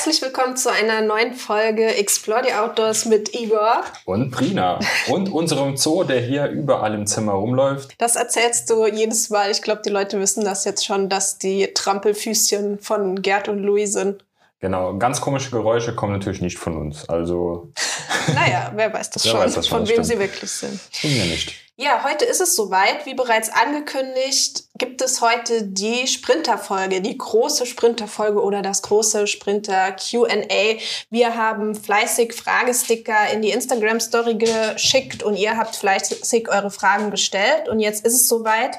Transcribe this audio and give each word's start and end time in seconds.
Herzlich 0.00 0.22
willkommen 0.22 0.56
zu 0.56 0.72
einer 0.72 1.02
neuen 1.02 1.34
Folge 1.34 1.84
Explore 1.94 2.42
the 2.46 2.54
Outdoors 2.54 3.04
mit 3.04 3.38
Igor. 3.38 3.84
Und 4.06 4.30
Prina. 4.30 4.78
Und 5.08 5.30
unserem 5.30 5.76
Zoo, 5.76 6.04
der 6.04 6.22
hier 6.22 6.46
überall 6.46 6.94
im 6.94 7.06
Zimmer 7.06 7.32
rumläuft. 7.32 7.96
Das 7.98 8.16
erzählst 8.16 8.70
du 8.70 8.86
jedes 8.86 9.28
Mal. 9.28 9.50
Ich 9.50 9.60
glaube, 9.60 9.82
die 9.84 9.90
Leute 9.90 10.18
wissen 10.18 10.42
das 10.42 10.64
jetzt 10.64 10.86
schon, 10.86 11.10
dass 11.10 11.36
die 11.36 11.74
Trampelfüßchen 11.74 12.78
von 12.78 13.20
Gerd 13.20 13.50
und 13.50 13.58
Louis 13.58 13.92
sind. 13.92 14.24
Genau, 14.60 14.96
ganz 14.96 15.20
komische 15.20 15.50
Geräusche 15.50 15.94
kommen 15.94 16.14
natürlich 16.14 16.40
nicht 16.40 16.58
von 16.58 16.78
uns. 16.78 17.06
Also. 17.06 17.70
naja, 18.34 18.72
wer 18.74 18.90
weiß 18.94 19.10
das 19.10 19.26
wer 19.26 19.32
schon, 19.32 19.40
weiß 19.40 19.52
das 19.52 19.66
von 19.66 19.80
wem 19.80 19.86
stimmt. 19.86 20.06
sie 20.06 20.18
wirklich 20.18 20.50
sind. 20.50 20.80
Tun 20.98 21.10
wir 21.10 21.26
nicht. 21.26 21.54
Ja, 21.82 22.04
heute 22.04 22.26
ist 22.26 22.42
es 22.42 22.56
soweit. 22.56 23.06
Wie 23.06 23.14
bereits 23.14 23.48
angekündigt, 23.48 24.64
gibt 24.76 25.00
es 25.00 25.22
heute 25.22 25.62
die 25.62 26.06
Sprinterfolge, 26.06 27.00
die 27.00 27.16
große 27.16 27.64
Sprinterfolge 27.64 28.42
oder 28.42 28.60
das 28.60 28.82
große 28.82 29.26
Sprinter 29.26 29.92
Q&A. 29.92 30.76
Wir 31.08 31.36
haben 31.36 31.74
fleißig 31.74 32.34
Fragesticker 32.34 33.32
in 33.32 33.40
die 33.40 33.48
Instagram 33.48 33.98
Story 33.98 34.34
geschickt 34.34 35.22
und 35.22 35.36
ihr 35.36 35.56
habt 35.56 35.74
fleißig 35.74 36.50
eure 36.50 36.70
Fragen 36.70 37.10
gestellt 37.10 37.70
und 37.70 37.80
jetzt 37.80 38.04
ist 38.04 38.12
es 38.12 38.28
soweit. 38.28 38.76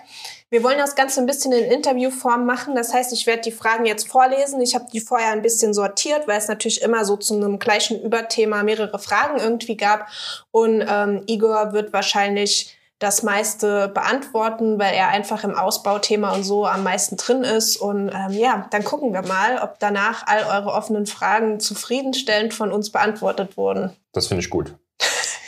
Wir 0.52 0.62
wollen 0.62 0.78
das 0.78 0.94
Ganze 0.94 1.22
ein 1.22 1.26
bisschen 1.26 1.54
in 1.54 1.72
Interviewform 1.72 2.46
machen. 2.46 2.76
Das 2.76 2.94
heißt, 2.94 3.14
ich 3.14 3.26
werde 3.26 3.42
die 3.42 3.52
Fragen 3.52 3.88
jetzt 3.88 4.10
vorlesen. 4.10 4.62
Ich 4.62 4.76
habe 4.76 4.86
die 4.94 5.00
vorher 5.00 5.32
ein 5.32 5.42
bisschen 5.42 5.74
sortiert, 5.74 6.28
weil 6.28 6.38
es 6.38 6.50
natürlich 6.50 6.84
immer 6.84 7.04
so 7.04 7.18
zu 7.18 7.34
einem 7.34 7.58
gleichen 7.58 8.00
Überthema 8.00 8.62
mehrere 8.62 9.00
Fragen 9.00 9.40
irgendwie 9.40 9.78
gab. 9.78 10.08
Und 10.52 10.86
ähm, 10.88 11.24
Igor 11.26 11.74
wird 11.74 11.94
wahrscheinlich 11.94 12.78
das 13.02 13.24
meiste 13.24 13.88
beantworten, 13.88 14.78
weil 14.78 14.94
er 14.94 15.08
einfach 15.08 15.44
im 15.44 15.56
Ausbauthema 15.56 16.36
und 16.36 16.44
so 16.44 16.68
am 16.68 16.84
meisten 16.84 17.18
drin 17.18 17.44
ist. 17.44 17.78
Und 17.78 18.10
ähm, 18.10 18.32
ja, 18.32 18.68
dann 18.70 18.84
gucken 18.84 19.12
wir 19.12 19.24
mal, 19.24 19.58
ob 19.58 19.80
danach 19.80 20.28
all 20.28 20.44
eure 20.44 20.72
offenen 20.72 21.08
Fragen 21.08 21.60
zufriedenstellend 21.60 22.54
von 22.54 22.72
uns 22.72 22.92
beantwortet 22.92 23.58
wurden. 23.58 23.90
Das 24.12 24.28
finde 24.28 24.44
ich 24.44 24.52
gut. 24.52 24.76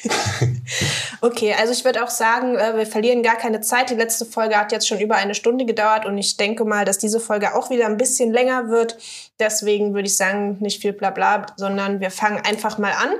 okay, 1.21 1.53
also 1.53 1.71
ich 1.73 1.85
würde 1.85 2.03
auch 2.03 2.09
sagen, 2.09 2.55
äh, 2.55 2.75
wir 2.75 2.87
verlieren 2.87 3.21
gar 3.21 3.35
keine 3.35 3.61
Zeit. 3.61 3.91
Die 3.91 3.95
letzte 3.95 4.25
Folge 4.25 4.57
hat 4.57 4.71
jetzt 4.71 4.87
schon 4.87 4.99
über 4.99 5.15
eine 5.15 5.35
Stunde 5.35 5.65
gedauert 5.65 6.07
und 6.07 6.17
ich 6.17 6.37
denke 6.37 6.65
mal, 6.65 6.85
dass 6.85 6.97
diese 6.97 7.19
Folge 7.19 7.55
auch 7.55 7.69
wieder 7.69 7.85
ein 7.85 7.97
bisschen 7.97 8.33
länger 8.33 8.69
wird. 8.69 8.97
Deswegen 9.39 9.93
würde 9.93 10.07
ich 10.07 10.17
sagen, 10.17 10.57
nicht 10.59 10.81
viel 10.81 10.93
Blabla, 10.93 11.45
sondern 11.55 11.99
wir 11.99 12.09
fangen 12.09 12.43
einfach 12.43 12.79
mal 12.79 12.93
an, 12.93 13.13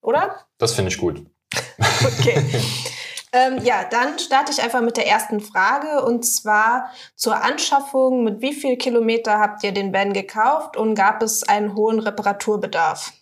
oder? 0.00 0.46
Das 0.56 0.72
finde 0.72 0.90
ich 0.90 0.96
gut. 0.96 1.22
okay. 2.02 2.42
Ähm, 3.34 3.58
ja, 3.64 3.84
dann 3.90 4.20
starte 4.20 4.52
ich 4.52 4.62
einfach 4.62 4.80
mit 4.80 4.96
der 4.96 5.08
ersten 5.08 5.40
Frage 5.40 6.04
und 6.04 6.24
zwar 6.24 6.90
zur 7.16 7.42
Anschaffung. 7.42 8.22
Mit 8.22 8.40
wie 8.42 8.52
viel 8.52 8.76
Kilometer 8.76 9.40
habt 9.40 9.64
ihr 9.64 9.72
den 9.72 9.92
Van 9.92 10.12
gekauft 10.12 10.76
und 10.76 10.94
gab 10.94 11.20
es 11.20 11.42
einen 11.42 11.74
hohen 11.74 11.98
Reparaturbedarf? 11.98 13.12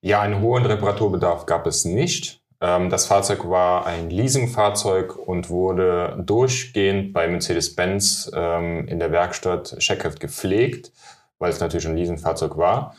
Ja, 0.00 0.20
einen 0.20 0.40
hohen 0.40 0.64
Reparaturbedarf 0.64 1.46
gab 1.46 1.66
es 1.66 1.84
nicht. 1.84 2.40
Ähm, 2.60 2.88
das 2.88 3.06
Fahrzeug 3.06 3.50
war 3.50 3.84
ein 3.84 4.10
Leasingfahrzeug 4.10 5.16
und 5.16 5.50
wurde 5.50 6.22
durchgehend 6.24 7.12
bei 7.12 7.26
Mercedes-Benz 7.26 8.30
ähm, 8.32 8.86
in 8.86 9.00
der 9.00 9.10
Werkstatt 9.10 9.74
Scheckhoff 9.78 10.20
gepflegt, 10.20 10.92
weil 11.40 11.50
es 11.50 11.58
natürlich 11.58 11.88
ein 11.88 11.96
Leasingfahrzeug 11.96 12.56
war. 12.56 12.94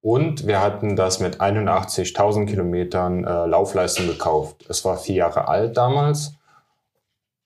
Und 0.00 0.46
wir 0.46 0.60
hatten 0.60 0.96
das 0.96 1.18
mit 1.20 1.40
81.000 1.40 2.46
Kilometern 2.46 3.24
äh, 3.24 3.46
Laufleistung 3.46 4.06
gekauft. 4.06 4.64
Es 4.68 4.84
war 4.84 4.96
vier 4.96 5.16
Jahre 5.16 5.48
alt 5.48 5.76
damals. 5.76 6.34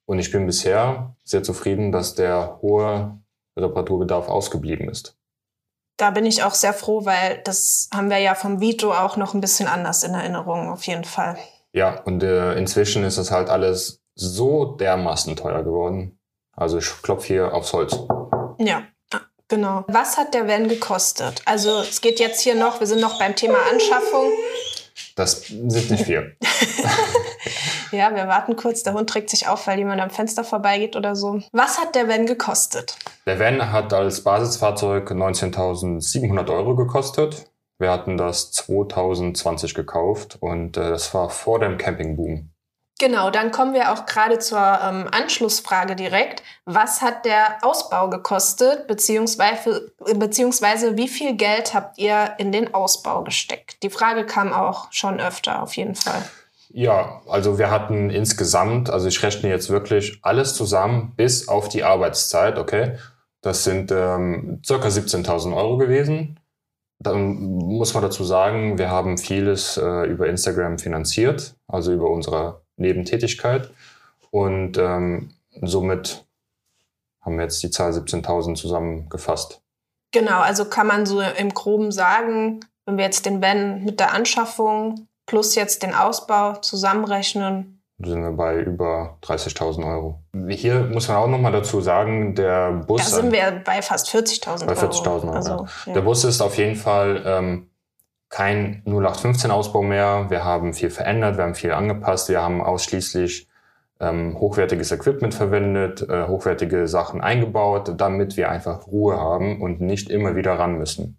Und 0.04 0.18
ich 0.18 0.30
bin 0.30 0.46
bisher 0.46 1.14
sehr 1.24 1.42
zufrieden, 1.42 1.92
dass 1.92 2.14
der 2.14 2.58
hohe 2.60 3.18
Reparaturbedarf 3.56 4.28
ausgeblieben 4.28 4.88
ist. 4.88 5.16
Da 5.96 6.10
bin 6.10 6.26
ich 6.26 6.42
auch 6.42 6.54
sehr 6.54 6.74
froh, 6.74 7.04
weil 7.04 7.40
das 7.44 7.88
haben 7.94 8.10
wir 8.10 8.18
ja 8.18 8.34
vom 8.34 8.60
Vito 8.60 8.92
auch 8.92 9.16
noch 9.16 9.34
ein 9.34 9.40
bisschen 9.40 9.68
anders 9.68 10.02
in 10.02 10.14
Erinnerung, 10.14 10.70
auf 10.70 10.86
jeden 10.86 11.04
Fall. 11.04 11.36
Ja, 11.72 12.00
und 12.02 12.22
äh, 12.22 12.54
inzwischen 12.54 13.04
ist 13.04 13.18
das 13.18 13.30
halt 13.30 13.48
alles 13.48 14.02
so 14.14 14.76
dermaßen 14.76 15.36
teuer 15.36 15.62
geworden. 15.62 16.18
Also 16.54 16.78
ich 16.78 16.90
klopfe 17.02 17.26
hier 17.28 17.54
aufs 17.54 17.72
Holz. 17.72 17.98
Ja, 18.58 18.82
Genau. 19.52 19.84
Was 19.86 20.16
hat 20.16 20.32
der 20.32 20.48
Van 20.48 20.66
gekostet? 20.66 21.42
Also 21.44 21.80
es 21.80 22.00
geht 22.00 22.18
jetzt 22.20 22.40
hier 22.40 22.54
noch, 22.54 22.80
wir 22.80 22.86
sind 22.86 23.02
noch 23.02 23.18
beim 23.18 23.36
Thema 23.36 23.58
Anschaffung. 23.70 24.32
Das 25.14 25.42
sind 25.42 25.90
nicht 25.90 26.06
viel. 26.06 26.34
ja, 27.92 28.14
wir 28.14 28.28
warten 28.28 28.56
kurz. 28.56 28.82
Der 28.82 28.94
Hund 28.94 29.10
trägt 29.10 29.28
sich 29.28 29.48
auf, 29.48 29.66
weil 29.66 29.78
jemand 29.78 30.00
am 30.00 30.08
Fenster 30.08 30.42
vorbeigeht 30.42 30.96
oder 30.96 31.14
so. 31.14 31.42
Was 31.52 31.78
hat 31.78 31.94
der 31.94 32.08
Van 32.08 32.24
gekostet? 32.24 32.96
Der 33.26 33.38
Van 33.38 33.70
hat 33.70 33.92
als 33.92 34.24
Basisfahrzeug 34.24 35.10
19.700 35.10 36.50
Euro 36.50 36.74
gekostet. 36.74 37.44
Wir 37.78 37.90
hatten 37.90 38.16
das 38.16 38.52
2020 38.52 39.74
gekauft 39.74 40.38
und 40.40 40.78
äh, 40.78 40.88
das 40.88 41.12
war 41.12 41.28
vor 41.28 41.58
dem 41.58 41.76
Campingboom. 41.76 42.51
Genau, 43.02 43.30
dann 43.30 43.50
kommen 43.50 43.74
wir 43.74 43.92
auch 43.92 44.06
gerade 44.06 44.38
zur 44.38 44.60
ähm, 44.60 45.08
Anschlussfrage 45.10 45.96
direkt. 45.96 46.44
Was 46.66 47.02
hat 47.02 47.24
der 47.24 47.56
Ausbau 47.62 48.08
gekostet, 48.08 48.86
beziehungsweise, 48.86 49.92
beziehungsweise 50.14 50.96
wie 50.96 51.08
viel 51.08 51.34
Geld 51.36 51.74
habt 51.74 51.98
ihr 51.98 52.34
in 52.38 52.52
den 52.52 52.74
Ausbau 52.74 53.24
gesteckt? 53.24 53.82
Die 53.82 53.90
Frage 53.90 54.24
kam 54.24 54.52
auch 54.52 54.86
schon 54.92 55.18
öfter, 55.18 55.64
auf 55.64 55.74
jeden 55.74 55.96
Fall. 55.96 56.22
Ja, 56.68 57.22
also 57.28 57.58
wir 57.58 57.72
hatten 57.72 58.08
insgesamt, 58.08 58.88
also 58.88 59.08
ich 59.08 59.20
rechne 59.24 59.50
jetzt 59.50 59.68
wirklich 59.68 60.20
alles 60.22 60.54
zusammen 60.54 61.14
bis 61.16 61.48
auf 61.48 61.68
die 61.68 61.82
Arbeitszeit, 61.82 62.56
okay? 62.56 62.98
Das 63.40 63.64
sind 63.64 63.90
ähm, 63.90 64.62
circa 64.64 64.86
17.000 64.86 65.56
Euro 65.56 65.76
gewesen. 65.76 66.38
Dann 67.00 67.34
muss 67.34 67.94
man 67.94 68.04
dazu 68.04 68.22
sagen, 68.22 68.78
wir 68.78 68.90
haben 68.90 69.18
vieles 69.18 69.76
äh, 69.76 70.04
über 70.04 70.28
Instagram 70.28 70.78
finanziert, 70.78 71.56
also 71.66 71.92
über 71.92 72.08
unsere 72.08 72.61
Nebentätigkeit. 72.82 73.70
Und 74.30 74.78
ähm, 74.78 75.30
somit 75.62 76.24
haben 77.20 77.36
wir 77.36 77.44
jetzt 77.44 77.62
die 77.62 77.70
Zahl 77.70 77.92
17.000 77.92 78.54
zusammengefasst. 78.54 79.62
Genau, 80.12 80.40
also 80.40 80.66
kann 80.66 80.86
man 80.86 81.06
so 81.06 81.20
im 81.20 81.54
Groben 81.54 81.90
sagen, 81.90 82.60
wenn 82.84 82.98
wir 82.98 83.04
jetzt 83.04 83.24
den 83.24 83.40
Van 83.40 83.84
mit 83.84 84.00
der 84.00 84.12
Anschaffung 84.12 85.08
plus 85.24 85.54
jetzt 85.54 85.82
den 85.82 85.94
Ausbau 85.94 86.56
zusammenrechnen, 86.56 87.82
sind 88.04 88.22
wir 88.22 88.32
bei 88.32 88.60
über 88.60 89.18
30.000 89.22 89.86
Euro. 89.86 90.22
Hier 90.48 90.84
muss 90.92 91.08
man 91.08 91.18
auch 91.18 91.28
noch 91.28 91.38
mal 91.38 91.52
dazu 91.52 91.80
sagen, 91.80 92.34
der 92.34 92.72
Bus. 92.72 93.02
Da 93.10 93.16
sind 93.16 93.32
wir 93.32 93.62
bei 93.64 93.82
fast 93.82 94.08
40.000 94.08 94.62
Euro. 94.62 94.66
Bei 94.66 94.74
40.000 94.74 95.06
Euro. 95.06 95.30
Also, 95.30 95.66
ja. 95.86 95.92
Der 95.92 96.00
Bus 96.00 96.24
ist 96.24 96.40
auf 96.40 96.58
jeden 96.58 96.76
Fall 96.76 97.22
ähm, 97.24 97.70
kein 98.32 98.82
0815-Ausbau 98.86 99.82
mehr. 99.82 100.26
Wir 100.30 100.42
haben 100.42 100.72
viel 100.72 100.90
verändert, 100.90 101.36
wir 101.36 101.44
haben 101.44 101.54
viel 101.54 101.72
angepasst, 101.72 102.30
wir 102.30 102.42
haben 102.42 102.62
ausschließlich 102.62 103.46
ähm, 104.00 104.38
hochwertiges 104.40 104.90
Equipment 104.90 105.34
verwendet, 105.34 106.08
äh, 106.08 106.26
hochwertige 106.26 106.88
Sachen 106.88 107.20
eingebaut, 107.20 107.92
damit 107.98 108.38
wir 108.38 108.50
einfach 108.50 108.86
Ruhe 108.86 109.18
haben 109.18 109.60
und 109.60 109.82
nicht 109.82 110.10
immer 110.10 110.34
wieder 110.34 110.58
ran 110.58 110.78
müssen. 110.78 111.18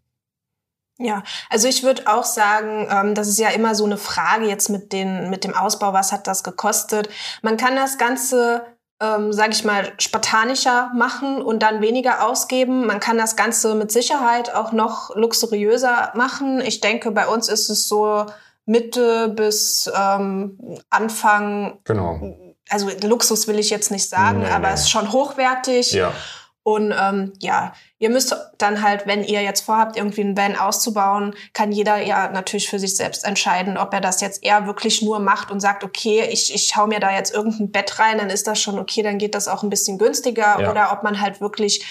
Ja, 0.98 1.24
also 1.50 1.68
ich 1.68 1.84
würde 1.84 2.04
auch 2.08 2.24
sagen, 2.24 2.88
ähm, 2.90 3.14
das 3.14 3.28
ist 3.28 3.40
ja 3.40 3.50
immer 3.50 3.76
so 3.76 3.86
eine 3.86 3.98
Frage 3.98 4.46
jetzt 4.46 4.70
mit, 4.70 4.92
den, 4.92 5.30
mit 5.30 5.44
dem 5.44 5.54
Ausbau, 5.54 5.94
was 5.94 6.12
hat 6.12 6.26
das 6.26 6.44
gekostet? 6.44 7.10
Man 7.44 7.58
kann 7.58 7.76
das 7.76 8.00
Ganze 8.00 8.66
ähm, 9.04 9.34
sage 9.34 9.52
ich 9.52 9.66
mal, 9.66 9.92
spartanischer 9.98 10.92
machen 10.96 11.42
und 11.42 11.62
dann 11.62 11.82
weniger 11.82 12.26
ausgeben. 12.26 12.86
Man 12.86 13.00
kann 13.00 13.18
das 13.18 13.36
Ganze 13.36 13.76
mit 13.76 13.92
Sicherheit 13.92 14.54
auch 14.54 14.72
noch 14.72 15.16
luxuriöser 15.16 16.14
machen. 16.16 16.62
Ich 16.62 16.80
denke, 16.80 17.12
bei 17.12 17.28
uns 17.28 17.50
ist 17.50 17.70
es 17.70 17.88
so 17.88 18.26
Mitte 18.66 19.28
bis 19.30 19.92
ähm, 19.98 20.58
Anfang. 20.90 21.80
Genau. 21.84 22.38
Also 22.70 22.90
Luxus 23.04 23.48
will 23.48 23.60
ich 23.60 23.70
jetzt 23.70 23.92
nicht 23.92 24.08
sagen, 24.08 24.40
nee, 24.40 24.50
aber 24.50 24.70
nee. 24.70 24.74
es 24.74 24.82
ist 24.82 24.90
schon 24.90 25.12
hochwertig. 25.12 25.92
Ja. 25.92 26.14
Und 26.64 26.94
ähm, 26.98 27.34
ja, 27.40 27.74
ihr 28.00 28.10
müsst 28.10 28.36
dann 28.58 28.82
halt, 28.82 29.06
wenn 29.06 29.24
ihr 29.24 29.42
jetzt 29.42 29.62
vorhabt, 29.62 29.98
irgendwie 29.98 30.22
einen 30.22 30.38
Van 30.38 30.56
auszubauen, 30.56 31.36
kann 31.54 31.74
jeder 31.74 32.02
ja 32.02 32.30
natürlich 32.32 32.70
für 32.70 32.80
sich 32.80 32.96
selbst 32.96 33.26
entscheiden, 33.26 33.78
ob 33.78 33.94
er 33.94 34.00
das 34.00 34.22
jetzt 34.22 34.44
eher 34.44 34.66
wirklich 34.66 35.02
nur 35.02 35.20
macht 35.20 35.52
und 35.52 35.60
sagt, 35.60 35.84
okay, 35.84 36.24
ich, 36.32 36.56
ich 36.56 36.78
hau 36.78 36.88
mir 36.88 37.02
da 37.02 37.12
jetzt 37.12 37.34
irgendein 37.34 37.72
Bett 37.72 38.00
rein, 38.00 38.18
dann 38.18 38.30
ist 38.30 38.48
das 38.48 38.62
schon 38.62 38.80
okay, 38.80 39.04
dann 39.04 39.18
geht 39.18 39.36
das 39.36 39.50
auch 39.50 39.64
ein 39.64 39.70
bisschen 39.70 39.98
günstiger. 39.98 40.62
Ja. 40.62 40.72
Oder 40.72 40.94
ob 40.94 41.04
man 41.04 41.20
halt 41.20 41.42
wirklich 41.42 41.86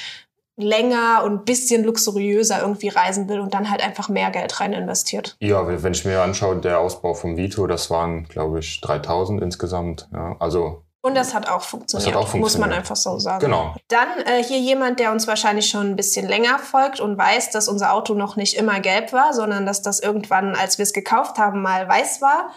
länger 0.57 1.23
und 1.25 1.45
bisschen 1.45 1.85
luxuriöser 1.85 2.61
irgendwie 2.61 2.89
reisen 2.89 3.29
will 3.29 3.41
und 3.41 3.55
dann 3.55 3.71
halt 3.71 3.85
einfach 3.85 4.09
mehr 4.09 4.31
Geld 4.31 4.61
rein 4.61 4.73
investiert. 4.73 5.37
Ja, 5.41 5.67
wenn 5.67 5.93
ich 5.93 6.05
mir 6.05 6.23
anschaue, 6.23 6.57
der 6.57 6.79
Ausbau 6.79 7.15
vom 7.15 7.37
Vito, 7.37 7.67
das 7.67 7.91
waren, 7.91 8.25
glaube 8.25 8.61
ich, 8.61 8.81
3000 8.81 9.43
insgesamt. 9.43 10.09
Ja, 10.13 10.37
also 10.41 10.83
und 11.03 11.17
das 11.17 11.35
hat 11.35 11.49
auch 11.49 11.63
funktioniert, 11.63 12.15
hat 12.15 12.15
auch 12.15 12.29
funktioniert. 12.29 12.45
muss 12.45 12.59
man 12.59 12.73
einfach 12.73 12.95
so 12.95 13.19
sagen. 13.19 13.41
Genau. 13.41 13.75
Dann 13.89 14.09
äh, 14.25 14.43
hier 14.43 14.59
jemand, 14.59 15.01
der 15.01 15.11
uns 15.11 15.27
wahrscheinlich 15.27 15.69
schon 15.69 15.91
ein 15.91 15.97
bisschen 15.97 16.29
länger 16.29 16.61
folgt 16.61 17.01
und 17.01 17.19
weiß, 17.19 17.51
dass 17.51 17.67
unser 17.67 17.93
Auto 17.93 18.15
noch 18.15 18.37
nicht 18.37 18.57
immer 18.57 18.79
gelb 18.79 19.13
war, 19.13 19.35
sondern 19.35 19.67
dass 19.67 19.83
das 19.83 19.99
irgendwann, 19.99 20.55
als 20.55 20.79
wir 20.79 20.85
es 20.85 20.93
gekauft 20.93 21.39
haben, 21.39 21.61
mal 21.61 21.89
weiß 21.89 22.23
war. 22.23 22.51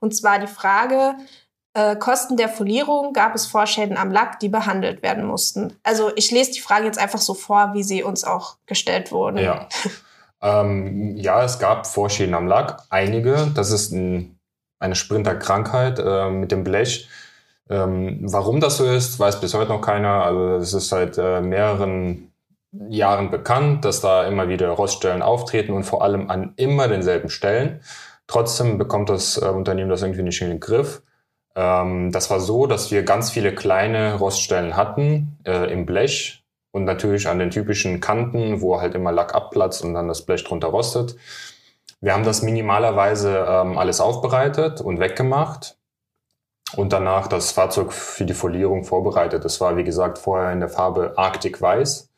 Und 0.00 0.16
zwar 0.16 0.40
die 0.40 0.48
Frage, 0.48 1.14
äh, 1.74 1.94
Kosten 1.94 2.36
der 2.36 2.48
Folierung 2.48 3.12
gab 3.12 3.36
es 3.36 3.46
Vorschäden 3.46 3.96
am 3.96 4.10
Lack, 4.10 4.40
die 4.40 4.48
behandelt 4.48 5.02
werden 5.02 5.24
mussten. 5.24 5.78
Also 5.84 6.10
ich 6.16 6.32
lese 6.32 6.50
die 6.50 6.60
Frage 6.60 6.86
jetzt 6.86 6.98
einfach 6.98 7.20
so 7.20 7.34
vor, 7.34 7.70
wie 7.72 7.84
sie 7.84 8.02
uns 8.02 8.24
auch 8.24 8.56
gestellt 8.66 9.12
wurden. 9.12 9.38
Ja. 9.38 9.68
Ähm, 10.44 11.16
ja, 11.16 11.44
es 11.44 11.60
gab 11.60 11.86
Vorschäden 11.86 12.34
am 12.34 12.48
Lack, 12.48 12.82
einige. 12.90 13.52
Das 13.54 13.70
ist 13.70 13.92
ein, 13.92 14.40
eine 14.80 14.96
Sprinterkrankheit 14.96 16.00
äh, 16.00 16.30
mit 16.30 16.50
dem 16.50 16.64
Blech. 16.64 17.08
Ähm, 17.70 18.18
warum 18.22 18.60
das 18.60 18.78
so 18.78 18.84
ist, 18.84 19.18
weiß 19.18 19.40
bis 19.40 19.54
heute 19.54 19.70
noch 19.70 19.80
keiner. 19.80 20.24
Also 20.24 20.56
es 20.56 20.74
ist 20.74 20.88
seit 20.88 21.18
äh, 21.18 21.40
mehreren 21.40 22.32
Jahren 22.88 23.30
bekannt, 23.30 23.84
dass 23.84 24.00
da 24.00 24.26
immer 24.26 24.48
wieder 24.48 24.70
Roststellen 24.70 25.22
auftreten 25.22 25.72
und 25.72 25.84
vor 25.84 26.02
allem 26.02 26.30
an 26.30 26.54
immer 26.56 26.88
denselben 26.88 27.28
Stellen. 27.28 27.80
Trotzdem 28.26 28.78
bekommt 28.78 29.10
das 29.10 29.40
äh, 29.40 29.46
Unternehmen 29.46 29.90
das 29.90 30.02
irgendwie 30.02 30.22
nicht 30.22 30.40
in 30.40 30.48
den 30.48 30.60
Griff. 30.60 31.02
Ähm, 31.54 32.12
das 32.12 32.30
war 32.30 32.40
so, 32.40 32.66
dass 32.66 32.90
wir 32.90 33.02
ganz 33.02 33.30
viele 33.30 33.54
kleine 33.54 34.14
Roststellen 34.14 34.76
hatten 34.76 35.38
äh, 35.44 35.72
im 35.72 35.86
Blech, 35.86 36.42
und 36.72 36.84
natürlich 36.84 37.28
an 37.28 37.38
den 37.38 37.50
typischen 37.50 38.00
Kanten, 38.00 38.60
wo 38.60 38.80
halt 38.80 38.94
immer 38.94 39.12
Lack 39.12 39.34
abplatzt 39.34 39.84
und 39.84 39.94
dann 39.94 40.08
das 40.08 40.22
Blech 40.22 40.42
drunter 40.42 40.68
rostet. 40.68 41.16
Wir 42.00 42.14
haben 42.14 42.24
das 42.24 42.42
minimalerweise 42.42 43.46
ähm, 43.48 43.78
alles 43.78 44.00
aufbereitet 44.00 44.80
und 44.80 44.98
weggemacht 44.98 45.76
und 46.76 46.92
danach 46.92 47.26
das 47.26 47.52
Fahrzeug 47.52 47.92
für 47.92 48.24
die 48.24 48.34
Folierung 48.34 48.84
vorbereitet. 48.84 49.44
Das 49.44 49.60
war, 49.60 49.76
wie 49.76 49.84
gesagt, 49.84 50.18
vorher 50.18 50.52
in 50.52 50.60
der 50.60 50.68
Farbe 50.68 51.14
Arctic 51.16 51.60
Weiß. 51.60 52.10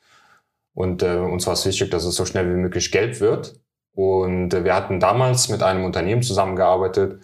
Und 0.75 1.03
äh, 1.03 1.17
uns 1.17 1.47
war 1.47 1.55
es 1.55 1.67
wichtig, 1.67 1.91
dass 1.91 2.05
es 2.05 2.17
so 2.17 2.25
schnell 2.25 2.49
wie 2.49 2.59
möglich 2.59 2.91
gelb 2.91 3.21
wird. 3.21 3.61
Und 3.95 4.53
äh, 4.53 4.65
wir 4.65 4.75
hatten 4.75 5.01
damals 5.01 5.49
mit 5.49 5.63
einem 5.63 5.85
Unternehmen 5.85 6.23
zusammengearbeitet, 6.23 7.21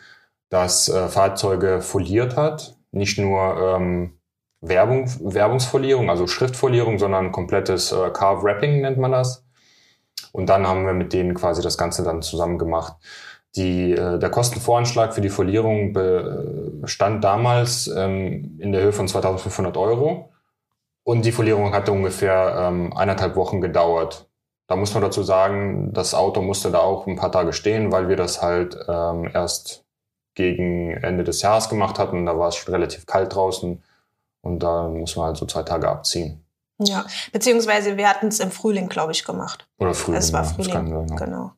das 0.49 0.89
äh, 0.89 1.09
Fahrzeuge 1.09 1.81
foliert 1.81 2.37
hat. 2.37 2.77
Nicht 2.93 3.19
nur 3.19 3.77
ähm, 3.77 4.19
Werbung, 4.61 5.09
Werbungsfolierung, 5.21 6.11
also 6.11 6.27
Schriftfolierung, 6.27 6.99
sondern 6.99 7.33
komplettes 7.33 7.93
äh, 7.93 8.11
Carve 8.11 8.43
Wrapping 8.45 8.81
nennt 8.81 8.99
man 8.99 9.13
das. 9.13 9.45
Und 10.33 10.47
dann 10.47 10.67
haben 10.67 10.87
wir 10.87 10.93
mit 10.93 11.13
denen 11.13 11.35
quasi 11.35 11.63
das 11.63 11.79
Ganze 11.79 12.05
dann 12.05 12.23
zusammen 12.23 12.59
gemacht. 12.59 12.95
Die, 13.57 13.93
äh, 13.93 14.19
der 14.19 14.31
Kostenvoranschlag 14.31 15.13
für 15.15 15.21
die 15.21 15.29
Folierung 15.29 15.93
bestand 15.93 17.25
damals 17.25 17.89
ähm, 17.89 18.59
in 18.61 18.73
der 18.73 18.83
Höhe 18.83 18.93
von 18.93 19.09
2500 19.09 19.77
Euro. 19.77 20.31
Und 21.03 21.25
die 21.25 21.33
Folierung 21.33 21.73
hatte 21.73 21.93
ungefähr 21.93 22.69
ähm, 22.69 22.97
eineinhalb 22.97 23.35
Wochen 23.37 23.61
gedauert. 23.61 24.29
Da 24.69 24.77
muss 24.77 24.95
man 24.95 25.03
dazu 25.03 25.25
sagen, 25.25 25.93
das 25.93 26.15
Auto 26.15 26.43
musste 26.43 26.71
da 26.71 26.79
auch 26.79 27.07
ein 27.07 27.17
paar 27.17 27.33
Tage 27.33 27.53
stehen, 27.53 27.91
weil 27.91 28.09
wir 28.09 28.17
das 28.17 28.41
halt 28.41 28.77
ähm, 28.87 29.29
erst 29.35 29.85
gegen 30.35 30.93
Ende 30.93 31.25
des 31.25 31.43
Jahres 31.43 31.69
gemacht 31.69 31.99
hatten. 31.99 32.27
Da 32.27 32.39
war 32.39 32.49
es 32.49 32.57
schon 32.57 32.73
relativ 32.73 33.07
kalt 33.07 33.35
draußen. 33.35 33.83
Und 34.43 34.63
da 34.63 34.89
muss 34.89 35.17
man 35.17 35.27
halt 35.27 35.37
so 35.37 35.47
zwei 35.47 35.65
Tage 35.65 35.89
abziehen. 35.89 36.45
Ja, 36.79 37.05
beziehungsweise 37.33 37.97
wir 37.97 38.09
hatten 38.09 38.29
es 38.29 38.41
im 38.41 38.51
Frühling, 38.51 38.89
glaube 38.89 39.13
ich, 39.13 39.25
gemacht. 39.25 39.69
Oder 39.79 39.93
Frühling. 39.93 40.19
Es 40.19 40.33
war 40.33 40.45
Frühling, 40.45 40.73
sein, 40.73 41.09
ja. 41.09 41.17
genau. 41.17 41.53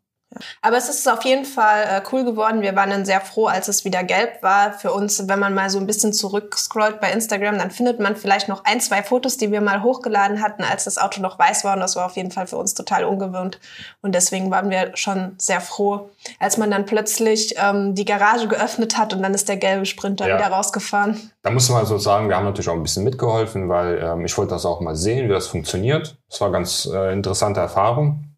Aber 0.60 0.76
es 0.76 0.88
ist 0.88 1.08
auf 1.08 1.24
jeden 1.24 1.44
Fall 1.44 1.82
äh, 1.84 2.02
cool 2.12 2.24
geworden. 2.24 2.62
Wir 2.62 2.74
waren 2.76 2.90
dann 2.90 3.04
sehr 3.04 3.20
froh, 3.20 3.46
als 3.46 3.68
es 3.68 3.84
wieder 3.84 4.02
gelb 4.02 4.42
war. 4.42 4.72
Für 4.72 4.92
uns, 4.92 5.28
wenn 5.28 5.38
man 5.38 5.54
mal 5.54 5.70
so 5.70 5.78
ein 5.78 5.86
bisschen 5.86 6.12
zurückscrollt 6.12 7.00
bei 7.00 7.10
Instagram, 7.10 7.58
dann 7.58 7.70
findet 7.70 8.00
man 8.00 8.16
vielleicht 8.16 8.48
noch 8.48 8.64
ein, 8.64 8.80
zwei 8.80 9.02
Fotos, 9.02 9.36
die 9.36 9.50
wir 9.50 9.60
mal 9.60 9.82
hochgeladen 9.82 10.42
hatten, 10.42 10.64
als 10.64 10.84
das 10.84 10.98
Auto 10.98 11.20
noch 11.20 11.38
weiß 11.38 11.64
war. 11.64 11.74
Und 11.74 11.80
das 11.80 11.96
war 11.96 12.06
auf 12.06 12.16
jeden 12.16 12.30
Fall 12.30 12.46
für 12.46 12.56
uns 12.56 12.74
total 12.74 13.04
ungewöhnt. 13.04 13.58
Und 14.00 14.14
deswegen 14.14 14.50
waren 14.50 14.70
wir 14.70 14.96
schon 14.96 15.34
sehr 15.38 15.60
froh, 15.60 16.10
als 16.38 16.56
man 16.56 16.70
dann 16.70 16.86
plötzlich 16.86 17.54
ähm, 17.56 17.94
die 17.94 18.04
Garage 18.04 18.48
geöffnet 18.48 18.98
hat 18.98 19.12
und 19.12 19.22
dann 19.22 19.34
ist 19.34 19.48
der 19.48 19.56
gelbe 19.56 19.86
Sprinter 19.86 20.28
ja. 20.28 20.36
wieder 20.36 20.48
rausgefahren. 20.48 21.30
Da 21.42 21.50
muss 21.50 21.68
man 21.68 21.84
so 21.86 21.98
sagen, 21.98 22.28
wir 22.28 22.36
haben 22.36 22.44
natürlich 22.44 22.68
auch 22.68 22.74
ein 22.74 22.82
bisschen 22.82 23.04
mitgeholfen, 23.04 23.68
weil 23.68 23.98
ähm, 23.98 24.24
ich 24.24 24.36
wollte 24.38 24.54
das 24.54 24.64
auch 24.64 24.80
mal 24.80 24.96
sehen, 24.96 25.28
wie 25.28 25.32
das 25.32 25.48
funktioniert. 25.48 26.16
Das 26.30 26.40
war 26.40 26.50
ganz 26.50 26.88
äh, 26.92 27.12
interessante 27.12 27.60
Erfahrung. 27.60 28.31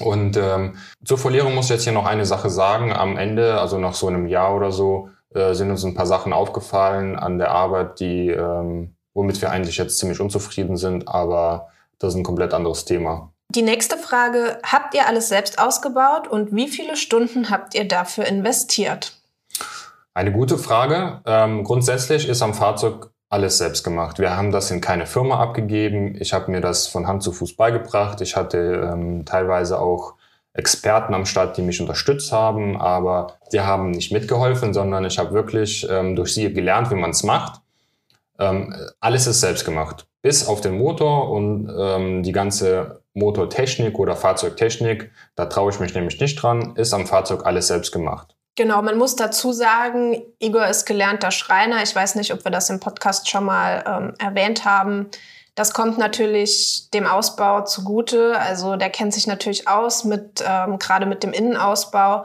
Und 0.00 0.36
ähm, 0.36 0.76
zur 1.04 1.18
Folierung 1.18 1.54
muss 1.54 1.66
ich 1.66 1.70
jetzt 1.72 1.84
hier 1.84 1.92
noch 1.92 2.06
eine 2.06 2.26
Sache 2.26 2.50
sagen. 2.50 2.92
Am 2.92 3.16
Ende, 3.16 3.60
also 3.60 3.78
nach 3.78 3.94
so 3.94 4.08
einem 4.08 4.26
Jahr 4.26 4.54
oder 4.54 4.72
so, 4.72 5.10
äh, 5.34 5.54
sind 5.54 5.70
uns 5.70 5.84
ein 5.84 5.94
paar 5.94 6.06
Sachen 6.06 6.32
aufgefallen 6.32 7.16
an 7.16 7.38
der 7.38 7.50
Arbeit, 7.50 8.00
die, 8.00 8.28
ähm, 8.28 8.94
womit 9.14 9.40
wir 9.40 9.50
eigentlich 9.50 9.76
jetzt 9.76 9.98
ziemlich 9.98 10.20
unzufrieden 10.20 10.76
sind, 10.76 11.08
aber 11.08 11.68
das 11.98 12.14
ist 12.14 12.20
ein 12.20 12.24
komplett 12.24 12.54
anderes 12.54 12.84
Thema. 12.84 13.32
Die 13.50 13.62
nächste 13.62 13.96
Frage, 13.96 14.58
habt 14.64 14.94
ihr 14.94 15.06
alles 15.06 15.28
selbst 15.28 15.58
ausgebaut 15.58 16.28
und 16.28 16.54
wie 16.54 16.68
viele 16.68 16.96
Stunden 16.96 17.48
habt 17.48 17.74
ihr 17.74 17.86
dafür 17.86 18.26
investiert? 18.26 19.12
Eine 20.14 20.32
gute 20.32 20.58
Frage. 20.58 21.20
Ähm, 21.26 21.62
grundsätzlich 21.62 22.28
ist 22.28 22.42
am 22.42 22.54
Fahrzeug 22.54 23.10
alles 23.28 23.58
selbst 23.58 23.82
gemacht. 23.82 24.18
Wir 24.18 24.36
haben 24.36 24.52
das 24.52 24.70
in 24.70 24.80
keine 24.80 25.06
Firma 25.06 25.40
abgegeben. 25.40 26.16
Ich 26.20 26.32
habe 26.32 26.50
mir 26.50 26.60
das 26.60 26.86
von 26.86 27.06
Hand 27.06 27.22
zu 27.22 27.32
Fuß 27.32 27.56
beigebracht. 27.56 28.20
Ich 28.20 28.36
hatte 28.36 28.90
ähm, 28.92 29.24
teilweise 29.24 29.80
auch 29.80 30.14
Experten 30.52 31.12
am 31.12 31.26
Start, 31.26 31.56
die 31.56 31.62
mich 31.62 31.80
unterstützt 31.80 32.32
haben, 32.32 32.80
aber 32.80 33.34
die 33.52 33.60
haben 33.60 33.90
nicht 33.90 34.12
mitgeholfen, 34.12 34.72
sondern 34.72 35.04
ich 35.04 35.18
habe 35.18 35.32
wirklich 35.32 35.86
ähm, 35.90 36.16
durch 36.16 36.34
sie 36.34 36.52
gelernt, 36.52 36.90
wie 36.90 36.94
man 36.94 37.10
es 37.10 37.24
macht. 37.24 37.60
Ähm, 38.38 38.74
alles 39.00 39.26
ist 39.26 39.40
selbst 39.40 39.64
gemacht, 39.64 40.06
bis 40.22 40.46
auf 40.46 40.60
den 40.60 40.78
Motor 40.78 41.30
und 41.30 41.70
ähm, 41.76 42.22
die 42.22 42.32
ganze 42.32 43.02
Motortechnik 43.14 43.98
oder 43.98 44.14
Fahrzeugtechnik. 44.14 45.10
Da 45.34 45.46
traue 45.46 45.70
ich 45.70 45.80
mich 45.80 45.94
nämlich 45.94 46.20
nicht 46.20 46.36
dran. 46.36 46.74
Ist 46.76 46.94
am 46.94 47.06
Fahrzeug 47.06 47.44
alles 47.44 47.68
selbst 47.68 47.92
gemacht. 47.92 48.35
Genau, 48.56 48.80
man 48.80 48.96
muss 48.96 49.16
dazu 49.16 49.52
sagen, 49.52 50.22
Igor 50.38 50.66
ist 50.66 50.86
gelernter 50.86 51.30
Schreiner. 51.30 51.82
Ich 51.82 51.94
weiß 51.94 52.14
nicht, 52.14 52.32
ob 52.32 52.44
wir 52.44 52.50
das 52.50 52.70
im 52.70 52.80
Podcast 52.80 53.28
schon 53.28 53.44
mal 53.44 53.84
ähm, 53.86 54.14
erwähnt 54.18 54.64
haben. 54.64 55.10
Das 55.54 55.72
kommt 55.72 55.98
natürlich 55.98 56.88
dem 56.92 57.06
Ausbau 57.06 57.64
zugute. 57.64 58.38
Also 58.38 58.76
der 58.76 58.88
kennt 58.88 59.12
sich 59.12 59.26
natürlich 59.26 59.68
aus 59.68 60.04
mit 60.04 60.42
ähm, 60.46 60.78
gerade 60.78 61.04
mit 61.04 61.22
dem 61.22 61.32
Innenausbau. 61.32 62.24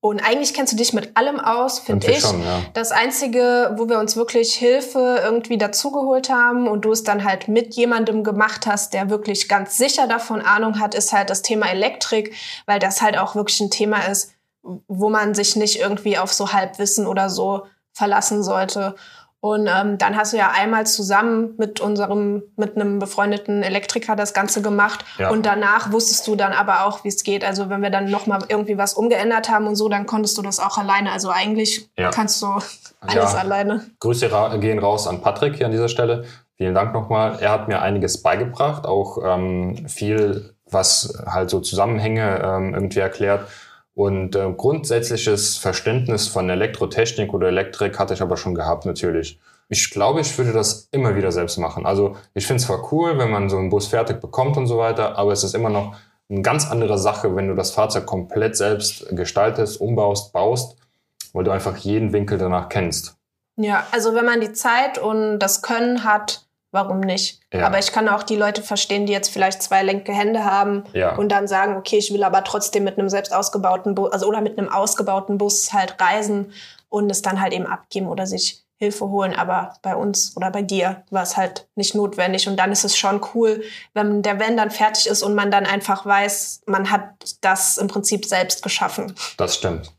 Und 0.00 0.20
eigentlich 0.20 0.52
kennst 0.52 0.72
du 0.72 0.76
dich 0.76 0.92
mit 0.92 1.16
allem 1.16 1.38
aus, 1.38 1.78
finde 1.78 2.10
ich. 2.10 2.20
Schon, 2.20 2.42
ja. 2.42 2.60
Das 2.74 2.90
Einzige, 2.90 3.72
wo 3.76 3.88
wir 3.88 4.00
uns 4.00 4.16
wirklich 4.16 4.54
Hilfe 4.54 5.20
irgendwie 5.22 5.58
dazugeholt 5.58 6.28
haben 6.28 6.66
und 6.66 6.84
du 6.84 6.90
es 6.90 7.04
dann 7.04 7.24
halt 7.24 7.46
mit 7.46 7.74
jemandem 7.74 8.24
gemacht 8.24 8.66
hast, 8.66 8.94
der 8.94 9.10
wirklich 9.10 9.48
ganz 9.48 9.76
sicher 9.76 10.08
davon 10.08 10.42
Ahnung 10.42 10.80
hat, 10.80 10.96
ist 10.96 11.12
halt 11.12 11.30
das 11.30 11.42
Thema 11.42 11.70
Elektrik, 11.70 12.34
weil 12.66 12.80
das 12.80 13.00
halt 13.00 13.16
auch 13.16 13.36
wirklich 13.36 13.60
ein 13.60 13.70
Thema 13.70 13.98
ist, 14.08 14.32
wo 14.62 15.08
man 15.08 15.34
sich 15.34 15.56
nicht 15.56 15.80
irgendwie 15.80 16.18
auf 16.18 16.32
so 16.32 16.52
Halbwissen 16.52 17.06
oder 17.06 17.28
so 17.28 17.66
verlassen 17.92 18.42
sollte. 18.42 18.94
Und 19.44 19.66
ähm, 19.66 19.98
dann 19.98 20.16
hast 20.16 20.32
du 20.32 20.36
ja 20.36 20.52
einmal 20.54 20.86
zusammen 20.86 21.54
mit 21.58 21.80
unserem, 21.80 22.44
mit 22.56 22.76
einem 22.76 23.00
befreundeten 23.00 23.64
Elektriker 23.64 24.14
das 24.14 24.34
Ganze 24.34 24.62
gemacht. 24.62 25.04
Ja. 25.18 25.30
Und 25.30 25.44
danach 25.44 25.90
wusstest 25.90 26.28
du 26.28 26.36
dann 26.36 26.52
aber 26.52 26.86
auch, 26.86 27.02
wie 27.02 27.08
es 27.08 27.24
geht. 27.24 27.44
Also 27.44 27.68
wenn 27.68 27.82
wir 27.82 27.90
dann 27.90 28.08
nochmal 28.08 28.44
irgendwie 28.48 28.78
was 28.78 28.94
umgeändert 28.94 29.50
haben 29.50 29.66
und 29.66 29.74
so, 29.74 29.88
dann 29.88 30.06
konntest 30.06 30.38
du 30.38 30.42
das 30.42 30.60
auch 30.60 30.78
alleine. 30.78 31.10
Also 31.10 31.30
eigentlich 31.30 31.90
ja. 31.98 32.10
kannst 32.10 32.40
du 32.40 32.46
alles 33.00 33.32
ja. 33.32 33.38
alleine. 33.40 33.84
Grüße 33.98 34.30
gehen 34.60 34.78
raus 34.78 35.08
an 35.08 35.22
Patrick 35.22 35.56
hier 35.56 35.66
an 35.66 35.72
dieser 35.72 35.88
Stelle. 35.88 36.24
Vielen 36.56 36.76
Dank 36.76 36.94
nochmal. 36.94 37.38
Er 37.40 37.50
hat 37.50 37.66
mir 37.66 37.82
einiges 37.82 38.22
beigebracht, 38.22 38.86
auch 38.86 39.18
ähm, 39.24 39.88
viel, 39.88 40.54
was 40.70 41.20
halt 41.26 41.50
so 41.50 41.58
Zusammenhänge 41.58 42.40
ähm, 42.44 42.74
irgendwie 42.74 43.00
erklärt. 43.00 43.48
Und 43.94 44.34
äh, 44.36 44.50
grundsätzliches 44.56 45.58
Verständnis 45.58 46.28
von 46.28 46.48
Elektrotechnik 46.48 47.34
oder 47.34 47.48
Elektrik 47.48 47.98
hatte 47.98 48.14
ich 48.14 48.22
aber 48.22 48.36
schon 48.36 48.54
gehabt, 48.54 48.86
natürlich. 48.86 49.38
Ich 49.68 49.90
glaube, 49.90 50.20
ich 50.20 50.36
würde 50.38 50.52
das 50.52 50.88
immer 50.92 51.14
wieder 51.14 51.32
selbst 51.32 51.58
machen. 51.58 51.86
Also 51.86 52.16
ich 52.34 52.46
finde 52.46 52.60
es 52.60 52.66
zwar 52.66 52.92
cool, 52.92 53.18
wenn 53.18 53.30
man 53.30 53.50
so 53.50 53.58
einen 53.58 53.70
Bus 53.70 53.86
fertig 53.86 54.20
bekommt 54.20 54.56
und 54.56 54.66
so 54.66 54.78
weiter, 54.78 55.18
aber 55.18 55.32
es 55.32 55.44
ist 55.44 55.54
immer 55.54 55.70
noch 55.70 55.94
eine 56.30 56.42
ganz 56.42 56.70
andere 56.70 56.98
Sache, 56.98 57.36
wenn 57.36 57.48
du 57.48 57.54
das 57.54 57.72
Fahrzeug 57.72 58.06
komplett 58.06 58.56
selbst 58.56 59.06
gestaltest, 59.10 59.80
umbaust, 59.80 60.32
baust, 60.32 60.76
weil 61.32 61.44
du 61.44 61.50
einfach 61.50 61.76
jeden 61.76 62.12
Winkel 62.12 62.38
danach 62.38 62.68
kennst. 62.68 63.16
Ja, 63.56 63.86
also 63.92 64.14
wenn 64.14 64.24
man 64.24 64.40
die 64.40 64.52
Zeit 64.52 64.98
und 64.98 65.38
das 65.38 65.60
Können 65.60 66.04
hat, 66.04 66.41
warum 66.72 67.00
nicht? 67.00 67.40
Ja. 67.52 67.66
Aber 67.66 67.78
ich 67.78 67.92
kann 67.92 68.08
auch 68.08 68.24
die 68.24 68.36
Leute 68.36 68.62
verstehen, 68.62 69.06
die 69.06 69.12
jetzt 69.12 69.28
vielleicht 69.28 69.62
zwei 69.62 69.82
lenke 69.82 70.12
Hände 70.12 70.44
haben 70.44 70.84
ja. 70.92 71.14
und 71.14 71.30
dann 71.30 71.46
sagen, 71.46 71.76
okay, 71.76 71.98
ich 71.98 72.12
will 72.12 72.24
aber 72.24 72.42
trotzdem 72.42 72.82
mit 72.84 72.98
einem 72.98 73.08
selbst 73.08 73.32
ausgebauten 73.32 73.94
Bus, 73.94 74.10
also 74.12 74.26
oder 74.26 74.40
mit 74.40 74.58
einem 74.58 74.68
ausgebauten 74.68 75.38
Bus 75.38 75.72
halt 75.72 76.00
reisen 76.00 76.52
und 76.88 77.10
es 77.10 77.22
dann 77.22 77.40
halt 77.40 77.52
eben 77.52 77.66
abgeben 77.66 78.08
oder 78.08 78.26
sich 78.26 78.64
Hilfe 78.82 79.08
holen. 79.08 79.34
Aber 79.34 79.74
bei 79.82 79.94
uns 79.94 80.36
oder 80.36 80.50
bei 80.50 80.62
dir 80.62 81.04
war 81.10 81.22
es 81.22 81.36
halt 81.36 81.68
nicht 81.76 81.94
notwendig. 81.94 82.48
Und 82.48 82.56
dann 82.56 82.72
ist 82.72 82.84
es 82.84 82.96
schon 82.96 83.20
cool, 83.32 83.62
wenn 83.94 84.22
der 84.22 84.40
Van 84.40 84.56
dann 84.56 84.72
fertig 84.72 85.06
ist 85.06 85.22
und 85.22 85.34
man 85.34 85.52
dann 85.52 85.66
einfach 85.66 86.04
weiß, 86.04 86.62
man 86.66 86.90
hat 86.90 87.04
das 87.42 87.78
im 87.78 87.86
Prinzip 87.86 88.26
selbst 88.26 88.62
geschaffen. 88.62 89.14
Das 89.36 89.54
stimmt. 89.54 89.92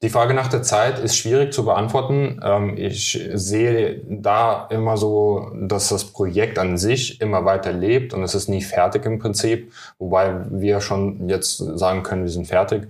Die 0.00 0.10
Frage 0.10 0.32
nach 0.32 0.46
der 0.46 0.62
Zeit 0.62 1.00
ist 1.00 1.16
schwierig 1.16 1.52
zu 1.52 1.64
beantworten. 1.64 2.40
Ähm, 2.44 2.76
ich 2.76 3.28
sehe 3.34 4.00
da 4.08 4.68
immer 4.70 4.96
so, 4.96 5.50
dass 5.54 5.88
das 5.88 6.04
Projekt 6.04 6.58
an 6.58 6.78
sich 6.78 7.20
immer 7.20 7.44
weiter 7.44 7.72
lebt 7.72 8.14
und 8.14 8.22
es 8.22 8.36
ist 8.36 8.48
nie 8.48 8.62
fertig 8.62 9.04
im 9.06 9.18
Prinzip, 9.18 9.72
wobei 9.98 10.44
wir 10.50 10.80
schon 10.80 11.28
jetzt 11.28 11.56
sagen 11.56 12.04
können, 12.04 12.22
wir 12.22 12.30
sind 12.30 12.46
fertig. 12.46 12.86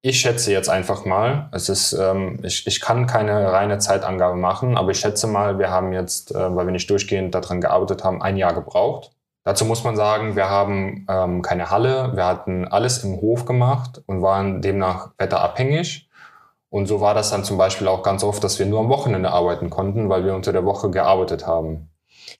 Ich 0.00 0.20
schätze 0.20 0.52
jetzt 0.52 0.70
einfach 0.70 1.04
mal, 1.04 1.50
es 1.52 1.68
ist, 1.68 1.92
ähm, 1.92 2.40
ich, 2.42 2.80
kann 2.80 3.06
keine 3.06 3.52
reine 3.52 3.78
Zeitangabe 3.78 4.36
machen, 4.36 4.78
aber 4.78 4.92
ich 4.92 5.00
schätze 5.00 5.26
mal, 5.26 5.58
wir 5.58 5.70
haben 5.70 5.92
jetzt, 5.92 6.34
äh, 6.34 6.56
weil 6.56 6.66
wir 6.66 6.72
nicht 6.72 6.88
durchgehend 6.88 7.34
daran 7.34 7.60
gearbeitet 7.60 8.04
haben, 8.04 8.22
ein 8.22 8.36
Jahr 8.38 8.54
gebraucht 8.54 9.10
Dazu 9.48 9.64
muss 9.64 9.82
man 9.82 9.96
sagen, 9.96 10.36
wir 10.36 10.50
haben 10.50 11.06
ähm, 11.08 11.40
keine 11.40 11.70
Halle, 11.70 12.12
wir 12.14 12.26
hatten 12.26 12.68
alles 12.68 13.02
im 13.02 13.18
Hof 13.22 13.46
gemacht 13.46 14.02
und 14.04 14.20
waren 14.20 14.60
demnach 14.60 15.12
wetterabhängig. 15.16 16.07
Und 16.70 16.86
so 16.86 17.00
war 17.00 17.14
das 17.14 17.30
dann 17.30 17.44
zum 17.44 17.56
Beispiel 17.56 17.88
auch 17.88 18.02
ganz 18.02 18.22
oft, 18.22 18.44
dass 18.44 18.58
wir 18.58 18.66
nur 18.66 18.80
am 18.80 18.88
Wochenende 18.88 19.30
arbeiten 19.30 19.70
konnten, 19.70 20.08
weil 20.08 20.24
wir 20.24 20.34
unter 20.34 20.52
der 20.52 20.64
Woche 20.64 20.90
gearbeitet 20.90 21.46
haben. 21.46 21.90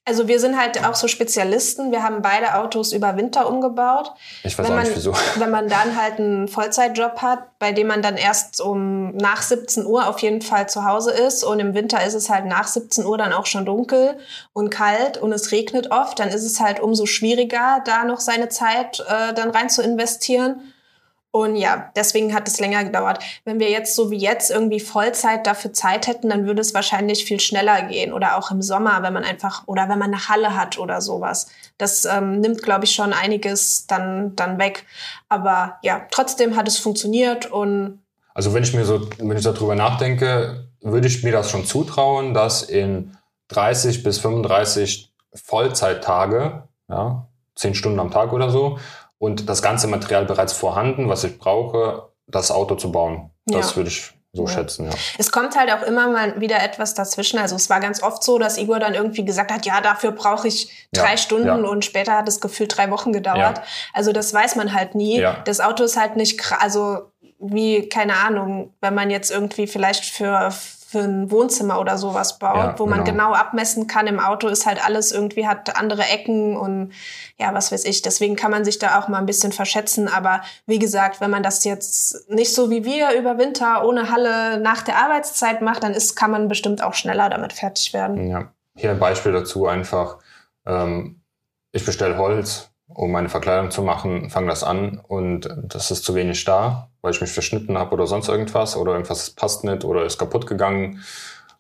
Also 0.04 0.28
wir 0.28 0.40
sind 0.40 0.58
halt 0.58 0.85
auch 0.85 0.94
so 0.94 1.08
Spezialisten. 1.08 1.92
Wir 1.92 2.02
haben 2.02 2.23
beide 2.23 2.54
Autos 2.54 2.92
über 2.92 3.16
Winter 3.16 3.49
umgebaut. 3.49 4.12
Ich 4.42 4.58
weiß 4.58 4.66
wenn 4.66 4.73
auch 4.73 4.76
man, 4.76 4.87
nicht 4.87 4.97
wieso. 4.97 5.14
Wenn 5.37 5.50
man 5.50 5.68
dann 5.68 6.00
halt 6.00 6.18
einen 6.18 6.49
Vollzeitjob 6.49 7.20
hat, 7.20 7.58
bei 7.58 7.73
dem 7.73 7.87
man 7.87 8.02
dann 8.02 8.16
erst 8.16 8.61
um 8.61 9.14
nach 9.16 9.42
17 9.42 9.87
Uhr 9.87 10.08
auf 10.08 10.20
jeden 10.20 10.40
Fall 10.40 10.68
zu 10.68 10.85
Hause 10.85 11.11
ist 11.11 11.44
und 11.44 11.61
im 11.61 11.75
Winter 11.75 12.04
ist 12.04 12.14
es 12.14 12.30
halt 12.30 12.47
nach 12.47 12.66
17 12.66 13.04
Uhr 13.04 13.18
dann 13.18 13.32
auch 13.32 13.47
schon 13.47 13.66
dunkel 13.66 14.18
und 14.52 14.70
kalt 14.70 15.18
und 15.18 15.32
es 15.32 15.52
regnet 15.52 15.90
oft, 15.90 16.18
dann 16.18 16.28
ist 16.28 16.44
es 16.44 16.61
halt 16.61 16.80
umso 16.80 17.06
schwieriger, 17.06 17.82
da 17.85 18.04
noch 18.04 18.20
seine 18.20 18.49
Zeit 18.49 19.00
äh, 19.00 19.35
dann 19.35 19.50
rein 19.50 19.68
zu 19.68 19.82
investieren. 19.82 20.73
Und 21.30 21.56
ja, 21.56 21.90
deswegen 21.94 22.35
hat 22.35 22.49
es 22.49 22.58
länger 22.58 22.85
gedauert. 22.85 23.23
Wenn 23.44 23.61
wir 23.61 23.70
jetzt 23.70 23.94
so 23.94 24.11
wie 24.11 24.16
jetzt 24.16 24.50
irgendwie 24.50 24.80
Vollzeit 24.80 25.47
dafür 25.47 25.75
Zeit 25.75 26.06
hätten, 26.06 26.30
dann 26.30 26.47
würde 26.47 26.62
es 26.62 26.73
wahrscheinlich 26.73 27.25
viel 27.26 27.38
schneller 27.38 27.82
gehen. 27.82 28.14
Oder 28.14 28.38
auch 28.38 28.50
im 28.50 28.62
Sommer, 28.62 29.02
wenn 29.02 29.12
man 29.12 29.25
einfach, 29.25 29.62
oder 29.66 29.88
wenn 29.90 29.99
man 29.99 30.14
eine 30.14 30.28
Halle 30.28 30.56
hat 30.56 30.78
oder 30.78 31.02
sowas. 31.02 31.49
Das 31.76 32.06
ähm, 32.06 32.40
nimmt, 32.40 32.62
glaube 32.62 32.87
ich, 32.87 32.92
schon 32.92 33.12
einiges 33.12 33.87
dann, 33.87 34.35
dann 34.37 34.58
weg. 34.58 34.87
Aber 35.28 35.78
ja, 35.82 36.06
trotzdem 36.11 36.56
hat 36.56 36.66
es 36.66 36.78
funktioniert 36.78 37.47
und. 37.47 38.00
Also 38.32 38.54
wenn 38.54 38.62
ich 38.62 38.73
mir 38.73 38.85
so, 38.85 39.08
wenn 39.18 39.37
ich 39.37 39.44
darüber 39.44 39.75
nachdenke, 39.75 40.68
würde 40.80 41.08
ich 41.08 41.25
mir 41.25 41.32
das 41.32 41.50
schon 41.50 41.66
zutrauen, 41.66 42.35
dass 42.35 42.62
in 42.62 43.16
30 43.49 44.02
bis 44.02 44.18
35 44.18 45.12
Vollzeittage, 45.35 46.62
ja, 46.88 47.26
10 47.56 47.75
Stunden 47.75 47.99
am 47.99 48.11
Tag 48.11 48.32
oder 48.32 48.50
so, 48.50 48.78
und 49.19 49.49
das 49.49 49.63
ganze 49.63 49.87
Material 49.89 50.25
bereits 50.25 50.53
vorhanden, 50.53 51.09
was 51.09 51.25
ich 51.25 51.39
brauche, 51.39 52.09
das 52.27 52.51
Auto 52.51 52.75
zu 52.77 52.93
bauen. 52.93 53.31
Das 53.47 53.71
Ja. 53.71 53.77
würde 53.77 53.89
ich 53.91 54.13
so 54.35 54.43
Ja. 54.43 54.49
schätzen, 54.49 54.85
ja. 54.87 54.93
Es 55.17 55.33
kommt 55.33 55.57
halt 55.59 55.73
auch 55.73 55.83
immer 55.83 56.09
mal 56.09 56.39
wieder 56.41 56.63
etwas 56.63 56.93
dazwischen. 56.95 57.39
Also 57.39 57.57
es 57.57 57.71
war 57.71 57.81
ganz 57.81 58.03
oft 58.03 58.23
so, 58.23 58.39
dass 58.39 58.59
Igor 58.59 58.79
dann 58.79 58.95
irgendwie 58.95 59.25
gesagt 59.25 59.51
hat, 59.51 59.65
ja, 59.65 59.81
dafür 59.81 60.13
brauche 60.13 60.47
ich 60.47 60.71
drei 60.93 61.13
Ja, 61.13 61.17
Stunden 61.17 61.65
und 61.65 61.85
später 61.85 62.13
hat 62.19 62.29
es 62.29 62.41
gefühlt 62.41 62.77
drei 62.77 62.91
Wochen 62.91 63.13
gedauert. 63.13 63.63
Also 63.95 64.13
das 64.13 64.33
weiß 64.35 64.57
man 64.57 64.75
halt 64.75 64.95
nie. 64.95 65.25
Das 65.47 65.61
Auto 65.61 65.83
ist 65.85 65.97
halt 65.99 66.17
nicht, 66.17 66.41
also 66.61 67.11
wie, 67.41 67.89
keine 67.89 68.17
Ahnung, 68.17 68.75
wenn 68.81 68.95
man 68.95 69.11
jetzt 69.11 69.31
irgendwie 69.31 69.67
vielleicht 69.67 70.05
für, 70.05 70.51
für 70.90 71.00
ein 71.00 71.30
Wohnzimmer 71.30 71.78
oder 71.80 71.99
sowas 71.99 72.38
baut, 72.38 72.57
Ja, 72.57 72.78
wo 72.78 72.87
man 72.87 73.04
genau. 73.04 73.28
genau 73.28 73.35
abmessen 73.35 73.87
kann. 73.87 74.07
Im 74.07 74.18
Auto 74.18 74.49
ist 74.49 74.64
halt 74.64 74.83
alles 74.83 75.12
irgendwie, 75.12 75.47
hat 75.47 75.78
andere 75.78 76.00
Ecken 76.02 76.57
und 76.57 76.92
ja, 77.37 77.52
was 77.52 77.71
weiß 77.71 77.85
ich. 77.85 78.00
Deswegen 78.00 78.37
kann 78.37 78.50
man 78.50 78.64
sich 78.64 78.78
da 78.78 78.99
auch 78.99 79.07
mal 79.07 79.18
ein 79.18 79.26
bisschen 79.26 79.52
verschätzen. 79.52 80.09
Aber 80.09 80.40
wie 80.64 80.78
gesagt, 80.78 81.21
wenn 81.21 81.30
man 81.30 81.42
das 81.42 81.62
jetzt 81.64 82.30
nicht 82.30 82.54
so 82.54 82.71
wie 82.71 82.87
wir 82.87 83.12
über 83.18 83.37
Winter 83.37 83.85
ohne 83.85 84.11
Halle 84.11 84.61
nach 84.61 84.80
der 84.80 84.97
Arbeitszeit 84.97 85.61
macht, 85.61 85.83
dann 85.83 85.92
ist, 85.92 86.16
kann 86.16 86.30
man 86.30 86.49
bestimmt 86.49 86.83
auch 86.83 86.95
schneller 86.95 87.28
damit 87.28 87.52
fertig 87.52 87.92
werden. 87.92 88.30
Ja. 88.30 88.50
Hier 88.75 88.92
ein 88.92 88.99
Beispiel 88.99 89.33
dazu 89.33 89.66
einfach. 89.66 90.16
Ähm, 90.64 91.21
ich 91.71 91.85
bestelle 91.85 92.16
Holz, 92.16 92.71
um 92.87 93.12
meine 93.12 93.28
Verkleidung 93.28 93.71
zu 93.71 93.83
machen, 93.83 94.30
fange 94.30 94.49
das 94.49 94.64
an 94.64 95.02
und 95.07 95.54
das 95.64 95.90
ist 95.90 96.02
zu 96.04 96.14
wenig 96.14 96.47
da, 96.47 96.88
weil 97.02 97.12
ich 97.12 97.21
mich 97.21 97.33
verschnitten 97.33 97.78
habe 97.78 97.93
oder 97.93 98.07
sonst 98.07 98.28
irgendwas 98.28 98.76
oder 98.76 98.93
irgendwas 98.93 99.31
passt 99.31 99.64
nicht 99.64 99.85
oder 99.85 100.05
ist 100.05 100.19
kaputt 100.19 100.47
gegangen. 100.47 101.02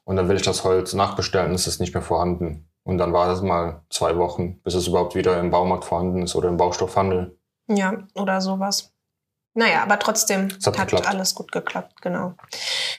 Und 0.04 0.16
dann 0.16 0.28
will 0.28 0.36
ich 0.36 0.42
das 0.42 0.64
Holz 0.64 0.94
nachbestellen, 0.94 1.54
ist 1.54 1.66
es 1.66 1.80
nicht 1.80 1.94
mehr 1.94 2.02
vorhanden. 2.02 2.68
Und 2.84 2.98
dann 2.98 3.12
war 3.12 3.26
das 3.26 3.42
mal 3.42 3.82
zwei 3.90 4.16
Wochen, 4.16 4.60
bis 4.62 4.74
es 4.74 4.86
überhaupt 4.86 5.14
wieder 5.14 5.38
im 5.38 5.50
Baumarkt 5.50 5.84
vorhanden 5.84 6.22
ist 6.22 6.34
oder 6.34 6.48
im 6.48 6.56
Baustoffhandel. 6.56 7.38
Ja, 7.68 8.04
oder 8.14 8.40
sowas. 8.40 8.94
Naja, 9.58 9.82
aber 9.82 9.98
trotzdem 9.98 10.52
Es 10.56 10.68
hat 10.68 10.78
hat, 10.78 11.06
alles 11.08 11.34
gut 11.34 11.50
geklappt, 11.50 12.00
genau. 12.00 12.34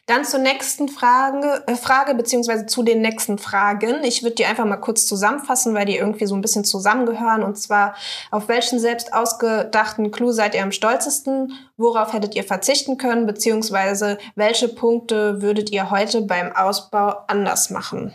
Dann 0.08 0.26
zur 0.26 0.42
nächsten 0.42 0.90
Frage, 0.90 1.64
äh, 1.68 1.76
Frage 1.76 2.14
beziehungsweise 2.16 2.66
zu 2.66 2.84
den 2.84 3.00
nächsten 3.00 3.38
Fragen. 3.38 4.04
Ich 4.04 4.24
würde 4.24 4.36
die 4.36 4.46
einfach 4.46 4.66
mal 4.66 4.76
kurz 4.76 5.06
zusammenfassen, 5.06 5.74
weil 5.74 5.86
die 5.86 5.96
irgendwie 5.96 6.26
so 6.26 6.36
ein 6.36 6.42
bisschen 6.42 6.66
zusammengehören. 6.66 7.44
Und 7.44 7.58
zwar, 7.58 7.96
auf 8.30 8.50
welchen 8.50 8.78
selbst 8.78 9.14
ausgedachten 9.14 10.12
Clou 10.12 10.34
seid 10.34 10.54
ihr 10.54 10.62
am 10.62 10.74
stolzesten? 10.74 11.54
Worauf 11.78 12.12
hättet 12.12 12.36
ihr 12.36 12.44
verzichten 12.44 12.98
können? 12.98 13.26
Beziehungsweise, 13.26 14.18
welche 14.36 14.68
Punkte 14.68 15.42
würdet 15.42 15.70
ihr 15.70 15.90
heute 15.92 16.24
beim 16.24 16.54
Ausbau 16.54 17.24
anders 17.28 17.70
machen? 17.70 18.14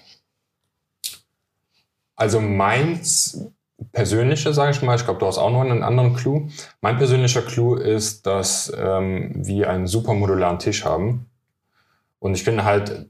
Also 2.14 2.42
meins 2.42 3.38
persönliche, 3.94 4.52
sage 4.52 4.72
ich 4.72 4.82
mal, 4.82 4.96
ich 4.96 5.04
glaube, 5.04 5.20
du 5.20 5.26
hast 5.26 5.38
auch 5.38 5.50
noch 5.50 5.62
einen 5.62 5.82
anderen 5.82 6.14
Clou. 6.14 6.48
Mein 6.82 6.98
persönlicher 6.98 7.42
Clou 7.42 7.76
ist, 7.76 8.26
dass 8.26 8.70
ähm, 8.76 9.30
wir 9.34 9.70
einen 9.70 9.86
super 9.86 10.12
modularen 10.12 10.58
Tisch 10.58 10.84
haben. 10.84 11.30
Und 12.18 12.34
ich 12.34 12.44
bin 12.44 12.64
halt 12.64 13.08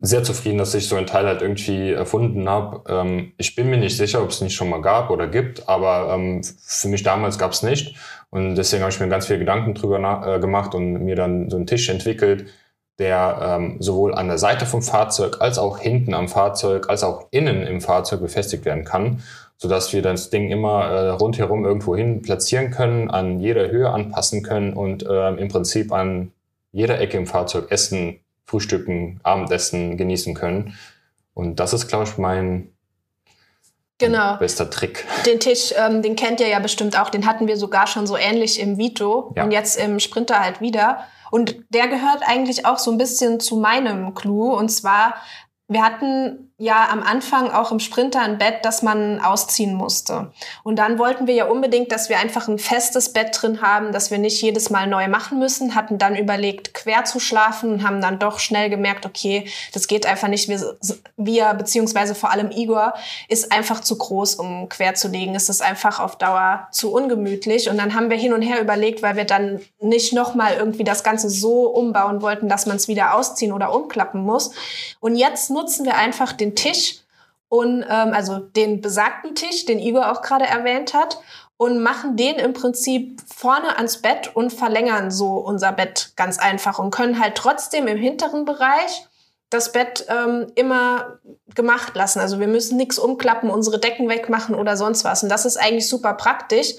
sehr 0.00 0.22
zufrieden, 0.22 0.58
dass 0.58 0.74
ich 0.74 0.88
so 0.88 0.96
ein 0.96 1.06
Teil 1.06 1.26
halt 1.26 1.40
irgendwie 1.40 1.92
erfunden 1.92 2.48
habe. 2.48 2.82
Ähm, 2.92 3.32
ich 3.38 3.54
bin 3.54 3.70
mir 3.70 3.78
nicht 3.78 3.96
sicher, 3.96 4.22
ob 4.22 4.30
es 4.30 4.40
nicht 4.40 4.54
schon 4.54 4.68
mal 4.68 4.82
gab 4.82 5.10
oder 5.10 5.26
gibt, 5.26 5.68
aber 5.68 6.12
ähm, 6.12 6.42
für 6.42 6.88
mich 6.88 7.02
damals 7.02 7.38
gab 7.38 7.52
es 7.52 7.62
nicht. 7.62 7.96
Und 8.30 8.56
deswegen 8.56 8.82
habe 8.82 8.92
ich 8.92 9.00
mir 9.00 9.08
ganz 9.08 9.26
viele 9.26 9.38
Gedanken 9.38 9.74
drüber 9.74 10.24
äh, 10.26 10.38
gemacht 10.40 10.74
und 10.74 11.04
mir 11.04 11.16
dann 11.16 11.48
so 11.48 11.56
einen 11.56 11.66
Tisch 11.66 11.88
entwickelt, 11.88 12.46
der 12.98 13.38
ähm, 13.42 13.76
sowohl 13.80 14.14
an 14.14 14.28
der 14.28 14.38
Seite 14.38 14.66
vom 14.66 14.82
Fahrzeug 14.82 15.40
als 15.40 15.58
auch 15.58 15.78
hinten 15.78 16.14
am 16.14 16.28
Fahrzeug 16.28 16.88
als 16.88 17.04
auch 17.04 17.28
innen 17.30 17.62
im 17.62 17.80
Fahrzeug 17.80 18.20
befestigt 18.20 18.64
werden 18.64 18.84
kann, 18.84 19.22
sodass 19.58 19.92
wir 19.92 20.02
das 20.02 20.30
Ding 20.30 20.50
immer 20.50 20.84
äh, 20.84 21.08
rundherum 21.10 21.64
irgendwo 21.64 21.96
hin 21.96 22.22
platzieren 22.22 22.70
können, 22.70 23.10
an 23.10 23.40
jeder 23.40 23.68
Höhe 23.70 23.90
anpassen 23.90 24.42
können 24.42 24.72
und 24.74 25.04
ähm, 25.08 25.38
im 25.38 25.48
Prinzip 25.48 25.92
an 25.92 26.32
jeder 26.72 27.00
Ecke 27.00 27.16
im 27.16 27.26
Fahrzeug 27.26 27.70
essen, 27.70 28.20
frühstücken, 28.44 29.18
Abendessen 29.22 29.96
genießen 29.96 30.34
können. 30.34 30.74
Und 31.34 31.56
das 31.58 31.72
ist, 31.72 31.88
glaube 31.88 32.04
ich, 32.04 32.18
mein 32.18 32.70
Genau. 33.98 34.36
bester 34.36 34.68
Trick. 34.68 35.06
Den 35.24 35.40
Tisch, 35.40 35.72
ähm, 35.74 36.02
den 36.02 36.16
kennt 36.16 36.40
ihr 36.40 36.48
ja 36.48 36.58
bestimmt 36.58 37.00
auch. 37.00 37.08
Den 37.08 37.24
hatten 37.26 37.46
wir 37.46 37.56
sogar 37.56 37.86
schon 37.86 38.06
so 38.06 38.16
ähnlich 38.16 38.60
im 38.60 38.76
Vito 38.76 39.32
Ja. 39.36 39.44
und 39.44 39.52
jetzt 39.52 39.78
im 39.80 40.00
Sprinter 40.00 40.38
halt 40.38 40.60
wieder. 40.60 41.00
Und 41.30 41.56
der 41.70 41.88
gehört 41.88 42.20
eigentlich 42.26 42.66
auch 42.66 42.78
so 42.78 42.90
ein 42.90 42.98
bisschen 42.98 43.40
zu 43.40 43.56
meinem 43.56 44.12
Clou. 44.14 44.52
Und 44.54 44.68
zwar, 44.68 45.14
wir 45.68 45.82
hatten 45.82 46.45
ja 46.58 46.88
am 46.90 47.02
Anfang 47.02 47.50
auch 47.50 47.70
im 47.70 47.80
Sprinter 47.80 48.22
ein 48.22 48.38
Bett, 48.38 48.60
das 48.62 48.82
man 48.82 49.20
ausziehen 49.20 49.74
musste. 49.74 50.32
Und 50.64 50.78
dann 50.78 50.98
wollten 50.98 51.26
wir 51.26 51.34
ja 51.34 51.44
unbedingt, 51.46 51.92
dass 51.92 52.08
wir 52.08 52.18
einfach 52.18 52.48
ein 52.48 52.58
festes 52.58 53.12
Bett 53.12 53.36
drin 53.38 53.60
haben, 53.60 53.92
dass 53.92 54.10
wir 54.10 54.16
nicht 54.16 54.40
jedes 54.40 54.70
Mal 54.70 54.86
neu 54.86 55.06
machen 55.08 55.38
müssen, 55.38 55.74
hatten 55.74 55.98
dann 55.98 56.16
überlegt, 56.16 56.72
quer 56.72 57.04
zu 57.04 57.20
schlafen 57.20 57.72
und 57.72 57.82
haben 57.86 58.00
dann 58.00 58.18
doch 58.18 58.38
schnell 58.38 58.70
gemerkt, 58.70 59.04
okay, 59.04 59.46
das 59.74 59.86
geht 59.86 60.06
einfach 60.06 60.28
nicht. 60.28 60.48
Wir, 60.48 60.78
wir 61.18 61.52
beziehungsweise 61.52 62.14
vor 62.14 62.30
allem 62.30 62.50
Igor, 62.50 62.94
ist 63.28 63.52
einfach 63.52 63.80
zu 63.80 63.98
groß, 63.98 64.36
um 64.36 64.70
quer 64.70 64.94
zu 64.94 65.08
legen. 65.08 65.34
Es 65.34 65.50
ist 65.50 65.60
einfach 65.60 66.00
auf 66.00 66.16
Dauer 66.16 66.68
zu 66.70 66.90
ungemütlich. 66.90 67.68
Und 67.68 67.76
dann 67.76 67.94
haben 67.94 68.08
wir 68.08 68.16
hin 68.16 68.32
und 68.32 68.40
her 68.40 68.62
überlegt, 68.62 69.02
weil 69.02 69.16
wir 69.16 69.24
dann 69.24 69.60
nicht 69.78 70.14
nochmal 70.14 70.54
irgendwie 70.54 70.84
das 70.84 71.04
Ganze 71.04 71.28
so 71.28 71.66
umbauen 71.68 72.22
wollten, 72.22 72.48
dass 72.48 72.64
man 72.64 72.76
es 72.76 72.88
wieder 72.88 73.14
ausziehen 73.14 73.52
oder 73.52 73.74
umklappen 73.74 74.22
muss. 74.22 74.52
Und 75.00 75.16
jetzt 75.16 75.50
nutzen 75.50 75.84
wir 75.84 75.96
einfach 75.96 76.32
den 76.32 76.45
Tisch 76.54 77.00
und 77.48 77.82
ähm, 77.82 78.12
also 78.12 78.38
den 78.38 78.80
besagten 78.80 79.34
Tisch, 79.34 79.64
den 79.64 79.78
Igor 79.78 80.12
auch 80.12 80.22
gerade 80.22 80.46
erwähnt 80.46 80.94
hat, 80.94 81.18
und 81.58 81.82
machen 81.82 82.16
den 82.16 82.36
im 82.36 82.52
Prinzip 82.52 83.20
vorne 83.34 83.76
ans 83.76 84.02
Bett 84.02 84.34
und 84.34 84.52
verlängern 84.52 85.10
so 85.10 85.38
unser 85.38 85.72
Bett 85.72 86.12
ganz 86.16 86.38
einfach 86.38 86.78
und 86.78 86.90
können 86.90 87.18
halt 87.18 87.34
trotzdem 87.34 87.86
im 87.86 87.96
hinteren 87.96 88.44
Bereich 88.44 89.06
das 89.48 89.72
Bett 89.72 90.04
ähm, 90.08 90.48
immer 90.54 91.18
gemacht 91.54 91.94
lassen. 91.94 92.18
Also 92.20 92.40
wir 92.40 92.48
müssen 92.48 92.76
nichts 92.76 92.98
umklappen, 92.98 93.48
unsere 93.48 93.78
Decken 93.78 94.08
wegmachen 94.08 94.54
oder 94.54 94.76
sonst 94.76 95.04
was. 95.04 95.22
Und 95.22 95.28
das 95.28 95.46
ist 95.46 95.56
eigentlich 95.56 95.88
super 95.88 96.14
praktisch. 96.14 96.74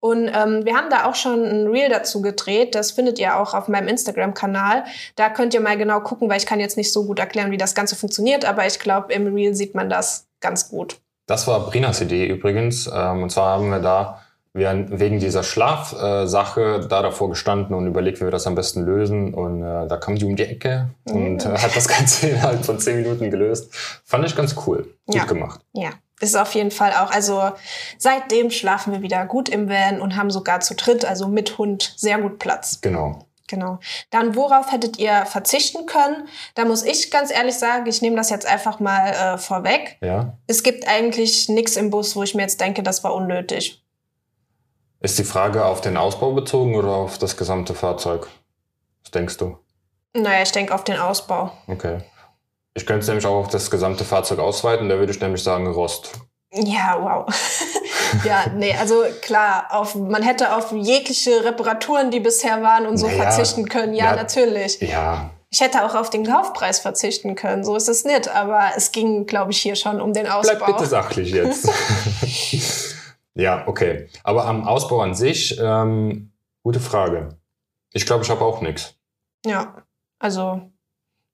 Und 0.00 0.28
ähm, 0.28 0.64
wir 0.64 0.74
haben 0.74 0.88
da 0.90 1.04
auch 1.04 1.14
schon 1.14 1.44
ein 1.44 1.66
Reel 1.66 1.90
dazu 1.90 2.22
gedreht. 2.22 2.74
Das 2.74 2.90
findet 2.90 3.18
ihr 3.18 3.38
auch 3.38 3.52
auf 3.54 3.68
meinem 3.68 3.88
Instagram-Kanal. 3.88 4.84
Da 5.16 5.28
könnt 5.28 5.52
ihr 5.52 5.60
mal 5.60 5.76
genau 5.76 6.00
gucken, 6.00 6.28
weil 6.30 6.38
ich 6.38 6.46
kann 6.46 6.58
jetzt 6.58 6.76
nicht 6.78 6.92
so 6.92 7.04
gut 7.04 7.18
erklären, 7.18 7.50
wie 7.50 7.58
das 7.58 7.74
Ganze 7.74 7.96
funktioniert. 7.96 8.44
Aber 8.46 8.66
ich 8.66 8.78
glaube, 8.78 9.12
im 9.12 9.32
Reel 9.34 9.54
sieht 9.54 9.74
man 9.74 9.90
das 9.90 10.26
ganz 10.40 10.70
gut. 10.70 10.96
Das 11.26 11.46
war 11.46 11.60
Brinas 11.68 12.00
Idee 12.00 12.26
übrigens. 12.26 12.90
Ähm, 12.92 13.22
und 13.22 13.30
zwar 13.30 13.58
haben 13.58 13.68
wir 13.70 13.80
da 13.80 14.20
wir 14.52 14.86
wegen 14.90 15.20
dieser 15.20 15.44
Schlafsache 15.44 16.80
da 16.88 17.02
davor 17.02 17.30
gestanden 17.30 17.76
und 17.76 17.86
überlegt, 17.86 18.20
wie 18.20 18.24
wir 18.24 18.32
das 18.32 18.46
am 18.48 18.56
besten 18.56 18.84
lösen. 18.84 19.32
Und 19.32 19.62
äh, 19.62 19.86
da 19.86 19.96
kam 19.96 20.16
die 20.16 20.24
um 20.24 20.34
die 20.34 20.44
Ecke 20.44 20.88
und 21.04 21.44
äh, 21.46 21.50
hat 21.56 21.76
das 21.76 21.86
Ganze 21.86 22.26
innerhalb 22.30 22.64
von 22.64 22.78
zehn 22.80 22.96
Minuten 22.96 23.30
gelöst. 23.30 23.72
Fand 24.04 24.26
ich 24.26 24.34
ganz 24.34 24.56
cool. 24.66 24.92
Gut 25.06 25.14
Ja. 25.14 25.24
gemacht. 25.24 25.60
Ja, 25.72 25.90
ist 26.20 26.36
auf 26.36 26.54
jeden 26.54 26.70
Fall 26.70 26.92
auch. 26.92 27.10
Also 27.10 27.52
seitdem 27.98 28.50
schlafen 28.50 28.92
wir 28.92 29.02
wieder 29.02 29.26
gut 29.26 29.48
im 29.48 29.68
Van 29.68 30.00
und 30.00 30.16
haben 30.16 30.30
sogar 30.30 30.60
zu 30.60 30.74
dritt, 30.74 31.04
also 31.04 31.28
mit 31.28 31.58
Hund, 31.58 31.94
sehr 31.96 32.18
gut 32.18 32.38
Platz. 32.38 32.80
Genau. 32.80 33.26
Genau. 33.48 33.80
Dann 34.10 34.36
worauf 34.36 34.70
hättet 34.70 34.98
ihr 34.98 35.26
verzichten 35.26 35.84
können? 35.86 36.28
Da 36.54 36.64
muss 36.64 36.84
ich 36.84 37.10
ganz 37.10 37.32
ehrlich 37.32 37.56
sagen, 37.56 37.86
ich 37.86 38.00
nehme 38.00 38.14
das 38.14 38.30
jetzt 38.30 38.46
einfach 38.46 38.78
mal 38.78 39.08
äh, 39.08 39.38
vorweg. 39.38 39.98
Ja. 40.00 40.38
Es 40.46 40.62
gibt 40.62 40.86
eigentlich 40.86 41.48
nichts 41.48 41.76
im 41.76 41.90
Bus, 41.90 42.14
wo 42.14 42.22
ich 42.22 42.36
mir 42.36 42.42
jetzt 42.42 42.60
denke, 42.60 42.84
das 42.84 43.02
war 43.02 43.12
unnötig. 43.12 43.82
Ist 45.00 45.18
die 45.18 45.24
Frage 45.24 45.64
auf 45.64 45.80
den 45.80 45.96
Ausbau 45.96 46.32
bezogen 46.32 46.76
oder 46.76 46.90
auf 46.90 47.18
das 47.18 47.36
gesamte 47.36 47.74
Fahrzeug? 47.74 48.28
Was 49.02 49.10
denkst 49.10 49.38
du? 49.38 49.58
Naja, 50.12 50.42
ich 50.42 50.52
denke 50.52 50.74
auf 50.74 50.84
den 50.84 50.98
Ausbau. 50.98 51.52
Okay. 51.66 52.02
Ich 52.74 52.86
könnte 52.86 53.00
es 53.00 53.08
nämlich 53.08 53.26
auch 53.26 53.36
auf 53.36 53.48
das 53.48 53.70
gesamte 53.70 54.04
Fahrzeug 54.04 54.38
ausweiten, 54.38 54.88
da 54.88 54.98
würde 54.98 55.12
ich 55.12 55.20
nämlich 55.20 55.42
sagen 55.42 55.66
Rost. 55.66 56.12
Ja, 56.52 56.98
wow. 57.00 57.26
ja, 58.24 58.46
nee, 58.54 58.74
also 58.74 59.04
klar, 59.22 59.68
auf, 59.70 59.94
man 59.94 60.22
hätte 60.22 60.54
auf 60.54 60.72
jegliche 60.72 61.44
Reparaturen, 61.44 62.10
die 62.10 62.20
bisher 62.20 62.62
waren 62.62 62.86
und 62.86 62.96
so 62.96 63.06
Naja, 63.06 63.22
verzichten 63.22 63.68
können. 63.68 63.94
Ja, 63.94 64.06
ja. 64.06 64.16
natürlich. 64.16 64.80
Ja, 64.80 65.30
Ich 65.50 65.60
hätte 65.60 65.84
auch 65.84 65.94
auf 65.94 66.10
den 66.10 66.26
Kaufpreis 66.26 66.80
verzichten 66.80 67.34
können, 67.36 67.64
so 67.64 67.76
ist 67.76 67.88
es 67.88 68.04
nicht. 68.04 68.28
Aber 68.28 68.70
es 68.76 68.90
ging, 68.92 69.26
glaube 69.26 69.52
ich, 69.52 69.60
hier 69.60 69.76
schon 69.76 70.00
um 70.00 70.12
den 70.12 70.26
Ausbau. 70.26 70.56
bleib 70.56 70.76
bitte 70.76 70.86
sachlich 70.86 71.30
jetzt. 71.30 71.68
ja, 73.34 73.66
okay. 73.66 74.08
Aber 74.24 74.46
am 74.46 74.66
Ausbau 74.66 75.02
an 75.02 75.14
sich, 75.14 75.56
ähm, 75.60 76.32
gute 76.64 76.80
Frage. 76.80 77.36
Ich 77.92 78.06
glaube, 78.06 78.24
ich 78.24 78.30
habe 78.30 78.44
auch 78.44 78.60
nichts. 78.60 78.94
Ja, 79.46 79.74
also 80.18 80.60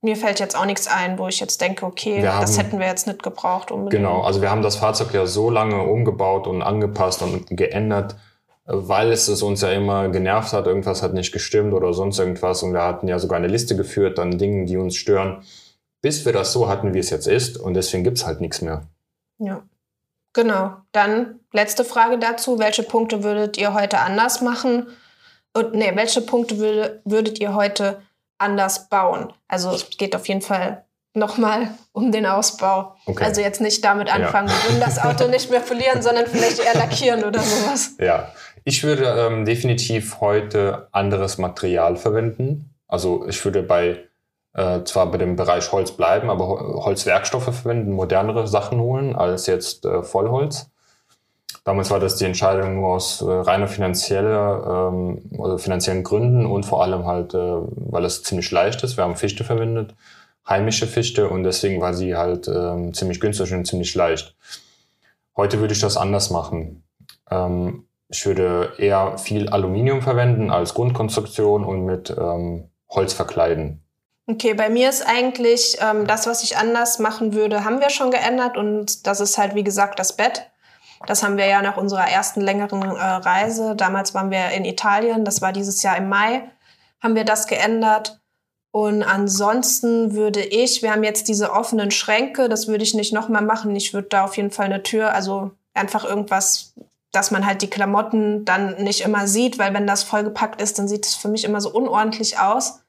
mir 0.06 0.16
fällt 0.16 0.38
jetzt 0.38 0.56
auch 0.56 0.64
nichts 0.66 0.86
ein, 0.86 1.18
wo 1.18 1.26
ich 1.26 1.40
jetzt 1.40 1.60
denke, 1.60 1.84
okay, 1.84 2.18
Wir 2.18 2.22
das 2.40 2.56
haben- 2.56 2.64
hätten 2.64 2.78
wir 2.78 2.86
jetzt 2.86 3.06
nicht 3.08 3.22
gebraucht 3.24 3.70
unbedingt. 3.72 4.02
Genau, 4.02 4.22
also 4.22 4.40
wir 4.40 4.50
haben 4.50 4.62
das 4.62 4.76
Fahrzeug 4.76 5.12
ja 5.12 5.26
so 5.26 5.50
lange 5.50 5.82
umgebaut 5.82 6.46
und 6.46 6.62
angepasst 6.62 7.22
und 7.22 7.46
geändert, 7.50 8.14
weil 8.64 9.10
es, 9.10 9.26
es 9.28 9.42
uns 9.42 9.62
ja 9.62 9.70
immer 9.72 10.08
genervt 10.08 10.52
hat, 10.52 10.66
irgendwas 10.66 11.02
hat 11.02 11.12
nicht 11.12 11.32
gestimmt 11.32 11.74
oder 11.74 11.92
sonst 11.92 12.18
irgendwas. 12.20 12.62
Und 12.62 12.72
wir 12.72 12.82
hatten 12.82 13.08
ja 13.08 13.18
sogar 13.18 13.36
eine 13.38 13.48
Liste 13.48 13.74
geführt 13.76 14.18
an 14.20 14.38
Dingen, 14.38 14.66
die 14.66 14.76
uns 14.76 14.94
stören, 14.96 15.42
bis 16.02 16.24
wir 16.24 16.32
das 16.32 16.52
so 16.52 16.68
hatten, 16.68 16.94
wie 16.94 17.00
es 17.00 17.10
jetzt 17.10 17.26
ist. 17.26 17.58
Und 17.58 17.74
deswegen 17.74 18.04
gibt's 18.04 18.24
halt 18.26 18.40
nichts 18.40 18.62
mehr. 18.62 18.86
Ja. 19.38 19.62
Genau. 20.34 20.72
Dann 20.92 21.40
letzte 21.52 21.84
Frage 21.84 22.18
dazu. 22.18 22.58
Welche 22.58 22.82
Punkte 22.84 23.24
würdet 23.24 23.58
ihr 23.58 23.74
heute 23.74 23.98
anders 23.98 24.40
machen? 24.40 24.86
Und 25.54 25.74
nee, 25.74 25.90
welche 25.94 26.20
Punkte 26.20 26.58
würde, 26.58 27.00
würdet 27.04 27.40
ihr 27.40 27.54
heute 27.54 28.02
anders 28.38 28.88
bauen? 28.88 29.32
Also 29.48 29.70
es 29.70 29.88
geht 29.90 30.14
auf 30.14 30.26
jeden 30.28 30.42
Fall 30.42 30.84
nochmal 31.14 31.68
um 31.92 32.12
den 32.12 32.26
Ausbau. 32.26 32.94
Okay. 33.06 33.24
Also 33.24 33.40
jetzt 33.40 33.60
nicht 33.60 33.84
damit 33.84 34.12
anfangen, 34.14 34.48
wir 34.48 34.70
würden 34.70 34.80
das 34.80 34.98
Auto 35.02 35.28
nicht 35.28 35.50
mehr 35.50 35.60
polieren, 35.60 36.02
sondern 36.02 36.26
vielleicht 36.26 36.58
eher 36.58 36.74
lackieren 36.74 37.24
oder 37.24 37.40
sowas. 37.40 37.92
Ja, 37.98 38.32
ich 38.64 38.84
würde 38.84 39.04
ähm, 39.04 39.44
definitiv 39.46 40.20
heute 40.20 40.88
anderes 40.92 41.38
Material 41.38 41.96
verwenden. 41.96 42.74
Also 42.86 43.26
ich 43.26 43.42
würde 43.44 43.62
bei 43.62 44.04
äh, 44.52 44.84
zwar 44.84 45.10
bei 45.10 45.18
dem 45.18 45.36
Bereich 45.36 45.72
Holz 45.72 45.92
bleiben, 45.92 46.30
aber 46.30 46.46
Hol- 46.48 46.84
Holzwerkstoffe 46.84 47.44
verwenden, 47.54 47.92
modernere 47.92 48.46
Sachen 48.46 48.80
holen 48.80 49.16
als 49.16 49.46
jetzt 49.46 49.84
äh, 49.86 50.02
Vollholz. 50.02 50.70
Damals 51.66 51.90
war 51.90 51.98
das 51.98 52.14
die 52.14 52.24
Entscheidung 52.24 52.76
nur 52.76 52.90
aus 52.90 53.20
äh, 53.22 53.24
reiner 53.24 53.66
finanzieller, 53.66 54.92
ähm, 54.92 55.22
oder 55.36 55.58
finanziellen 55.58 56.04
Gründen 56.04 56.46
und 56.46 56.64
vor 56.64 56.80
allem 56.80 57.06
halt, 57.06 57.34
äh, 57.34 57.38
weil 57.38 58.04
es 58.04 58.22
ziemlich 58.22 58.52
leicht 58.52 58.84
ist. 58.84 58.96
Wir 58.96 59.02
haben 59.02 59.16
Fichte 59.16 59.42
verwendet, 59.42 59.92
heimische 60.48 60.86
Fichte 60.86 61.28
und 61.28 61.42
deswegen 61.42 61.80
war 61.80 61.92
sie 61.92 62.14
halt 62.14 62.46
ähm, 62.46 62.94
ziemlich 62.94 63.18
günstig 63.18 63.52
und 63.52 63.66
ziemlich 63.66 63.92
leicht. 63.96 64.36
Heute 65.36 65.58
würde 65.58 65.74
ich 65.74 65.80
das 65.80 65.96
anders 65.96 66.30
machen. 66.30 66.84
Ähm, 67.32 67.88
ich 68.08 68.24
würde 68.24 68.74
eher 68.78 69.18
viel 69.18 69.48
Aluminium 69.48 70.02
verwenden 70.02 70.52
als 70.52 70.72
Grundkonstruktion 70.72 71.64
und 71.64 71.84
mit 71.84 72.10
ähm, 72.16 72.70
Holz 72.90 73.12
verkleiden. 73.12 73.82
Okay, 74.28 74.54
bei 74.54 74.68
mir 74.68 74.88
ist 74.88 75.04
eigentlich 75.04 75.78
ähm, 75.80 76.06
das, 76.06 76.28
was 76.28 76.44
ich 76.44 76.56
anders 76.56 77.00
machen 77.00 77.34
würde, 77.34 77.64
haben 77.64 77.80
wir 77.80 77.90
schon 77.90 78.12
geändert 78.12 78.56
und 78.56 79.08
das 79.08 79.18
ist 79.18 79.36
halt, 79.36 79.56
wie 79.56 79.64
gesagt, 79.64 79.98
das 79.98 80.16
Bett. 80.16 80.46
Das 81.06 81.22
haben 81.22 81.36
wir 81.36 81.46
ja 81.46 81.62
nach 81.62 81.76
unserer 81.76 82.08
ersten 82.08 82.40
längeren 82.40 82.82
äh, 82.82 83.02
Reise, 83.02 83.76
damals 83.76 84.14
waren 84.14 84.30
wir 84.30 84.50
in 84.50 84.64
Italien, 84.64 85.24
das 85.24 85.42
war 85.42 85.52
dieses 85.52 85.82
Jahr 85.82 85.96
im 85.96 86.08
Mai, 86.08 86.48
haben 87.02 87.14
wir 87.14 87.24
das 87.24 87.46
geändert. 87.46 88.20
Und 88.70 89.02
ansonsten 89.02 90.12
würde 90.12 90.42
ich, 90.42 90.82
wir 90.82 90.92
haben 90.92 91.04
jetzt 91.04 91.28
diese 91.28 91.52
offenen 91.52 91.90
Schränke, 91.90 92.48
das 92.48 92.68
würde 92.68 92.84
ich 92.84 92.94
nicht 92.94 93.12
nochmal 93.12 93.42
machen. 93.42 93.74
Ich 93.74 93.94
würde 93.94 94.08
da 94.08 94.24
auf 94.24 94.36
jeden 94.36 94.50
Fall 94.50 94.66
eine 94.66 94.82
Tür, 94.82 95.14
also 95.14 95.52
einfach 95.72 96.04
irgendwas, 96.04 96.74
dass 97.10 97.30
man 97.30 97.46
halt 97.46 97.62
die 97.62 97.70
Klamotten 97.70 98.44
dann 98.44 98.82
nicht 98.82 99.00
immer 99.00 99.26
sieht, 99.26 99.58
weil 99.58 99.72
wenn 99.72 99.86
das 99.86 100.02
vollgepackt 100.02 100.60
ist, 100.60 100.78
dann 100.78 100.88
sieht 100.88 101.06
es 101.06 101.14
für 101.14 101.28
mich 101.28 101.44
immer 101.44 101.60
so 101.60 101.70
unordentlich 101.70 102.38
aus. 102.38 102.80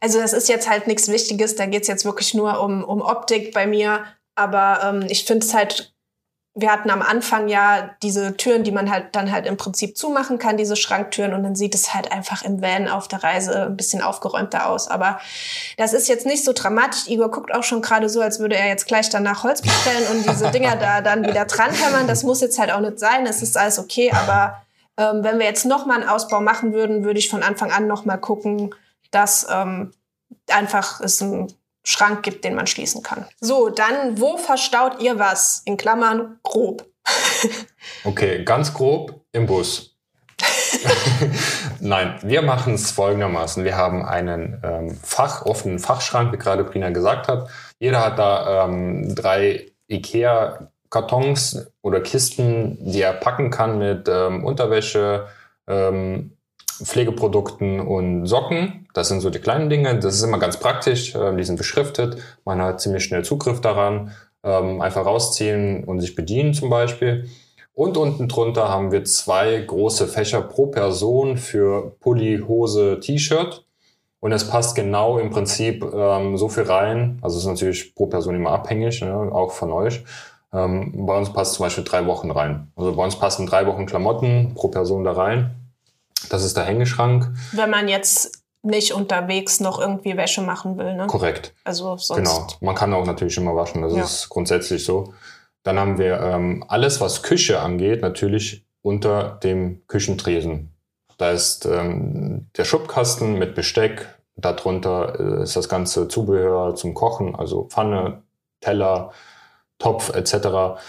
Also 0.00 0.18
das 0.18 0.32
ist 0.32 0.48
jetzt 0.48 0.68
halt 0.68 0.86
nichts 0.86 1.08
Wichtiges, 1.08 1.56
da 1.56 1.66
geht's 1.66 1.88
jetzt 1.88 2.04
wirklich 2.04 2.34
nur 2.34 2.60
um, 2.60 2.84
um 2.84 3.02
Optik 3.02 3.52
bei 3.52 3.66
mir. 3.66 4.04
Aber 4.34 4.80
ähm, 4.82 5.06
ich 5.08 5.24
finde 5.24 5.44
es 5.46 5.54
halt, 5.54 5.93
wir 6.56 6.70
hatten 6.70 6.90
am 6.90 7.02
Anfang 7.02 7.48
ja 7.48 7.90
diese 8.02 8.36
Türen, 8.36 8.62
die 8.62 8.70
man 8.70 8.88
halt 8.88 9.16
dann 9.16 9.32
halt 9.32 9.44
im 9.44 9.56
Prinzip 9.56 9.96
zumachen 9.96 10.38
kann, 10.38 10.56
diese 10.56 10.76
Schranktüren, 10.76 11.34
und 11.34 11.42
dann 11.42 11.56
sieht 11.56 11.74
es 11.74 11.94
halt 11.94 12.12
einfach 12.12 12.42
im 12.42 12.62
Van 12.62 12.88
auf 12.88 13.08
der 13.08 13.24
Reise 13.24 13.66
ein 13.66 13.76
bisschen 13.76 14.02
aufgeräumter 14.02 14.68
aus. 14.68 14.86
Aber 14.86 15.18
das 15.78 15.92
ist 15.92 16.08
jetzt 16.08 16.26
nicht 16.26 16.44
so 16.44 16.52
dramatisch. 16.52 17.08
Igor 17.08 17.30
guckt 17.30 17.52
auch 17.52 17.64
schon 17.64 17.82
gerade 17.82 18.08
so, 18.08 18.20
als 18.20 18.38
würde 18.38 18.56
er 18.56 18.68
jetzt 18.68 18.86
gleich 18.86 19.10
danach 19.10 19.42
Holz 19.42 19.62
bestellen 19.62 20.06
und 20.12 20.30
diese 20.30 20.50
Dinger 20.52 20.76
da 20.76 21.00
dann 21.00 21.26
wieder 21.26 21.44
dran 21.44 21.72
hämmern. 21.72 22.06
Das 22.06 22.22
muss 22.22 22.40
jetzt 22.40 22.58
halt 22.60 22.70
auch 22.70 22.80
nicht 22.80 23.00
sein. 23.00 23.26
Es 23.26 23.42
ist 23.42 23.58
alles 23.58 23.80
okay, 23.80 24.12
aber 24.12 24.62
ähm, 24.96 25.24
wenn 25.24 25.40
wir 25.40 25.46
jetzt 25.46 25.66
nochmal 25.66 26.02
einen 26.02 26.08
Ausbau 26.08 26.40
machen 26.40 26.72
würden, 26.72 27.02
würde 27.02 27.18
ich 27.18 27.28
von 27.28 27.42
Anfang 27.42 27.72
an 27.72 27.88
nochmal 27.88 28.18
gucken, 28.18 28.72
dass 29.10 29.44
ähm, 29.50 29.92
einfach 30.48 31.00
es 31.00 31.20
einen 31.20 31.52
Schrank 31.84 32.22
gibt, 32.22 32.44
den 32.44 32.54
man 32.54 32.66
schließen 32.66 33.02
kann. 33.02 33.26
So, 33.40 33.68
dann, 33.68 34.18
wo 34.18 34.36
verstaut 34.38 35.00
ihr 35.00 35.18
was? 35.18 35.62
In 35.64 35.76
Klammern 35.76 36.38
grob. 36.42 36.86
Okay, 38.04 38.44
ganz 38.44 38.72
grob 38.72 39.20
im 39.32 39.44
Bus. 39.46 39.94
Nein, 41.80 42.18
wir 42.22 42.42
machen 42.42 42.74
es 42.74 42.90
folgendermaßen. 42.90 43.64
Wir 43.64 43.76
haben 43.76 44.04
einen 44.04 44.60
ähm, 44.62 44.98
Fach, 45.02 45.44
offenen 45.44 45.78
Fachschrank, 45.78 46.32
wie 46.32 46.38
gerade 46.38 46.64
Brina 46.64 46.90
gesagt 46.90 47.28
hat. 47.28 47.48
Jeder 47.78 48.02
hat 48.04 48.18
da 48.18 48.64
ähm, 48.64 49.14
drei 49.14 49.70
Ikea-Kartons 49.88 51.70
oder 51.82 52.00
Kisten, 52.00 52.78
die 52.80 53.02
er 53.02 53.12
packen 53.12 53.50
kann 53.50 53.78
mit 53.78 54.08
ähm, 54.08 54.44
Unterwäsche, 54.44 55.28
ähm, 55.66 56.33
Pflegeprodukten 56.82 57.80
und 57.80 58.26
Socken. 58.26 58.88
Das 58.94 59.08
sind 59.08 59.20
so 59.20 59.30
die 59.30 59.38
kleinen 59.38 59.70
Dinge. 59.70 59.98
Das 59.98 60.14
ist 60.14 60.22
immer 60.22 60.38
ganz 60.38 60.58
praktisch. 60.58 61.14
Ähm, 61.14 61.36
die 61.36 61.44
sind 61.44 61.56
beschriftet. 61.56 62.16
Man 62.44 62.60
hat 62.60 62.80
ziemlich 62.80 63.04
schnell 63.04 63.24
Zugriff 63.24 63.60
daran. 63.60 64.12
Ähm, 64.42 64.80
einfach 64.80 65.06
rausziehen 65.06 65.84
und 65.84 66.00
sich 66.00 66.14
bedienen 66.14 66.54
zum 66.54 66.70
Beispiel. 66.70 67.28
Und 67.74 67.96
unten 67.96 68.28
drunter 68.28 68.68
haben 68.68 68.92
wir 68.92 69.04
zwei 69.04 69.58
große 69.58 70.06
Fächer 70.06 70.42
pro 70.42 70.66
Person 70.66 71.36
für 71.36 71.96
Pulli, 72.00 72.42
Hose, 72.46 73.00
T-Shirt. 73.00 73.64
Und 74.20 74.32
es 74.32 74.48
passt 74.48 74.74
genau 74.74 75.18
im 75.18 75.30
Prinzip 75.30 75.84
ähm, 75.92 76.36
so 76.36 76.48
viel 76.48 76.62
rein. 76.62 77.18
Also 77.20 77.36
es 77.36 77.42
ist 77.42 77.48
natürlich 77.48 77.94
pro 77.94 78.06
Person 78.06 78.34
immer 78.34 78.52
abhängig, 78.52 79.02
ne, 79.02 79.14
auch 79.14 79.52
von 79.52 79.70
euch. 79.70 80.02
Ähm, 80.52 81.04
bei 81.04 81.18
uns 81.18 81.32
passt 81.32 81.54
zum 81.54 81.66
Beispiel 81.66 81.84
drei 81.84 82.06
Wochen 82.06 82.30
rein. 82.30 82.72
Also 82.76 82.94
bei 82.94 83.04
uns 83.04 83.16
passen 83.16 83.46
drei 83.46 83.66
Wochen 83.66 83.86
Klamotten 83.86 84.54
pro 84.54 84.68
Person 84.68 85.04
da 85.04 85.12
rein. 85.12 85.63
Das 86.30 86.44
ist 86.44 86.56
der 86.56 86.64
Hängeschrank. 86.64 87.30
Wenn 87.52 87.70
man 87.70 87.88
jetzt 87.88 88.42
nicht 88.62 88.92
unterwegs 88.94 89.60
noch 89.60 89.78
irgendwie 89.78 90.16
Wäsche 90.16 90.40
machen 90.40 90.78
will. 90.78 90.94
Ne? 90.94 91.06
Korrekt. 91.06 91.52
Also 91.64 91.96
sonst. 91.98 92.16
Genau. 92.18 92.46
Man 92.60 92.74
kann 92.74 92.94
auch 92.94 93.04
natürlich 93.04 93.36
immer 93.36 93.54
waschen. 93.54 93.82
Das 93.82 93.94
Ja. 93.94 94.02
ist 94.02 94.28
grundsätzlich 94.30 94.84
so. 94.84 95.12
Dann 95.62 95.78
haben 95.78 95.98
wir 95.98 96.20
ähm, 96.20 96.64
alles, 96.68 97.00
was 97.00 97.22
Küche 97.22 97.60
angeht, 97.60 98.02
natürlich 98.02 98.64
unter 98.82 99.38
dem 99.42 99.82
Küchentresen. 99.86 100.70
Da 101.18 101.30
ist 101.30 101.66
ähm, 101.66 102.48
der 102.56 102.64
Schubkasten 102.64 103.38
mit 103.38 103.54
Besteck. 103.54 104.08
Darunter 104.36 105.20
äh, 105.20 105.42
ist 105.44 105.56
das 105.56 105.68
ganze 105.68 106.08
Zubehör 106.08 106.74
zum 106.74 106.92
Kochen, 106.94 107.34
also 107.36 107.64
Pfanne, 107.64 108.22
Teller, 108.60 109.12
Topf 109.78 110.10
etc. 110.14 110.80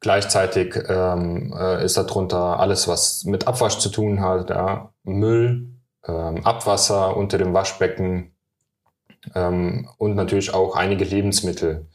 Gleichzeitig 0.00 0.76
ähm, 0.88 1.54
äh, 1.56 1.84
ist 1.84 1.96
darunter 1.96 2.58
alles, 2.58 2.88
was 2.88 3.24
mit 3.24 3.46
Abwasch 3.46 3.78
zu 3.78 3.90
tun 3.90 4.20
hat, 4.20 4.48
ja, 4.48 4.92
Müll, 5.04 5.68
ähm, 6.06 6.44
Abwasser 6.44 7.16
unter 7.16 7.36
dem 7.36 7.52
Waschbecken 7.52 8.34
ähm, 9.34 9.88
und 9.98 10.14
natürlich 10.14 10.54
auch 10.54 10.74
einige 10.74 11.04
Lebensmittel. 11.04 11.86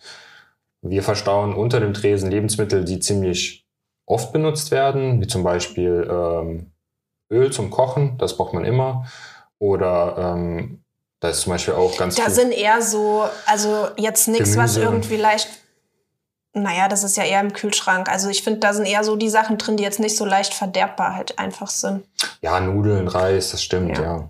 Wir 0.81 1.01
verstauen 1.01 1.55
unter 1.55 1.79
dem 1.79 1.95
Tresen 1.95 2.29
Lebensmittel, 2.29 2.85
die 2.85 2.99
ziemlich 2.99 3.65
oft 4.05 4.31
benutzt 4.31 4.69
werden, 4.69 5.19
wie 5.19 5.27
zum 5.27 5.43
Beispiel 5.43 6.07
ähm, 6.07 6.71
Öl 7.31 7.51
zum 7.51 7.71
Kochen, 7.71 8.19
das 8.19 8.37
braucht 8.37 8.53
man 8.53 8.65
immer. 8.65 9.07
Oder 9.57 10.35
ähm, 10.35 10.83
da 11.19 11.29
ist 11.29 11.41
zum 11.41 11.53
Beispiel 11.53 11.73
auch 11.73 11.97
ganz 11.97 12.15
Da 12.15 12.29
sind 12.29 12.51
eher 12.51 12.81
so, 12.81 13.23
also 13.47 13.87
jetzt 13.97 14.27
nichts, 14.27 14.55
was 14.57 14.77
irgendwie 14.77 15.17
leicht. 15.17 15.49
Naja, 16.57 16.87
das 16.87 17.03
ist 17.03 17.17
ja 17.17 17.23
eher 17.23 17.41
im 17.41 17.51
Kühlschrank. 17.51 18.09
Also 18.09 18.29
ich 18.29 18.41
finde, 18.41 18.61
da 18.61 18.73
sind 18.73 18.85
eher 18.85 19.03
so 19.03 19.17
die 19.17 19.29
Sachen 19.29 19.57
drin, 19.57 19.75
die 19.75 19.83
jetzt 19.83 19.99
nicht 19.99 20.15
so 20.15 20.23
leicht 20.23 20.53
verderbbar 20.53 21.13
halt 21.13 21.37
einfach 21.37 21.67
sind. 21.67 22.05
Ja, 22.41 22.61
Nudeln, 22.61 23.09
Reis, 23.09 23.51
das 23.51 23.61
stimmt, 23.61 23.97
Ja. 23.97 24.03
ja. 24.03 24.29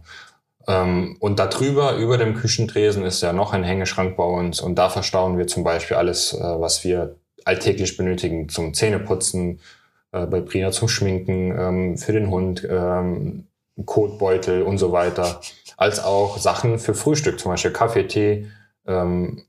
Ähm, 0.68 1.18
und 1.20 1.38
darüber, 1.38 1.96
über 1.98 2.18
dem 2.18 2.34
Küchentresen, 2.34 3.04
ist 3.06 3.22
ja 3.22 3.32
noch 3.32 3.54
ein 3.54 3.64
Hängeschrank 3.64 4.18
bei 4.18 4.24
uns. 4.24 4.60
Und 4.60 4.76
da 4.76 4.90
verstauen 4.90 5.38
wir 5.38 5.46
zum 5.46 5.64
Beispiel 5.64 5.98
alles, 5.98 6.34
äh, 6.34 6.40
was 6.42 6.84
wir 6.84 7.16
alltäglich 7.44 7.96
benötigen 7.96 8.50
zum 8.50 8.74
Zähneputzen, 8.74 9.60
äh, 10.12 10.26
bei 10.26 10.42
Prina 10.42 10.72
zum 10.72 10.88
Schminken, 10.88 11.56
ähm, 11.56 11.98
für 12.00 12.14
den 12.14 12.32
Hund, 12.32 12.68
ähm, 12.68 13.46
Kotbeutel 13.86 14.64
und 14.64 14.80
so 14.80 14.92
weiter. 14.92 15.42
Als 15.78 16.04
auch 16.04 16.40
Sachen 16.40 16.80
für 16.80 16.96
Frühstück, 16.96 17.40
zum 17.40 17.52
Beispiel 17.52 17.72
Kaffee, 17.72 18.08
Tee, 18.08 18.48
ähm, 18.88 19.44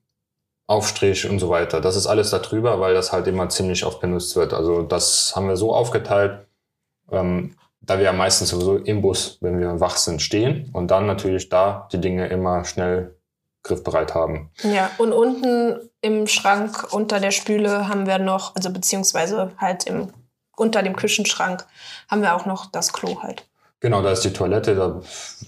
Aufstrich 0.67 1.29
und 1.29 1.39
so 1.39 1.49
weiter. 1.49 1.81
Das 1.81 1.97
ist 1.97 2.07
alles 2.07 2.31
darüber, 2.31 2.81
weil 2.81 2.95
das 2.95 3.13
halt 3.13 3.27
immer 3.29 3.49
ziemlich 3.49 3.85
oft 3.85 4.01
benutzt 4.01 4.35
wird. 4.35 4.53
Also 4.53 4.83
das 4.83 5.35
haben 5.37 5.49
wir 5.49 5.57
so 5.57 5.75
aufgeteilt, 5.75 6.47
ähm, 7.11 7.55
da 7.81 7.99
wir 7.99 8.05
ja 8.05 8.13
meistens 8.13 8.49
sowieso 8.49 8.77
im 8.77 9.01
Bus, 9.01 9.39
wenn 9.41 9.61
wir 9.61 9.81
wach 9.81 9.97
sind, 9.97 10.21
stehen 10.21 10.71
und 10.73 10.91
dann 10.91 11.07
natürlich 11.07 11.49
da 11.49 11.89
die 11.93 12.01
Dinge 12.01 12.27
immer 12.29 12.65
schnell 12.65 13.17
griffbereit 13.63 14.15
haben. 14.15 14.51
Ja, 14.63 14.91
und 14.99 15.13
unten 15.13 15.91
im 16.01 16.27
Schrank 16.27 16.93
unter 16.93 17.21
der 17.21 17.31
Spüle 17.31 17.89
haben 17.89 18.07
wir 18.07 18.19
noch, 18.19 18.55
also 18.55 18.71
beziehungsweise 18.71 19.53
halt 19.59 19.85
im, 19.85 20.13
unter 20.57 20.83
dem 20.83 20.97
Küchenschrank 20.97 21.67
haben 22.09 22.23
wir 22.23 22.35
auch 22.35 22.47
noch 22.47 22.67
das 22.67 22.93
Klo 22.93 23.23
halt. 23.23 23.47
Genau, 23.81 24.03
da 24.03 24.13
ist 24.13 24.25
die 24.25 24.33
Toilette, 24.33 24.75
da 24.75 25.01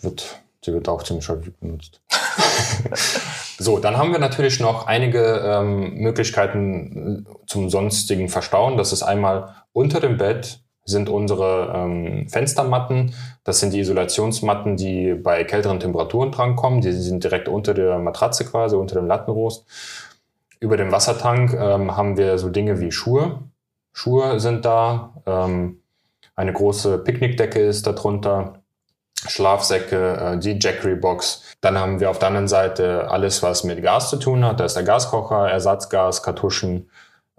wird, 0.03 0.41
die 0.65 0.73
wird 0.73 0.89
auch 0.89 1.03
ziemlich 1.03 1.29
häufig 1.29 1.55
benutzt. 1.57 2.01
so, 3.59 3.79
dann 3.79 3.97
haben 3.97 4.13
wir 4.13 4.19
natürlich 4.19 4.61
noch 4.61 4.87
einige 4.87 5.43
ähm, 5.45 5.95
Möglichkeiten 5.95 7.27
zum 7.47 7.71
sonstigen 7.71 8.29
Verstauen. 8.29 8.77
Das 8.77 8.93
ist 8.93 9.03
einmal 9.03 9.55
unter 9.73 10.01
dem 10.01 10.19
Bett 10.19 10.61
sind 10.89 11.11
unsere 11.11 11.73
ähm, 11.77 12.29
Fenstermatten. 12.29 13.15
Das 13.45 13.61
sind 13.61 13.75
die 13.75 13.81
Isolationsmatten, 13.81 14.77
die 14.77 15.15
bei 15.15 15.45
kälteren 15.45 15.81
Temperaturen 15.81 16.33
drankommen. 16.33 16.81
Die 16.81 16.93
sind 16.93 17.23
direkt 17.23 17.47
unter 17.47 17.75
der 17.75 17.99
Matratze 17.99 18.47
quasi, 18.47 18.75
unter 18.75 18.95
dem 18.95 19.07
Lattenrost. 19.07 19.67
Über 20.61 20.77
dem 20.79 20.91
Wassertank 20.91 21.53
ähm, 21.53 21.97
haben 21.97 22.17
wir 22.17 22.39
so 22.39 22.49
Dinge 22.49 22.81
wie 22.81 22.91
Schuhe. 22.91 23.43
Schuhe 23.93 24.41
sind 24.41 24.65
da. 24.65 25.13
Ähm, 25.27 25.83
eine 26.35 26.53
große 26.53 26.99
Picknickdecke 26.99 27.61
ist 27.61 27.87
darunter. 27.87 28.58
Schlafsäcke, 29.27 30.35
äh, 30.35 30.39
die 30.39 30.59
Jackery-Box. 30.61 31.43
Dann 31.61 31.79
haben 31.79 32.01
wir 32.01 32.11
auf 32.11 32.19
der 32.19 32.29
anderen 32.29 32.49
Seite 32.49 33.11
alles, 33.11 33.43
was 33.43 33.65
mit 33.65 33.83
Gas 33.83 34.11
zu 34.11 34.17
tun 34.17 34.45
hat. 34.45 34.61
Da 34.61 34.65
ist 34.65 34.77
der 34.77 34.85
Gaskocher, 34.85 35.51
Ersatzgas, 35.51 36.23
Kartuschen, 36.23 36.91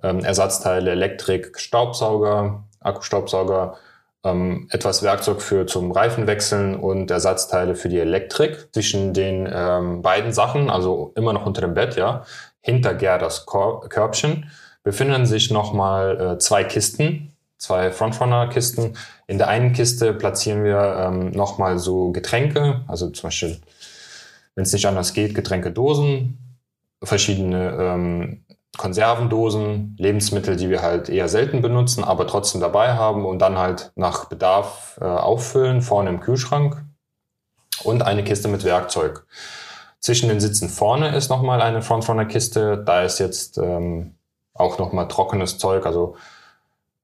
ähm, 0.04 0.20
Ersatzteile, 0.20 0.92
Elektrik, 0.92 1.58
Staubsauger, 1.60 2.63
Akkustaubsauger, 2.82 3.78
ähm, 4.24 4.68
etwas 4.72 5.04
Werkzeug 5.04 5.42
für 5.42 5.65
zum 5.65 5.92
Reifenwechseln 5.92 6.76
und 6.76 7.10
Ersatzteile 7.10 7.76
für 7.76 7.89
die 7.89 8.00
Elektrik. 8.00 8.68
Zwischen 8.74 9.13
den 9.13 9.50
ähm, 9.52 10.02
beiden 10.02 10.34
Sachen, 10.34 10.70
also 10.70 11.13
immer 11.15 11.34
noch 11.34 11.46
unter 11.46 11.62
dem 11.62 11.74
Bett, 11.74 11.96
ja, 11.96 12.24
hinter 12.62 12.94
Gerdas 12.94 13.46
Körbchen, 13.46 14.52
befinden 14.84 15.26
sich 15.26 15.52
nochmal 15.52 16.20
äh, 16.20 16.38
zwei 16.39 16.63
Kisten, 16.65 17.34
zwei 17.58 17.92
Frontrunner-Kisten. 17.92 18.98
In 19.30 19.38
der 19.38 19.48
einen 19.48 19.74
Kiste 19.74 20.12
platzieren 20.12 20.63
wir 20.63 21.06
ähm, 21.06 21.30
nochmal 21.30 21.78
so 21.78 22.12
Getränke, 22.12 22.82
also 22.88 23.12
zum 23.12 23.28
Beispiel, 23.28 23.60
wenn 24.56 24.63
es 24.63 24.74
nicht 24.74 24.88
anders 24.88 25.13
geht, 25.13 25.36
Getränkedosen, 25.36 26.58
verschiedene 27.04 27.78
ähm, 27.80 28.44
Konservendosen, 28.76 29.96
Lebensmittel, 30.00 30.56
die 30.56 30.72
wir 30.72 30.82
halt 30.82 31.10
eher 31.10 31.30
selten 31.30 31.62
benutzen, 31.62 32.04
aber 32.04 32.26
trotzdem 32.26 32.60
dabei 32.60 32.94
haben 32.94 33.24
und 33.24 33.38
dann 33.38 33.60
halt 33.60 33.92
nach 33.94 34.26
Bedarf 34.26 34.98
äh, 35.00 35.06
auffüllen, 35.06 35.84
vorne 35.84 36.10
im 36.10 36.22
Kühlschrank. 36.22 36.84
Und 37.84 38.02
eine 38.02 38.24
Kiste 38.24 38.48
mit 38.48 38.63
Werkzeug. 38.63 39.28
Zwischen 40.00 40.30
den 40.30 40.39
Sitzen 40.39 40.70
vorne 40.70 41.15
ist 41.15 41.30
nochmal 41.30 41.62
eine 41.62 41.84
Frontrunner-Kiste, 41.84 42.84
da 42.84 43.04
ist 43.04 43.20
jetzt 43.20 43.60
ähm, 43.60 44.15
auch 44.56 44.80
nochmal 44.80 45.08
trockenes 45.08 45.60
Zeug, 45.60 45.86
also 45.86 46.15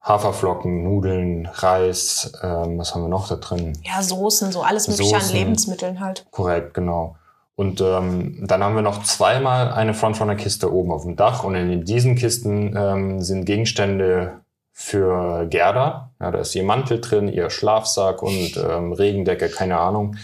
Haferflocken, 0.06 0.84
Nudeln, 0.84 1.50
Reis, 1.52 2.32
ähm, 2.44 2.78
was 2.78 2.94
haben 2.94 3.02
wir 3.02 3.10
noch 3.10 3.28
da 3.28 3.36
drin? 3.36 3.74
Ja, 3.84 4.04
Soßen, 4.04 4.52
so 4.52 4.62
alles 4.62 4.88
mögliche 4.88 5.16
Soßen, 5.16 5.32
an 5.32 5.36
Lebensmitteln 5.36 6.00
halt. 6.00 6.26
Korrekt, 6.30 6.76
genau. 6.76 7.16
Und 7.56 7.82
ähm, 7.82 8.38
dann 8.46 8.64
haben 8.64 8.76
wir 8.76 8.82
noch 8.82 9.04
zweimal 9.04 9.72
eine 9.72 9.94
Frontrunner-Kiste 9.94 10.72
oben 10.72 10.92
auf 10.92 11.04
dem 11.04 11.16
Dach 11.16 11.44
und 11.44 11.56
in 11.56 11.86
diesen 11.86 12.16
Kisten 12.16 12.76
ähm, 12.78 13.22
sind 13.22 13.46
Gegenstände 13.46 14.42
für 14.74 15.48
Gerda. 15.50 16.12
Ja, 16.20 16.32
da 16.32 16.40
ist 16.40 16.54
ihr 16.54 16.64
Mantel 16.64 17.00
drin, 17.02 17.30
ihr 17.30 17.50
Schlafsack 17.50 18.22
und 18.22 18.58
ähm, 18.58 18.92
Regendecke, 18.92 19.50
keine 19.50 19.80
Ahnung. 19.80 20.18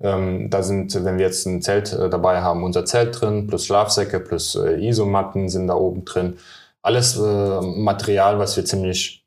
Ähm, 0.00 0.50
da 0.50 0.62
sind, 0.62 0.94
wenn 1.04 1.18
wir 1.18 1.24
jetzt 1.24 1.46
ein 1.46 1.62
Zelt 1.62 1.92
äh, 1.92 2.08
dabei 2.08 2.42
haben, 2.42 2.62
unser 2.62 2.84
Zelt 2.84 3.20
drin, 3.20 3.46
plus 3.48 3.66
Schlafsäcke, 3.66 4.20
plus 4.20 4.54
äh, 4.54 4.74
Isomatten 4.86 5.48
sind 5.48 5.66
da 5.66 5.74
oben 5.74 6.04
drin. 6.04 6.36
Alles 6.82 7.16
äh, 7.16 7.60
Material, 7.60 8.38
was 8.38 8.56
wir 8.56 8.64
ziemlich 8.64 9.26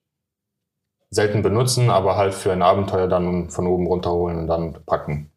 selten 1.09 1.41
benutzen, 1.41 1.89
aber 1.89 2.15
halt 2.15 2.33
für 2.33 2.51
ein 2.51 2.61
Abenteuer 2.61 3.07
dann 3.07 3.49
von 3.49 3.67
oben 3.67 3.85
runterholen 3.85 4.39
und 4.39 4.47
dann 4.47 4.77
packen. 4.85 5.29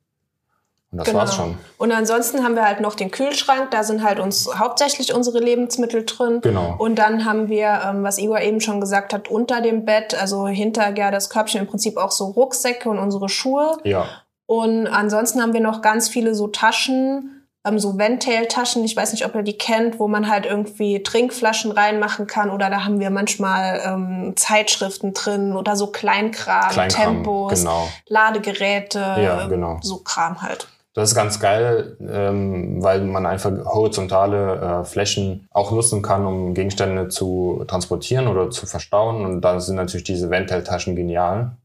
Und 0.93 0.99
das 0.99 1.09
genau. 1.09 1.19
war's 1.19 1.35
schon. 1.35 1.59
Und 1.77 1.91
ansonsten 1.91 2.45
haben 2.45 2.55
wir 2.55 2.65
halt 2.65 2.81
noch 2.81 2.95
den 2.95 3.11
Kühlschrank, 3.11 3.73
da 3.73 3.83
sind 3.83 4.05
halt 4.05 4.21
uns 4.21 4.49
hauptsächlich 4.57 5.13
unsere 5.13 5.41
Lebensmittel 5.41 6.05
drin. 6.07 6.41
Genau. 6.41 6.77
Und 6.79 6.95
dann 7.01 7.25
haben 7.25 7.49
wir, 7.49 7.83
ähm, 7.85 8.05
was 8.05 8.19
Igor 8.19 8.41
eben 8.41 8.61
schon 8.61 8.81
gesagt 8.81 9.13
hat, 9.13 9.29
unter 9.29 9.61
dem 9.61 9.85
Bett, 9.85 10.15
also 10.15 10.47
hinter 10.47 10.93
Gerdas 10.93 11.31
Körbchen 11.31 11.63
im 11.63 11.67
Prinzip 11.67 11.97
auch 11.97 12.13
so 12.13 12.27
Rucksäcke 12.27 12.89
und 12.89 13.01
unsere 13.01 13.29
Schuhe. 13.29 13.77
Ja. 13.83 14.07
Und 14.47 14.87
ansonsten 14.87 15.43
haben 15.43 15.53
wir 15.53 15.61
noch 15.61 15.83
ganz 15.83 16.09
viele 16.09 16.37
so 16.37 16.47
Taschen, 16.47 17.44
ähm, 17.65 17.79
so 17.79 17.99
Ventail-Taschen, 17.99 18.85
ich 18.85 18.97
weiß 18.97 19.13
nicht, 19.13 19.25
ob 19.25 19.35
ihr 19.35 19.43
die 19.43 19.59
kennt, 19.59 19.99
wo 19.99 20.09
man 20.09 20.29
halt 20.29 20.47
irgendwie 20.47 21.03
Trinkflaschen 21.03 21.73
reinmachen 21.73 22.27
kann 22.27 22.51
oder 22.51 22.71
da 22.71 22.85
haben 22.85 23.01
wir 23.01 23.11
manchmal 23.11 23.81
ähm, 23.85 24.33
Zeitschriften 24.37 25.15
drin 25.15 25.55
oder 25.55 25.77
so 25.77 25.89
Kleinkram, 25.89 26.71
Kleinkram 26.71 27.15
Tempos, 27.17 27.61
genau. 27.61 27.89
Ladegeräte, 28.09 28.99
ja, 28.99 29.47
genau. 29.47 29.79
so 29.83 29.99
Kram 29.99 30.43
halt. 30.43 30.69
Das 30.95 31.09
ist 31.11 31.17
ganz 31.17 31.41
geil, 31.41 31.97
ähm, 32.01 32.81
weil 32.81 33.01
man 33.01 33.27
einfach 33.27 33.51
horizontale 33.65 34.83
äh, 34.83 34.85
Flächen 34.85 35.49
auch 35.51 35.73
nutzen 35.73 36.03
kann, 36.03 36.25
um 36.25 36.55
Gegenstände 36.55 37.09
zu 37.09 37.65
transportieren 37.67 38.29
oder 38.29 38.49
zu 38.51 38.67
verstauen. 38.67 39.25
Und 39.25 39.41
da 39.41 39.59
sind 39.59 39.75
natürlich 39.75 40.05
diese 40.05 40.31
Ventel-Taschen 40.31 40.95
genial. 40.95 41.57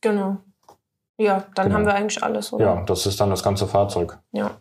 Genau. 0.00 0.38
Ja, 1.18 1.44
dann 1.54 1.66
genau. 1.66 1.76
haben 1.76 1.86
wir 1.86 1.94
eigentlich 1.94 2.22
alles, 2.22 2.50
oder? 2.50 2.64
Ja, 2.64 2.82
das 2.86 3.04
ist 3.04 3.20
dann 3.20 3.28
das 3.28 3.42
ganze 3.42 3.66
Fahrzeug. 3.66 4.18
Ja. 4.32 4.52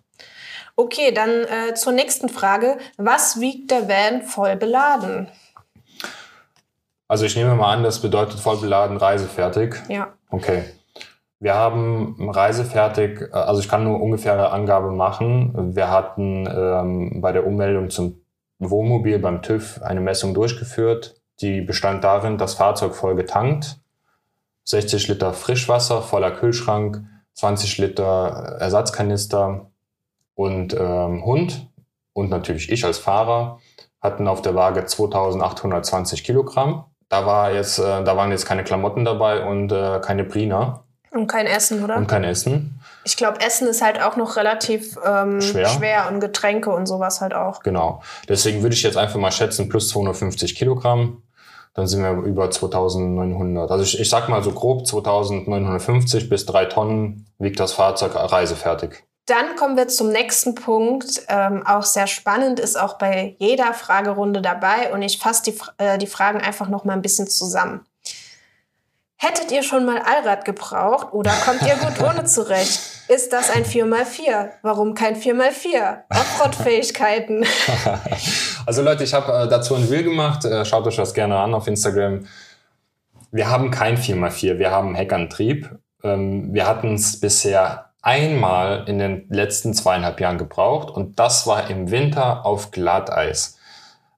Okay, 0.76 1.12
dann 1.14 1.30
äh, 1.30 1.74
zur 1.74 1.94
nächsten 1.94 2.30
Frage. 2.30 2.78
Was 2.98 3.40
wiegt 3.40 3.72
der 3.72 3.88
Van 3.88 4.24
voll 4.24 4.56
beladen? 4.58 5.30
Also 7.08 7.26
ich 7.26 7.36
nehme 7.36 7.56
mal 7.56 7.74
an, 7.74 7.84
das 7.84 8.02
bedeutet 8.02 8.40
voll 8.40 8.58
beladen, 8.58 8.98
reisefertig. 8.98 9.76
Ja. 9.88 10.14
Okay. 10.30 10.64
Wir 11.40 11.54
haben 11.54 12.30
reisefertig, 12.30 13.22
äh, 13.22 13.32
also 13.32 13.62
ich 13.62 13.70
kann 13.70 13.84
nur 13.84 14.02
ungefähre 14.02 14.52
Angabe 14.52 14.92
machen. 14.92 15.76
Wir 15.76 15.92
hatten 15.92 16.48
ähm, 16.48 17.22
bei 17.22 17.32
der 17.32 17.46
Ummeldung 17.46 17.90
zum 17.90 18.22
Wohnmobil 18.60 19.20
beim 19.20 19.42
TÜV 19.42 19.82
eine 19.82 20.02
Messung 20.02 20.34
durchgeführt. 20.34 21.22
Die 21.42 21.62
bestand 21.62 22.04
darin, 22.04 22.38
das 22.38 22.56
Fahrzeug 22.56 22.96
voll 22.96 23.16
getankt, 23.16 23.78
60 24.64 25.10
Liter 25.10 25.34
Frischwasser, 25.34 26.02
voller 26.02 26.32
Kühlschrank, 26.32 27.04
20 27.34 27.78
Liter 27.78 28.58
Ersatzkanister 28.60 29.70
und 30.36 30.74
ähm, 30.74 31.26
Hund 31.26 31.68
und 32.14 32.30
natürlich 32.30 32.72
ich 32.72 32.86
als 32.86 32.98
Fahrer 32.98 33.60
hatten 34.02 34.28
auf 34.28 34.42
der 34.42 34.56
Waage 34.56 34.86
2820 34.86 36.24
Kilogramm. 36.24 36.86
Da 37.10 37.26
war 37.26 37.52
jetzt, 37.52 37.80
äh, 37.80 38.04
da 38.04 38.18
waren 38.18 38.32
jetzt 38.32 38.46
keine 38.46 38.64
Klamotten 38.64 39.06
dabei 39.06 39.44
und 39.46 39.72
äh, 39.72 40.00
keine 40.00 40.24
Prina. 40.24 40.86
Und 41.12 41.28
kein 41.28 41.46
Essen, 41.48 41.84
oder? 41.84 41.96
Und 41.96 42.08
kein 42.08 42.24
Essen. 42.26 42.80
Ich 43.06 43.16
glaube, 43.16 43.40
Essen 43.40 43.68
ist 43.68 43.82
halt 43.82 44.02
auch 44.02 44.18
noch 44.18 44.36
relativ 44.36 44.98
ähm, 45.06 45.40
schwer. 45.42 45.70
schwer 45.70 46.10
und 46.12 46.20
Getränke 46.20 46.72
und 46.72 46.88
sowas 46.88 47.22
halt 47.22 47.34
auch. 47.34 47.62
Genau. 47.64 48.02
Deswegen 48.28 48.64
würde 48.64 48.76
ich 48.76 48.84
jetzt 48.84 48.98
einfach 48.98 49.20
mal 49.20 49.32
schätzen, 49.32 49.70
plus 49.70 49.88
250 49.90 50.56
Kilogramm. 50.56 51.22
Dann 51.74 51.88
sind 51.88 52.04
wir 52.04 52.12
über 52.24 52.52
2900. 52.52 53.72
Also 53.72 53.84
ich, 53.84 54.00
ich 54.00 54.10
sag 54.10 54.28
mal 54.30 54.44
so 54.44 54.52
grob 54.52 54.86
2950 54.86 56.30
bis 56.30 56.46
drei 56.46 56.66
Tonnen 56.66 57.28
wiegt 57.38 57.60
das 57.60 57.74
Fahrzeug 57.74 58.16
reisefertig. 58.16 59.04
Dann 59.26 59.56
kommen 59.56 59.76
wir 59.76 59.88
zum 59.88 60.12
nächsten 60.12 60.54
Punkt. 60.54 61.24
Ähm, 61.30 61.66
auch 61.66 61.84
sehr 61.84 62.08
spannend, 62.08 62.60
ist 62.60 62.80
auch 62.80 62.98
bei 62.98 63.36
jeder 63.40 63.74
Fragerunde 63.74 64.42
dabei. 64.42 64.94
Und 64.94 65.02
ich 65.02 65.18
fasse 65.18 65.44
die, 65.44 65.58
äh, 65.78 65.98
die 65.98 66.08
Fragen 66.08 66.42
einfach 66.42 66.70
noch 66.70 66.84
mal 66.84 66.94
ein 66.94 67.02
bisschen 67.02 67.28
zusammen. 67.28 67.86
Hättet 69.18 69.52
ihr 69.52 69.64
schon 69.64 69.86
mal 69.86 70.00
Allrad 70.00 70.46
gebraucht 70.46 71.14
oder 71.14 71.32
kommt 71.46 71.62
ihr 71.64 71.76
gut 71.76 72.00
ohne 72.04 72.26
zurecht? 72.26 72.80
Ist 73.08 73.34
das 73.34 73.50
ein 73.50 73.66
4x4? 73.66 74.50
Warum 74.62 74.94
kein 74.94 75.16
4x4? 75.16 76.04
Offroad-Fähigkeiten. 76.10 77.46
also 78.66 78.82
Leute, 78.84 79.04
ich 79.06 79.14
habe 79.14 79.32
äh, 79.32 79.48
dazu 79.48 79.76
ein 79.76 79.86
Reel 79.86 80.04
gemacht. 80.04 80.46
Äh, 80.46 80.66
schaut 80.66 80.86
euch 80.86 80.98
das 80.98 81.14
gerne 81.14 81.38
an 81.38 81.54
auf 81.54 81.66
Instagram. 81.68 82.28
Wir 83.32 83.50
haben 83.50 83.72
kein 83.72 83.98
4x4, 83.98 84.60
wir 84.60 84.70
haben 84.70 84.96
Heckantrieb. 84.96 85.70
Ähm, 86.04 86.54
wir 86.54 86.68
hatten 86.68 86.96
es 86.96 87.20
bisher 87.20 87.85
einmal 88.06 88.88
in 88.88 89.00
den 89.00 89.26
letzten 89.30 89.74
zweieinhalb 89.74 90.22
Jahren 90.22 90.38
gebraucht 90.38 90.92
und 90.92 91.20
das 91.20 91.48
war 91.48 91.70
im 91.70 91.90
Winter 91.90 92.46
auf 92.46 92.70
Glatteis. 92.70 93.58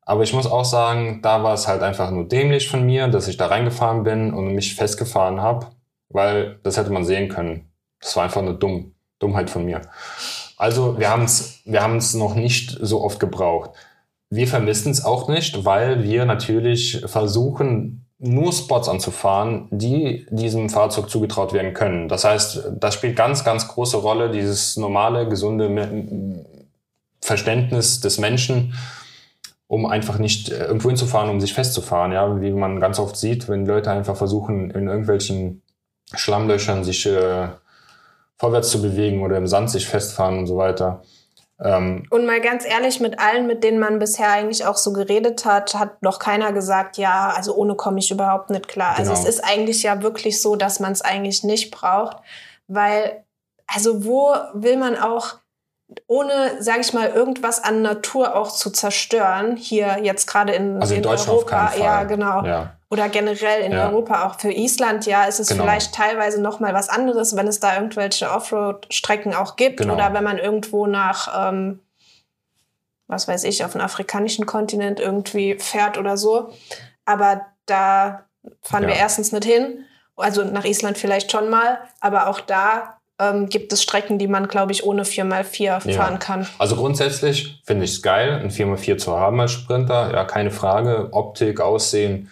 Aber 0.05 0.23
ich 0.23 0.33
muss 0.33 0.45
auch 0.45 0.65
sagen, 0.65 1.21
da 1.21 1.41
war 1.41 1.53
es 1.53 1.67
halt 1.67 1.81
einfach 1.81 2.11
nur 2.11 2.27
dämlich 2.27 2.69
von 2.69 2.85
mir, 2.85 3.07
dass 3.07 3.27
ich 3.29 3.37
da 3.37 3.47
reingefahren 3.47 4.03
bin 4.03 4.33
und 4.33 4.53
mich 4.53 4.75
festgefahren 4.75 5.41
habe, 5.41 5.67
weil 6.09 6.59
das 6.63 6.77
hätte 6.77 6.91
man 6.91 7.05
sehen 7.05 7.29
können. 7.29 7.71
Das 8.01 8.15
war 8.17 8.25
einfach 8.25 8.41
eine 8.41 8.55
Dumm, 8.55 8.93
Dummheit 9.19 9.49
von 9.49 9.65
mir. 9.65 9.81
Also 10.57 10.99
wir 10.99 11.09
haben 11.09 11.23
es 11.23 11.61
wir 11.63 11.81
haben's 11.81 12.13
noch 12.13 12.35
nicht 12.35 12.77
so 12.81 13.01
oft 13.03 13.21
gebraucht. 13.21 13.71
Wir 14.29 14.47
vermissen 14.47 14.91
es 14.91 15.05
auch 15.05 15.29
nicht, 15.29 15.63
weil 15.63 16.03
wir 16.03 16.25
natürlich 16.25 17.03
versuchen, 17.05 18.06
nur 18.19 18.51
Spots 18.51 18.89
anzufahren, 18.89 19.67
die 19.69 20.25
diesem 20.31 20.69
Fahrzeug 20.69 21.09
zugetraut 21.09 21.53
werden 21.53 21.73
können. 21.73 22.07
Das 22.07 22.23
heißt, 22.23 22.71
das 22.79 22.95
spielt 22.95 23.15
ganz, 23.15 23.43
ganz 23.43 23.67
große 23.67 23.97
Rolle, 23.97 24.31
dieses 24.31 24.75
normale, 24.77 25.29
gesunde 25.29 26.45
Verständnis 27.21 27.99
des 27.99 28.17
Menschen, 28.17 28.73
um 29.67 29.85
einfach 29.85 30.17
nicht 30.17 30.49
äh, 30.49 30.65
irgendwo 30.65 30.87
hinzufahren, 30.89 31.29
um 31.29 31.41
sich 31.41 31.53
festzufahren. 31.53 32.13
Ja, 32.13 32.41
wie 32.41 32.51
man 32.51 32.79
ganz 32.79 32.99
oft 32.99 33.17
sieht, 33.17 33.49
wenn 33.49 33.65
Leute 33.65 33.91
einfach 33.91 34.15
versuchen, 34.15 34.71
in 34.71 34.87
irgendwelchen 34.87 35.61
Schlammlöchern 36.13 36.83
sich 36.85 37.05
äh, 37.05 37.49
vorwärts 38.37 38.69
zu 38.69 38.81
bewegen 38.81 39.23
oder 39.23 39.37
im 39.37 39.47
Sand 39.47 39.69
sich 39.69 39.87
festfahren 39.87 40.39
und 40.39 40.47
so 40.47 40.57
weiter. 40.57 41.03
Ähm, 41.59 42.03
und 42.11 42.25
mal 42.25 42.39
ganz 42.39 42.65
ehrlich, 42.65 42.99
mit 42.99 43.19
allen, 43.19 43.47
mit 43.47 43.63
denen 43.63 43.79
man 43.79 43.99
bisher 43.99 44.29
eigentlich 44.29 44.65
auch 44.65 44.77
so 44.77 44.93
geredet 44.93 45.43
hat, 45.45 45.73
hat 45.73 46.03
noch 46.03 46.19
keiner 46.19 46.53
gesagt, 46.53 46.97
ja, 46.97 47.33
also 47.35 47.55
ohne 47.55 47.75
komme 47.75 47.99
ich 47.99 48.11
überhaupt 48.11 48.49
nicht 48.49 48.67
klar. 48.67 48.95
Genau. 48.97 49.09
Also 49.09 49.21
es 49.21 49.27
ist 49.27 49.43
eigentlich 49.43 49.83
ja 49.83 50.01
wirklich 50.03 50.41
so, 50.41 50.55
dass 50.55 50.79
man 50.79 50.91
es 50.91 51.01
eigentlich 51.01 51.43
nicht 51.43 51.71
braucht, 51.71 52.17
weil, 52.67 53.23
also 53.65 54.05
wo 54.05 54.35
will 54.53 54.77
man 54.77 54.95
auch 54.97 55.35
ohne, 56.07 56.61
sage 56.61 56.81
ich 56.81 56.93
mal, 56.93 57.09
irgendwas 57.09 57.63
an 57.63 57.81
Natur 57.81 58.35
auch 58.35 58.51
zu 58.51 58.69
zerstören, 58.71 59.55
hier 59.55 59.99
jetzt 60.03 60.27
gerade 60.27 60.53
in, 60.53 60.81
also 60.81 60.93
in, 60.93 61.03
in 61.03 61.07
Europa, 61.07 61.73
ja 61.79 62.03
genau, 62.03 62.43
ja. 62.43 62.73
oder 62.89 63.07
generell 63.07 63.61
in 63.61 63.71
ja. 63.71 63.87
Europa, 63.87 64.25
auch 64.25 64.39
für 64.39 64.51
Island, 64.51 65.05
ja, 65.05 65.23
ist 65.23 65.39
es 65.39 65.47
genau. 65.47 65.63
vielleicht 65.63 65.95
teilweise 65.95 66.41
noch 66.41 66.59
mal 66.59 66.73
was 66.73 66.89
anderes, 66.89 67.35
wenn 67.37 67.47
es 67.47 67.61
da 67.61 67.75
irgendwelche 67.75 68.29
Offroad-Strecken 68.29 69.33
auch 69.33 69.55
gibt 69.55 69.79
genau. 69.79 69.93
oder 69.93 70.13
wenn 70.13 70.25
man 70.25 70.37
irgendwo 70.37 70.87
nach, 70.87 71.47
ähm, 71.49 71.79
was 73.07 73.29
weiß 73.29 73.45
ich, 73.45 73.63
auf 73.63 73.71
den 73.71 73.81
afrikanischen 73.81 74.45
Kontinent 74.45 74.99
irgendwie 74.99 75.57
fährt 75.57 75.97
oder 75.97 76.17
so. 76.17 76.51
Aber 77.05 77.45
da 77.65 78.25
fahren 78.61 78.83
ja. 78.83 78.89
wir 78.89 78.95
erstens 78.95 79.31
nicht 79.31 79.45
hin, 79.45 79.85
also 80.17 80.43
nach 80.43 80.65
Island 80.65 80.97
vielleicht 80.97 81.31
schon 81.31 81.49
mal, 81.49 81.79
aber 82.01 82.27
auch 82.27 82.41
da 82.41 82.96
ähm, 83.19 83.49
gibt 83.49 83.73
es 83.73 83.81
Strecken, 83.81 84.19
die 84.19 84.27
man, 84.27 84.47
glaube 84.47 84.71
ich, 84.71 84.83
ohne 84.83 85.03
4x4 85.03 85.63
ja. 85.63 85.79
fahren 85.79 86.19
kann. 86.19 86.47
Also 86.59 86.75
grundsätzlich 86.75 87.61
finde 87.65 87.85
ich 87.85 87.91
es 87.91 88.01
geil, 88.01 88.39
ein 88.43 88.51
4x4 88.51 88.97
zu 88.97 89.17
haben 89.17 89.39
als 89.41 89.53
Sprinter. 89.53 90.11
Ja, 90.13 90.25
keine 90.25 90.51
Frage. 90.51 91.09
Optik, 91.11 91.59
Aussehen, 91.59 92.29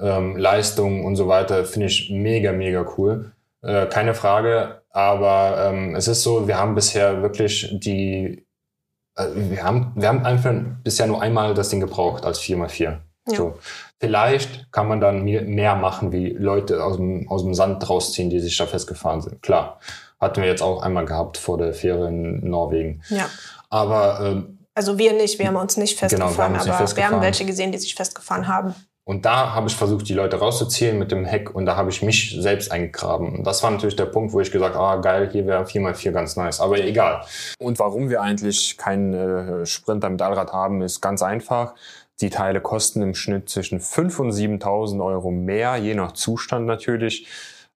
ähm, 0.00 0.36
Leistung 0.36 1.04
und 1.04 1.16
so 1.16 1.28
weiter 1.28 1.64
finde 1.64 1.88
ich 1.88 2.10
mega, 2.10 2.52
mega 2.52 2.86
cool. 2.96 3.32
Äh, 3.62 3.86
keine 3.86 4.14
Frage. 4.14 4.82
Aber 4.90 5.70
ähm, 5.70 5.94
es 5.94 6.08
ist 6.08 6.22
so, 6.22 6.46
wir 6.46 6.58
haben 6.58 6.74
bisher 6.74 7.20
wirklich 7.20 7.68
die, 7.72 8.46
äh, 9.16 9.26
wir 9.34 9.62
haben, 9.62 9.92
wir 9.96 10.08
haben 10.08 10.24
einfach 10.24 10.54
bisher 10.82 11.06
nur 11.06 11.20
einmal 11.20 11.54
das 11.54 11.68
Ding 11.68 11.80
gebraucht 11.80 12.24
als 12.24 12.40
4x4. 12.40 12.82
Ja. 12.82 13.00
So. 13.36 13.58
Vielleicht 13.98 14.70
kann 14.70 14.86
man 14.86 15.00
dann 15.00 15.24
mehr 15.24 15.76
machen, 15.76 16.12
wie 16.12 16.28
Leute 16.28 16.84
aus 16.84 16.96
dem, 16.96 17.28
aus 17.28 17.42
dem 17.42 17.54
Sand 17.54 17.88
rausziehen, 17.88 18.28
die 18.28 18.40
sich 18.40 18.56
da 18.56 18.66
festgefahren 18.66 19.22
sind. 19.22 19.42
Klar. 19.42 19.80
Hatten 20.24 20.42
wir 20.42 20.48
jetzt 20.48 20.62
auch 20.62 20.82
einmal 20.82 21.04
gehabt 21.04 21.36
vor 21.36 21.58
der 21.58 21.74
Fähre 21.74 22.08
in 22.08 22.48
Norwegen. 22.48 23.02
Ja. 23.08 23.28
Aber 23.70 24.20
ähm, 24.22 24.58
also 24.74 24.98
wir 24.98 25.12
nicht, 25.12 25.38
wir 25.38 25.46
haben 25.46 25.56
uns 25.56 25.76
nicht 25.76 25.98
festgefahren, 25.98 26.32
genau, 26.32 26.38
wir 26.38 26.44
aber 26.44 26.54
nicht 26.54 26.76
festgefahren. 26.76 27.12
wir 27.12 27.16
haben 27.16 27.22
welche 27.22 27.44
gesehen, 27.44 27.70
die 27.70 27.78
sich 27.78 27.94
festgefahren 27.94 28.48
haben. 28.48 28.74
Und 29.06 29.26
da 29.26 29.54
habe 29.54 29.68
ich 29.68 29.76
versucht, 29.76 30.08
die 30.08 30.14
Leute 30.14 30.38
rauszuziehen 30.38 30.98
mit 30.98 31.12
dem 31.12 31.26
Heck 31.26 31.54
und 31.54 31.66
da 31.66 31.76
habe 31.76 31.90
ich 31.90 32.02
mich 32.02 32.36
selbst 32.40 32.72
eingegraben. 32.72 33.36
Und 33.36 33.46
das 33.46 33.62
war 33.62 33.70
natürlich 33.70 33.96
der 33.96 34.06
Punkt, 34.06 34.32
wo 34.32 34.40
ich 34.40 34.50
gesagt 34.50 34.74
habe, 34.74 34.84
ah 34.84 34.96
geil, 34.96 35.28
hier 35.30 35.46
wäre 35.46 35.64
4x4 35.64 36.10
ganz 36.10 36.36
nice, 36.36 36.60
aber 36.60 36.78
egal. 36.78 37.22
Und 37.58 37.78
warum 37.78 38.08
wir 38.08 38.22
eigentlich 38.22 38.78
keinen 38.78 39.12
äh, 39.12 39.66
Sprinter 39.66 40.08
mit 40.08 40.22
Allrad 40.22 40.54
haben, 40.54 40.80
ist 40.80 41.02
ganz 41.02 41.22
einfach. 41.22 41.74
Die 42.20 42.30
Teile 42.30 42.62
kosten 42.62 43.02
im 43.02 43.14
Schnitt 43.14 43.50
zwischen 43.50 43.78
5.000 43.78 44.20
und 44.20 44.30
7.000 44.32 45.04
Euro 45.04 45.30
mehr, 45.30 45.76
je 45.76 45.94
nach 45.94 46.12
Zustand 46.12 46.64
natürlich 46.64 47.26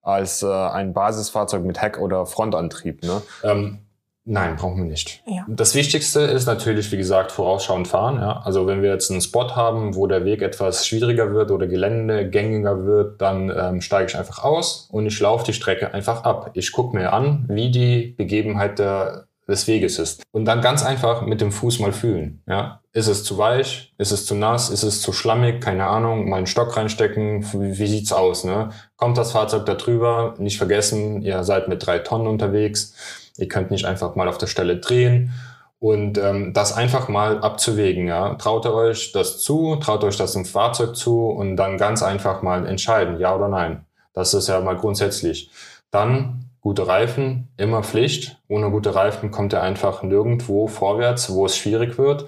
als 0.02 0.42
äh, 0.42 0.46
ein 0.46 0.92
Basisfahrzeug 0.92 1.64
mit 1.64 1.80
Heck- 1.80 1.98
oder 1.98 2.26
Frontantrieb. 2.26 3.02
Ne? 3.02 3.22
Ähm, 3.42 3.78
nein, 4.24 4.56
brauchen 4.56 4.78
wir 4.78 4.84
nicht. 4.84 5.22
Ja. 5.26 5.44
Das 5.48 5.74
Wichtigste 5.74 6.20
ist 6.20 6.46
natürlich, 6.46 6.90
wie 6.92 6.96
gesagt, 6.96 7.32
vorausschauend 7.32 7.88
fahren. 7.88 8.16
Ja? 8.16 8.40
Also 8.44 8.66
wenn 8.66 8.82
wir 8.82 8.90
jetzt 8.90 9.10
einen 9.10 9.20
Spot 9.20 9.54
haben, 9.56 9.94
wo 9.94 10.06
der 10.06 10.24
Weg 10.24 10.42
etwas 10.42 10.86
schwieriger 10.86 11.32
wird 11.32 11.50
oder 11.50 11.66
Gelände 11.66 12.28
gängiger 12.30 12.84
wird, 12.84 13.20
dann 13.20 13.50
ähm, 13.50 13.80
steige 13.80 14.06
ich 14.06 14.16
einfach 14.16 14.44
aus 14.44 14.88
und 14.90 15.06
ich 15.06 15.18
laufe 15.20 15.44
die 15.44 15.52
Strecke 15.52 15.92
einfach 15.92 16.24
ab. 16.24 16.50
Ich 16.54 16.72
gucke 16.72 16.96
mir 16.96 17.12
an, 17.12 17.44
wie 17.48 17.70
die 17.70 18.14
Begebenheit 18.16 18.78
der 18.78 19.28
des 19.48 19.66
Weges 19.66 19.98
ist. 19.98 20.22
Und 20.30 20.44
dann 20.44 20.60
ganz 20.60 20.84
einfach 20.84 21.22
mit 21.22 21.40
dem 21.40 21.50
Fuß 21.50 21.80
mal 21.80 21.92
fühlen. 21.92 22.42
Ja? 22.46 22.82
Ist 22.98 23.06
es 23.06 23.22
zu 23.22 23.38
weich? 23.38 23.94
Ist 23.96 24.10
es 24.10 24.26
zu 24.26 24.34
nass? 24.34 24.70
Ist 24.70 24.82
es 24.82 25.00
zu 25.02 25.12
schlammig? 25.12 25.60
Keine 25.60 25.86
Ahnung. 25.86 26.28
Mal 26.28 26.38
einen 26.38 26.48
Stock 26.48 26.76
reinstecken. 26.76 27.44
Wie, 27.52 27.78
wie 27.78 27.86
sieht's 27.86 28.12
aus? 28.12 28.42
Ne? 28.42 28.70
Kommt 28.96 29.16
das 29.16 29.30
Fahrzeug 29.30 29.66
da 29.66 29.76
drüber? 29.76 30.34
Nicht 30.38 30.58
vergessen, 30.58 31.22
ihr 31.22 31.44
seid 31.44 31.68
mit 31.68 31.86
drei 31.86 32.00
Tonnen 32.00 32.26
unterwegs. 32.26 32.96
Ihr 33.36 33.46
könnt 33.46 33.70
nicht 33.70 33.84
einfach 33.84 34.16
mal 34.16 34.26
auf 34.26 34.36
der 34.36 34.48
Stelle 34.48 34.78
drehen. 34.78 35.32
Und 35.78 36.18
ähm, 36.18 36.52
das 36.54 36.72
einfach 36.72 37.06
mal 37.06 37.38
abzuwägen. 37.38 38.08
Ja? 38.08 38.34
Traut 38.34 38.64
ihr 38.64 38.74
euch 38.74 39.12
das 39.12 39.38
zu? 39.38 39.76
Traut 39.76 40.02
euch 40.02 40.16
das 40.16 40.34
im 40.34 40.44
Fahrzeug 40.44 40.96
zu? 40.96 41.26
Und 41.26 41.54
dann 41.54 41.78
ganz 41.78 42.02
einfach 42.02 42.42
mal 42.42 42.66
entscheiden, 42.66 43.20
ja 43.20 43.32
oder 43.32 43.46
nein. 43.46 43.84
Das 44.12 44.34
ist 44.34 44.48
ja 44.48 44.60
mal 44.60 44.76
grundsätzlich. 44.76 45.52
Dann 45.92 46.48
Gute 46.60 46.88
Reifen, 46.88 47.48
immer 47.56 47.84
Pflicht. 47.84 48.42
Ohne 48.48 48.72
gute 48.72 48.92
Reifen 48.92 49.30
kommt 49.30 49.52
er 49.52 49.62
einfach 49.62 50.02
nirgendwo 50.02 50.66
vorwärts, 50.66 51.32
wo 51.32 51.46
es 51.46 51.56
schwierig 51.56 51.96
wird. 51.96 52.26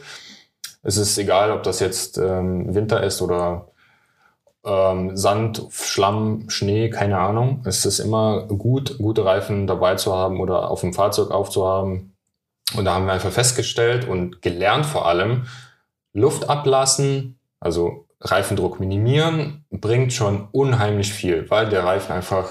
Es 0.83 0.97
ist 0.97 1.19
egal, 1.19 1.51
ob 1.51 1.63
das 1.63 1.81
jetzt 1.81 2.19
ähm, 2.19 2.75
Winter 2.75 3.03
ist 3.03 3.21
oder 3.21 3.69
ähm, 4.65 5.17
Sand, 5.17 5.67
Schlamm, 5.71 6.49
Schnee, 6.49 6.91
keine 6.91 7.19
Ahnung. 7.19 7.63
Es 7.67 7.85
ist 7.85 7.99
immer 7.99 8.47
gut, 8.47 8.99
gute 8.99 9.25
Reifen 9.25 9.67
dabei 9.67 9.97
zu 9.97 10.15
haben 10.15 10.41
oder 10.41 10.71
auf 10.71 10.81
dem 10.81 10.93
Fahrzeug 10.93 11.31
aufzuhaben. 11.31 12.15
Und 12.77 12.85
da 12.85 12.95
haben 12.95 13.07
wir 13.07 13.13
einfach 13.13 13.33
festgestellt 13.33 14.09
und 14.09 14.43
gelernt 14.43 14.87
vor 14.87 15.07
allem, 15.07 15.47
Luft 16.13 16.49
ablassen, 16.49 17.39
also 17.59 18.07
Reifendruck 18.21 18.81
minimieren, 18.81 19.65
bringt 19.71 20.13
schon 20.13 20.49
unheimlich 20.53 21.13
viel, 21.13 21.49
weil 21.51 21.69
der 21.69 21.85
Reifen 21.85 22.13
einfach 22.13 22.51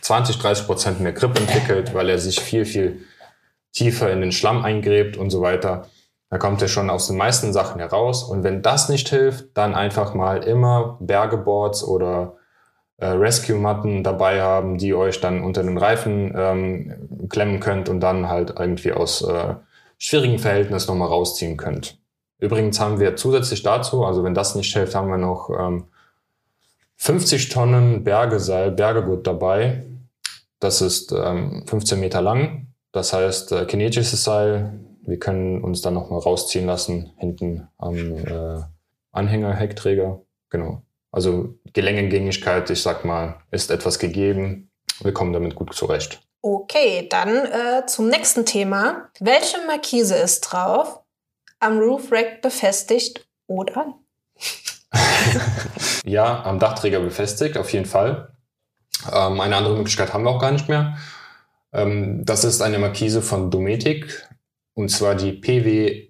20, 0.00 0.38
30 0.38 0.66
Prozent 0.66 1.00
mehr 1.00 1.12
Grip 1.12 1.38
entwickelt, 1.38 1.94
weil 1.94 2.08
er 2.08 2.18
sich 2.18 2.40
viel, 2.40 2.64
viel 2.64 3.04
tiefer 3.72 4.10
in 4.12 4.20
den 4.20 4.32
Schlamm 4.32 4.64
eingräbt 4.64 5.16
und 5.16 5.30
so 5.30 5.40
weiter. 5.40 5.88
Da 6.32 6.38
kommt 6.38 6.62
er 6.62 6.68
schon 6.68 6.88
aus 6.88 7.08
den 7.08 7.18
meisten 7.18 7.52
Sachen 7.52 7.78
heraus. 7.78 8.22
Und 8.22 8.42
wenn 8.42 8.62
das 8.62 8.88
nicht 8.88 9.06
hilft, 9.10 9.54
dann 9.54 9.74
einfach 9.74 10.14
mal 10.14 10.42
immer 10.44 10.96
Bergeboards 10.98 11.84
oder 11.84 12.36
äh, 12.96 13.08
Rescue-Matten 13.08 14.02
dabei 14.02 14.40
haben, 14.40 14.78
die 14.78 14.94
euch 14.94 15.20
dann 15.20 15.44
unter 15.44 15.62
den 15.62 15.76
Reifen 15.76 16.32
ähm, 16.34 17.28
klemmen 17.28 17.60
könnt 17.60 17.90
und 17.90 18.00
dann 18.00 18.30
halt 18.30 18.54
irgendwie 18.58 18.94
aus 18.94 19.20
äh, 19.20 19.56
schwierigen 19.98 20.38
Verhältnissen 20.38 20.90
nochmal 20.92 21.08
rausziehen 21.08 21.58
könnt. 21.58 21.98
Übrigens 22.38 22.80
haben 22.80 22.98
wir 22.98 23.14
zusätzlich 23.16 23.62
dazu, 23.62 24.06
also 24.06 24.24
wenn 24.24 24.32
das 24.32 24.54
nicht 24.54 24.72
hilft, 24.72 24.94
haben 24.94 25.10
wir 25.10 25.18
noch 25.18 25.50
ähm, 25.50 25.84
50 26.96 27.50
Tonnen 27.50 28.04
Bergeseil, 28.04 28.70
Bergegut 28.70 29.26
dabei, 29.26 29.84
das 30.60 30.80
ist 30.80 31.12
ähm, 31.12 31.64
15 31.66 32.00
Meter 32.00 32.22
lang. 32.22 32.68
Das 32.90 33.12
heißt, 33.12 33.52
äh, 33.52 33.66
kinetisches 33.66 34.24
Seil. 34.24 34.78
Wir 35.04 35.18
können 35.18 35.62
uns 35.62 35.82
dann 35.82 35.94
nochmal 35.94 36.20
rausziehen 36.20 36.66
lassen, 36.66 37.12
hinten 37.16 37.68
am 37.76 37.96
äh, 37.96 38.62
Anhänger, 39.10 39.54
Heckträger. 39.54 40.22
Genau. 40.48 40.82
Also 41.10 41.54
Gelenkengängigkeit, 41.72 42.70
ich 42.70 42.82
sag 42.82 43.04
mal, 43.04 43.40
ist 43.50 43.70
etwas 43.70 43.98
gegeben. 43.98 44.70
Wir 45.00 45.12
kommen 45.12 45.32
damit 45.32 45.54
gut 45.54 45.74
zurecht. 45.74 46.22
Okay, 46.40 47.06
dann 47.08 47.28
äh, 47.28 47.86
zum 47.86 48.08
nächsten 48.08 48.46
Thema. 48.46 49.10
Welche 49.20 49.58
Markise 49.66 50.16
ist 50.16 50.40
drauf? 50.40 51.00
Am 51.60 51.78
Roof 51.78 52.10
Rack 52.10 52.42
befestigt 52.42 53.26
oder? 53.46 53.94
ja, 56.04 56.42
am 56.44 56.58
Dachträger 56.58 57.00
befestigt, 57.00 57.56
auf 57.56 57.72
jeden 57.72 57.86
Fall. 57.86 58.32
Ähm, 59.12 59.40
eine 59.40 59.56
andere 59.56 59.76
Möglichkeit 59.76 60.12
haben 60.12 60.24
wir 60.24 60.30
auch 60.30 60.40
gar 60.40 60.52
nicht 60.52 60.68
mehr. 60.68 60.96
Ähm, 61.72 62.24
das 62.24 62.44
ist 62.44 62.60
eine 62.60 62.78
Markise 62.78 63.22
von 63.22 63.50
Dometic 63.50 64.28
und 64.74 64.90
zwar 64.90 65.14
die 65.14 65.32
PW 65.32 66.08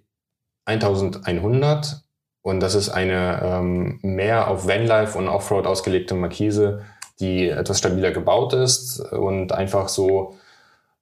1100 0.64 2.03
und 2.42 2.61
das 2.61 2.75
ist 2.75 2.88
eine 2.88 3.40
ähm, 3.42 3.98
mehr 4.03 4.48
auf 4.48 4.66
Vanlife 4.66 5.16
und 5.16 5.29
Offroad 5.29 5.66
ausgelegte 5.66 6.14
Markise, 6.14 6.83
die 7.20 7.48
etwas 7.48 7.79
stabiler 7.79 8.11
gebaut 8.11 8.53
ist 8.53 9.01
und 9.01 9.53
einfach 9.53 9.88
so 9.88 10.35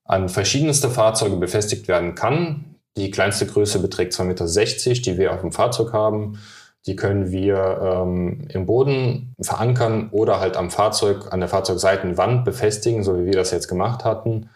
an 0.05 0.29
verschiedenste 0.29 0.91
Fahrzeuge 0.91 1.37
befestigt 1.37 1.89
werden 1.89 2.15
kann. 2.15 2.77
Die 2.97 3.11
kleinste 3.11 3.47
Größe 3.47 3.79
beträgt 3.79 4.13
2,60 4.13 4.25
Meter, 4.25 5.03
die 5.03 5.19
wir 5.19 5.33
auf 5.33 5.41
dem 5.41 5.53
Fahrzeug 5.53 5.93
haben. 5.93 6.39
Die 6.87 6.97
können 6.97 7.31
wir 7.31 7.81
ähm, 7.83 8.49
im 8.49 8.67
Boden 8.67 9.35
verankern 9.41 10.09
oder 10.11 10.41
halt 10.41 10.57
am 10.57 10.71
Fahrzeug, 10.71 11.33
an 11.33 11.41
der 11.41 11.49
Fahrzeugseitenwand 11.49 12.45
befestigen, 12.45 13.03
so 13.03 13.19
wie 13.19 13.27
wir 13.27 13.35
das 13.35 13.51
jetzt 13.51 13.69
gemacht 13.69 14.05
hatten, 14.05 14.51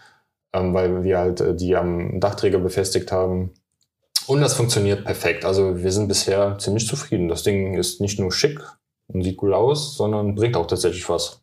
weil 0.54 1.04
wir 1.04 1.18
halt 1.18 1.40
äh, 1.40 1.54
die 1.54 1.76
am 1.76 2.20
Dachträger 2.20 2.58
befestigt 2.58 3.12
haben. 3.12 3.52
Und 4.26 4.40
das 4.40 4.54
funktioniert 4.54 5.04
perfekt. 5.04 5.44
Also 5.44 5.82
wir 5.82 5.92
sind 5.92 6.08
bisher 6.08 6.56
ziemlich 6.58 6.86
zufrieden. 6.86 7.28
Das 7.28 7.42
Ding 7.42 7.74
ist 7.74 8.00
nicht 8.00 8.18
nur 8.18 8.32
schick 8.32 8.60
und 9.08 9.22
sieht 9.22 9.42
cool 9.42 9.52
aus, 9.52 9.96
sondern 9.96 10.34
bringt 10.34 10.56
auch 10.56 10.66
tatsächlich 10.66 11.08
was. 11.08 11.42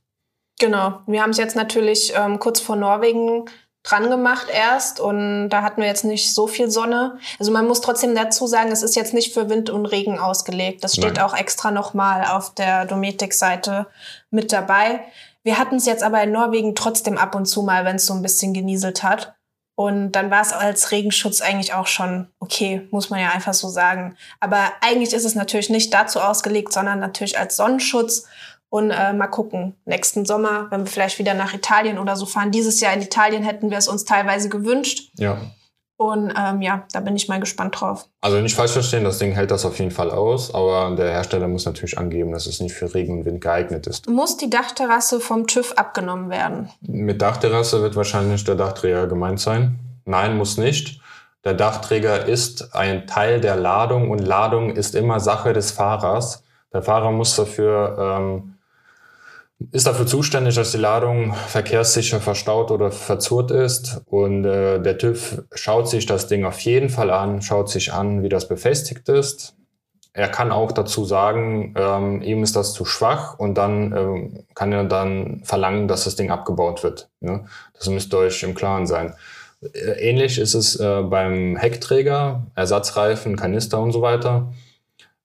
Genau. 0.59 0.99
Wir 1.07 1.21
haben 1.21 1.31
es 1.31 1.37
jetzt 1.37 1.55
natürlich 1.55 2.13
ähm, 2.15 2.39
kurz 2.39 2.59
vor 2.59 2.75
Norwegen 2.75 3.45
dran 3.83 4.09
gemacht 4.09 4.47
erst 4.53 4.99
und 4.99 5.49
da 5.49 5.63
hatten 5.63 5.81
wir 5.81 5.87
jetzt 5.87 6.05
nicht 6.05 6.35
so 6.35 6.45
viel 6.45 6.69
Sonne. 6.69 7.17
Also 7.39 7.51
man 7.51 7.67
muss 7.67 7.81
trotzdem 7.81 8.13
dazu 8.13 8.45
sagen, 8.45 8.71
es 8.71 8.83
ist 8.83 8.95
jetzt 8.95 9.13
nicht 9.13 9.33
für 9.33 9.49
Wind 9.49 9.71
und 9.71 9.87
Regen 9.87 10.19
ausgelegt. 10.19 10.83
Das 10.83 10.93
steht 10.93 11.15
Nein. 11.15 11.23
auch 11.23 11.35
extra 11.35 11.71
nochmal 11.71 12.25
auf 12.25 12.53
der 12.53 12.85
Dometic-Seite 12.85 13.87
mit 14.29 14.51
dabei. 14.51 15.01
Wir 15.43 15.57
hatten 15.57 15.75
es 15.75 15.85
jetzt 15.85 16.03
aber 16.03 16.21
in 16.23 16.31
Norwegen 16.31 16.75
trotzdem 16.75 17.17
ab 17.17 17.35
und 17.35 17.45
zu 17.45 17.63
mal, 17.63 17.85
wenn 17.85 17.95
es 17.95 18.05
so 18.05 18.13
ein 18.13 18.21
bisschen 18.21 18.53
genieselt 18.53 19.03
hat. 19.03 19.35
Und 19.75 20.11
dann 20.11 20.29
war 20.29 20.41
es 20.41 20.53
als 20.53 20.91
Regenschutz 20.91 21.41
eigentlich 21.41 21.73
auch 21.73 21.87
schon 21.87 22.27
okay, 22.39 22.87
muss 22.91 23.09
man 23.09 23.19
ja 23.19 23.29
einfach 23.29 23.53
so 23.53 23.67
sagen. 23.69 24.15
Aber 24.39 24.71
eigentlich 24.81 25.13
ist 25.13 25.25
es 25.25 25.33
natürlich 25.33 25.69
nicht 25.69 25.93
dazu 25.93 26.19
ausgelegt, 26.19 26.71
sondern 26.71 26.99
natürlich 26.99 27.39
als 27.39 27.55
Sonnenschutz. 27.55 28.25
Und 28.69 28.91
äh, 28.91 29.11
mal 29.11 29.27
gucken, 29.27 29.75
nächsten 29.85 30.25
Sommer, 30.25 30.67
wenn 30.69 30.81
wir 30.81 30.91
vielleicht 30.91 31.19
wieder 31.19 31.33
nach 31.33 31.53
Italien 31.53 31.97
oder 31.97 32.15
so 32.15 32.25
fahren. 32.25 32.51
Dieses 32.51 32.79
Jahr 32.79 32.93
in 32.93 33.01
Italien 33.01 33.43
hätten 33.43 33.69
wir 33.69 33.77
es 33.77 33.89
uns 33.89 34.05
teilweise 34.05 34.47
gewünscht. 34.47 35.11
Ja. 35.17 35.41
Und 36.01 36.33
ähm, 36.35 36.63
ja, 36.63 36.83
da 36.93 36.99
bin 36.99 37.15
ich 37.15 37.27
mal 37.27 37.39
gespannt 37.39 37.79
drauf. 37.79 38.07
Also 38.21 38.41
nicht 38.41 38.55
falsch 38.55 38.71
verstehen, 38.71 39.03
das 39.03 39.19
Ding 39.19 39.33
hält 39.33 39.51
das 39.51 39.65
auf 39.65 39.77
jeden 39.77 39.91
Fall 39.91 40.09
aus, 40.09 40.51
aber 40.51 40.95
der 40.95 41.11
Hersteller 41.11 41.47
muss 41.47 41.67
natürlich 41.67 41.99
angeben, 41.99 42.31
dass 42.31 42.47
es 42.47 42.59
nicht 42.59 42.73
für 42.73 42.91
Regen 42.95 43.19
und 43.19 43.25
Wind 43.25 43.39
geeignet 43.39 43.85
ist. 43.85 44.09
Muss 44.09 44.35
die 44.35 44.49
Dachterrasse 44.49 45.19
vom 45.19 45.45
TÜV 45.45 45.73
abgenommen 45.73 46.31
werden? 46.31 46.69
Mit 46.81 47.21
Dachterrasse 47.21 47.83
wird 47.83 47.95
wahrscheinlich 47.95 48.43
der 48.43 48.55
Dachträger 48.55 49.05
gemeint 49.05 49.39
sein. 49.39 49.79
Nein, 50.05 50.37
muss 50.37 50.57
nicht. 50.57 50.99
Der 51.43 51.53
Dachträger 51.53 52.25
ist 52.25 52.73
ein 52.73 53.05
Teil 53.05 53.39
der 53.39 53.55
Ladung 53.55 54.09
und 54.09 54.19
Ladung 54.19 54.71
ist 54.71 54.95
immer 54.95 55.19
Sache 55.19 55.53
des 55.53 55.69
Fahrers. 55.69 56.43
Der 56.73 56.81
Fahrer 56.81 57.11
muss 57.11 57.35
dafür 57.35 58.17
ähm, 58.19 58.55
ist 59.71 59.87
dafür 59.87 60.07
zuständig, 60.07 60.55
dass 60.55 60.71
die 60.71 60.77
Ladung 60.77 61.33
verkehrssicher 61.33 62.19
verstaut 62.19 62.71
oder 62.71 62.91
verzurrt 62.91 63.51
ist. 63.51 64.01
Und 64.05 64.45
äh, 64.45 64.81
der 64.81 64.97
TÜV 64.97 65.43
schaut 65.53 65.89
sich 65.89 66.05
das 66.05 66.27
Ding 66.27 66.45
auf 66.45 66.59
jeden 66.61 66.89
Fall 66.89 67.11
an, 67.11 67.41
schaut 67.41 67.69
sich 67.69 67.93
an, 67.93 68.23
wie 68.23 68.29
das 68.29 68.47
befestigt 68.47 69.09
ist. 69.09 69.55
Er 70.13 70.27
kann 70.27 70.51
auch 70.51 70.73
dazu 70.73 71.05
sagen, 71.05 71.73
ähm, 71.77 72.21
ihm 72.21 72.43
ist 72.43 72.55
das 72.55 72.73
zu 72.73 72.83
schwach 72.83 73.39
und 73.39 73.55
dann 73.55 73.95
ähm, 73.95 74.43
kann 74.55 74.73
er 74.73 74.83
dann 74.83 75.41
verlangen, 75.45 75.87
dass 75.87 76.03
das 76.03 76.17
Ding 76.17 76.31
abgebaut 76.31 76.83
wird. 76.83 77.09
Ne? 77.21 77.45
Das 77.73 77.87
müsst 77.87 78.13
ihr 78.13 78.17
euch 78.17 78.43
im 78.43 78.53
Klaren 78.53 78.87
sein. 78.87 79.13
Äh, 79.61 80.09
ähnlich 80.09 80.37
ist 80.37 80.53
es 80.53 80.77
äh, 80.79 81.01
beim 81.03 81.55
Heckträger, 81.55 82.47
Ersatzreifen, 82.55 83.37
Kanister 83.37 83.79
und 83.79 83.93
so 83.93 84.01
weiter. 84.01 84.51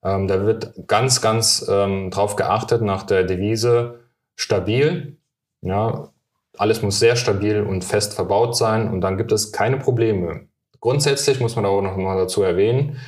Ähm, 0.03 0.27
da 0.29 0.45
wird 0.45 0.73
ganz, 0.87 1.21
ganz 1.21 1.65
ähm, 1.69 2.09
drauf 2.09 2.37
geachtet 2.37 2.81
nach 2.81 3.03
der 3.03 3.23
Devise, 3.23 3.99
stabil. 4.37 5.17
Ja, 5.61 6.13
alles 6.57 6.81
muss 6.81 6.99
sehr 6.99 7.17
stabil 7.17 7.61
und 7.61 7.83
fest 7.83 8.13
verbaut 8.13 8.55
sein 8.55 8.89
und 8.89 9.01
dann 9.01 9.17
gibt 9.17 9.33
es 9.33 9.51
keine 9.51 9.77
Probleme. 9.77 10.47
Grundsätzlich 10.79 11.41
muss 11.41 11.55
man 11.55 11.65
auch 11.65 11.81
noch 11.81 11.97
mal 11.97 12.15
dazu 12.15 12.43
erwähnen, 12.43 12.99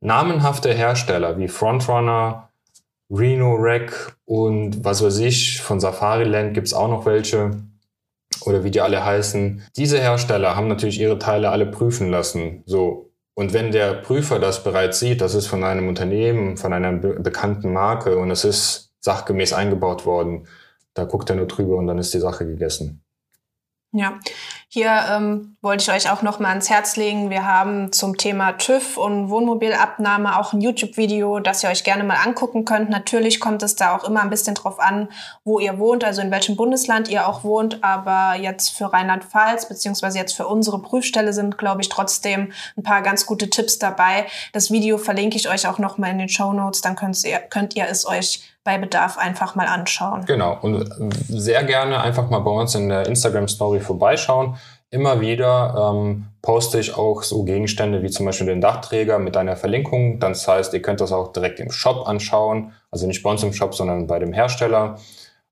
namenhafte 0.00 0.72
Hersteller 0.72 1.38
wie 1.38 1.48
Frontrunner, 1.48 2.50
Reno 3.10 3.56
Rack 3.58 4.16
und 4.24 4.84
was 4.84 5.02
weiß 5.02 5.18
ich, 5.18 5.60
von 5.60 5.80
Safariland 5.80 6.54
gibt 6.54 6.66
es 6.66 6.74
auch 6.74 6.88
noch 6.88 7.06
welche 7.06 7.56
oder 8.44 8.64
wie 8.64 8.70
die 8.70 8.80
alle 8.80 9.04
heißen. 9.04 9.62
Diese 9.76 9.98
Hersteller 9.98 10.56
haben 10.56 10.68
natürlich 10.68 11.00
ihre 11.00 11.18
Teile 11.18 11.50
alle 11.50 11.66
prüfen 11.66 12.10
lassen. 12.10 12.62
So. 12.66 13.10
Und 13.34 13.52
wenn 13.52 13.70
der 13.70 13.94
Prüfer 13.94 14.38
das 14.38 14.64
bereits 14.64 14.98
sieht, 14.98 15.20
das 15.20 15.34
ist 15.34 15.46
von 15.46 15.62
einem 15.62 15.88
Unternehmen, 15.88 16.56
von 16.56 16.72
einer 16.72 16.92
be 16.92 17.20
bekannten 17.20 17.72
Marke 17.72 18.18
und 18.18 18.30
es 18.30 18.44
ist 18.44 18.92
sachgemäß 19.00 19.52
eingebaut 19.52 20.06
worden, 20.06 20.46
da 20.96 21.04
guckt 21.04 21.30
er 21.30 21.36
nur 21.36 21.46
drüber 21.46 21.76
und 21.76 21.86
dann 21.86 21.98
ist 21.98 22.14
die 22.14 22.20
Sache 22.20 22.46
gegessen. 22.46 23.02
Ja, 23.92 24.18
hier 24.68 24.90
ähm, 25.10 25.56
wollte 25.62 25.84
ich 25.84 25.96
euch 25.96 26.10
auch 26.10 26.20
noch 26.20 26.38
mal 26.38 26.50
ans 26.50 26.68
Herz 26.68 26.96
legen. 26.96 27.30
Wir 27.30 27.46
haben 27.46 27.92
zum 27.92 28.18
Thema 28.18 28.52
TÜV 28.52 28.98
und 28.98 29.30
Wohnmobilabnahme 29.30 30.38
auch 30.38 30.52
ein 30.52 30.60
YouTube-Video, 30.60 31.38
das 31.38 31.62
ihr 31.62 31.70
euch 31.70 31.82
gerne 31.82 32.04
mal 32.04 32.16
angucken 32.16 32.66
könnt. 32.66 32.90
Natürlich 32.90 33.40
kommt 33.40 33.62
es 33.62 33.74
da 33.74 33.96
auch 33.96 34.04
immer 34.04 34.20
ein 34.20 34.28
bisschen 34.28 34.54
drauf 34.54 34.80
an, 34.80 35.08
wo 35.44 35.60
ihr 35.60 35.78
wohnt, 35.78 36.04
also 36.04 36.20
in 36.20 36.30
welchem 36.30 36.56
Bundesland 36.56 37.08
ihr 37.08 37.26
auch 37.26 37.42
wohnt. 37.42 37.82
Aber 37.82 38.38
jetzt 38.38 38.76
für 38.76 38.92
Rheinland-Pfalz 38.92 39.66
beziehungsweise 39.66 40.18
jetzt 40.18 40.34
für 40.34 40.46
unsere 40.46 40.82
Prüfstelle 40.82 41.32
sind, 41.32 41.56
glaube 41.56 41.80
ich, 41.80 41.88
trotzdem 41.88 42.52
ein 42.76 42.82
paar 42.82 43.00
ganz 43.00 43.24
gute 43.24 43.48
Tipps 43.48 43.78
dabei. 43.78 44.26
Das 44.52 44.70
Video 44.70 44.98
verlinke 44.98 45.36
ich 45.36 45.48
euch 45.48 45.66
auch 45.66 45.78
noch 45.78 45.96
mal 45.96 46.10
in 46.10 46.18
den 46.18 46.28
Show 46.28 46.52
Notes. 46.52 46.82
Dann 46.82 46.96
könnt 46.96 47.24
ihr, 47.24 47.38
könnt 47.38 47.76
ihr 47.76 47.86
es 47.88 48.06
euch 48.06 48.42
bei 48.66 48.76
Bedarf 48.76 49.16
einfach 49.16 49.54
mal 49.54 49.66
anschauen. 49.66 50.24
Genau. 50.26 50.58
Und 50.60 50.90
sehr 51.28 51.64
gerne 51.64 52.00
einfach 52.02 52.28
mal 52.28 52.40
bei 52.40 52.50
uns 52.50 52.74
in 52.74 52.90
der 52.90 53.06
Instagram 53.06 53.48
Story 53.48 53.80
vorbeischauen. 53.80 54.56
Immer 54.90 55.20
wieder 55.20 55.92
ähm, 55.94 56.26
poste 56.42 56.78
ich 56.78 56.96
auch 56.96 57.22
so 57.22 57.44
Gegenstände 57.44 58.02
wie 58.02 58.10
zum 58.10 58.26
Beispiel 58.26 58.48
den 58.48 58.60
Dachträger 58.60 59.18
mit 59.18 59.36
einer 59.36 59.56
Verlinkung. 59.56 60.20
Das 60.20 60.46
heißt, 60.46 60.74
ihr 60.74 60.82
könnt 60.82 61.00
das 61.00 61.12
auch 61.12 61.32
direkt 61.32 61.60
im 61.60 61.70
Shop 61.70 62.06
anschauen. 62.06 62.72
Also 62.90 63.06
nicht 63.06 63.22
bei 63.22 63.30
uns 63.30 63.42
im 63.42 63.52
Shop, 63.52 63.74
sondern 63.74 64.06
bei 64.06 64.18
dem 64.18 64.32
Hersteller. 64.32 64.98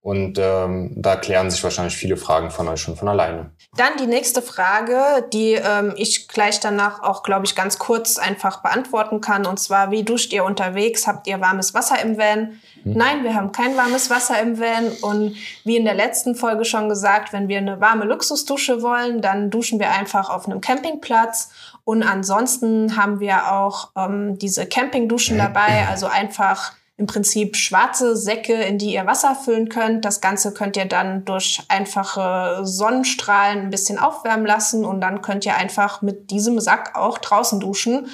Und 0.05 0.38
ähm, 0.38 0.93
da 0.97 1.17
klären 1.17 1.51
sich 1.51 1.64
wahrscheinlich 1.64 1.97
viele 1.97 2.19
Fragen 2.19 2.51
von 2.51 2.69
euch 2.69 2.83
schon 2.83 2.95
von 2.95 3.09
alleine. 3.09 3.53
Dann 3.75 3.97
die 3.99 4.07
nächste 4.07 4.43
Frage, 4.43 5.27
die 5.33 5.53
ähm, 5.53 5.95
ich 5.97 6.29
gleich 6.29 6.61
danach 6.61 7.03
auch, 7.03 7.23
glaube 7.23 7.47
ich, 7.47 7.57
ganz 7.57 7.79
kurz 7.79 8.19
einfach 8.19 8.61
beantworten 8.61 9.23
kann. 9.23 9.47
Und 9.47 9.59
zwar, 9.59 9.90
wie 9.90 10.03
duscht 10.03 10.35
ihr 10.35 10.45
unterwegs? 10.45 11.07
Habt 11.07 11.27
ihr 11.27 11.40
warmes 11.40 11.73
Wasser 11.73 12.03
im 12.03 12.19
Van? 12.19 12.61
Hm. 12.83 12.93
Nein, 12.93 13.25
wir 13.25 13.35
haben 13.35 13.51
kein 13.53 13.79
warmes 13.79 14.11
Wasser 14.11 14.38
im 14.43 14.61
Van. 14.61 14.88
Und 15.01 15.37
wie 15.64 15.79
in 15.79 15.87
der 15.87 15.95
letzten 15.95 16.35
Folge 16.35 16.67
schon 16.67 16.90
gesagt, 16.90 17.33
wenn 17.33 17.49
wir 17.49 17.57
eine 17.57 17.81
warme 17.81 18.05
Luxusdusche 18.05 18.83
wollen, 18.83 19.23
dann 19.23 19.49
duschen 19.49 19.79
wir 19.79 19.90
einfach 19.90 20.29
auf 20.29 20.45
einem 20.45 20.61
Campingplatz. 20.61 21.49
Und 21.85 22.03
ansonsten 22.03 22.99
haben 22.99 23.21
wir 23.21 23.53
auch 23.53 23.88
ähm, 23.97 24.38
diese 24.38 24.67
Campingduschen 24.67 25.38
dabei, 25.38 25.87
also 25.88 26.09
einfach 26.09 26.75
im 26.96 27.07
Prinzip 27.07 27.57
schwarze 27.57 28.16
Säcke, 28.16 28.54
in 28.54 28.78
die 28.78 28.94
ihr 28.94 29.07
Wasser 29.07 29.35
füllen 29.35 29.68
könnt. 29.68 30.04
Das 30.04 30.20
Ganze 30.20 30.54
könnt 30.54 30.76
ihr 30.76 30.85
dann 30.85 31.24
durch 31.24 31.61
einfache 31.68 32.61
Sonnenstrahlen 32.62 33.62
ein 33.62 33.70
bisschen 33.70 33.98
aufwärmen 33.98 34.46
lassen 34.46 34.85
und 34.85 35.00
dann 35.00 35.20
könnt 35.20 35.44
ihr 35.44 35.57
einfach 35.57 36.02
mit 36.02 36.30
diesem 36.30 36.61
Sack 36.61 36.96
auch 36.96 37.18
draußen 37.18 37.59
duschen. 37.59 38.07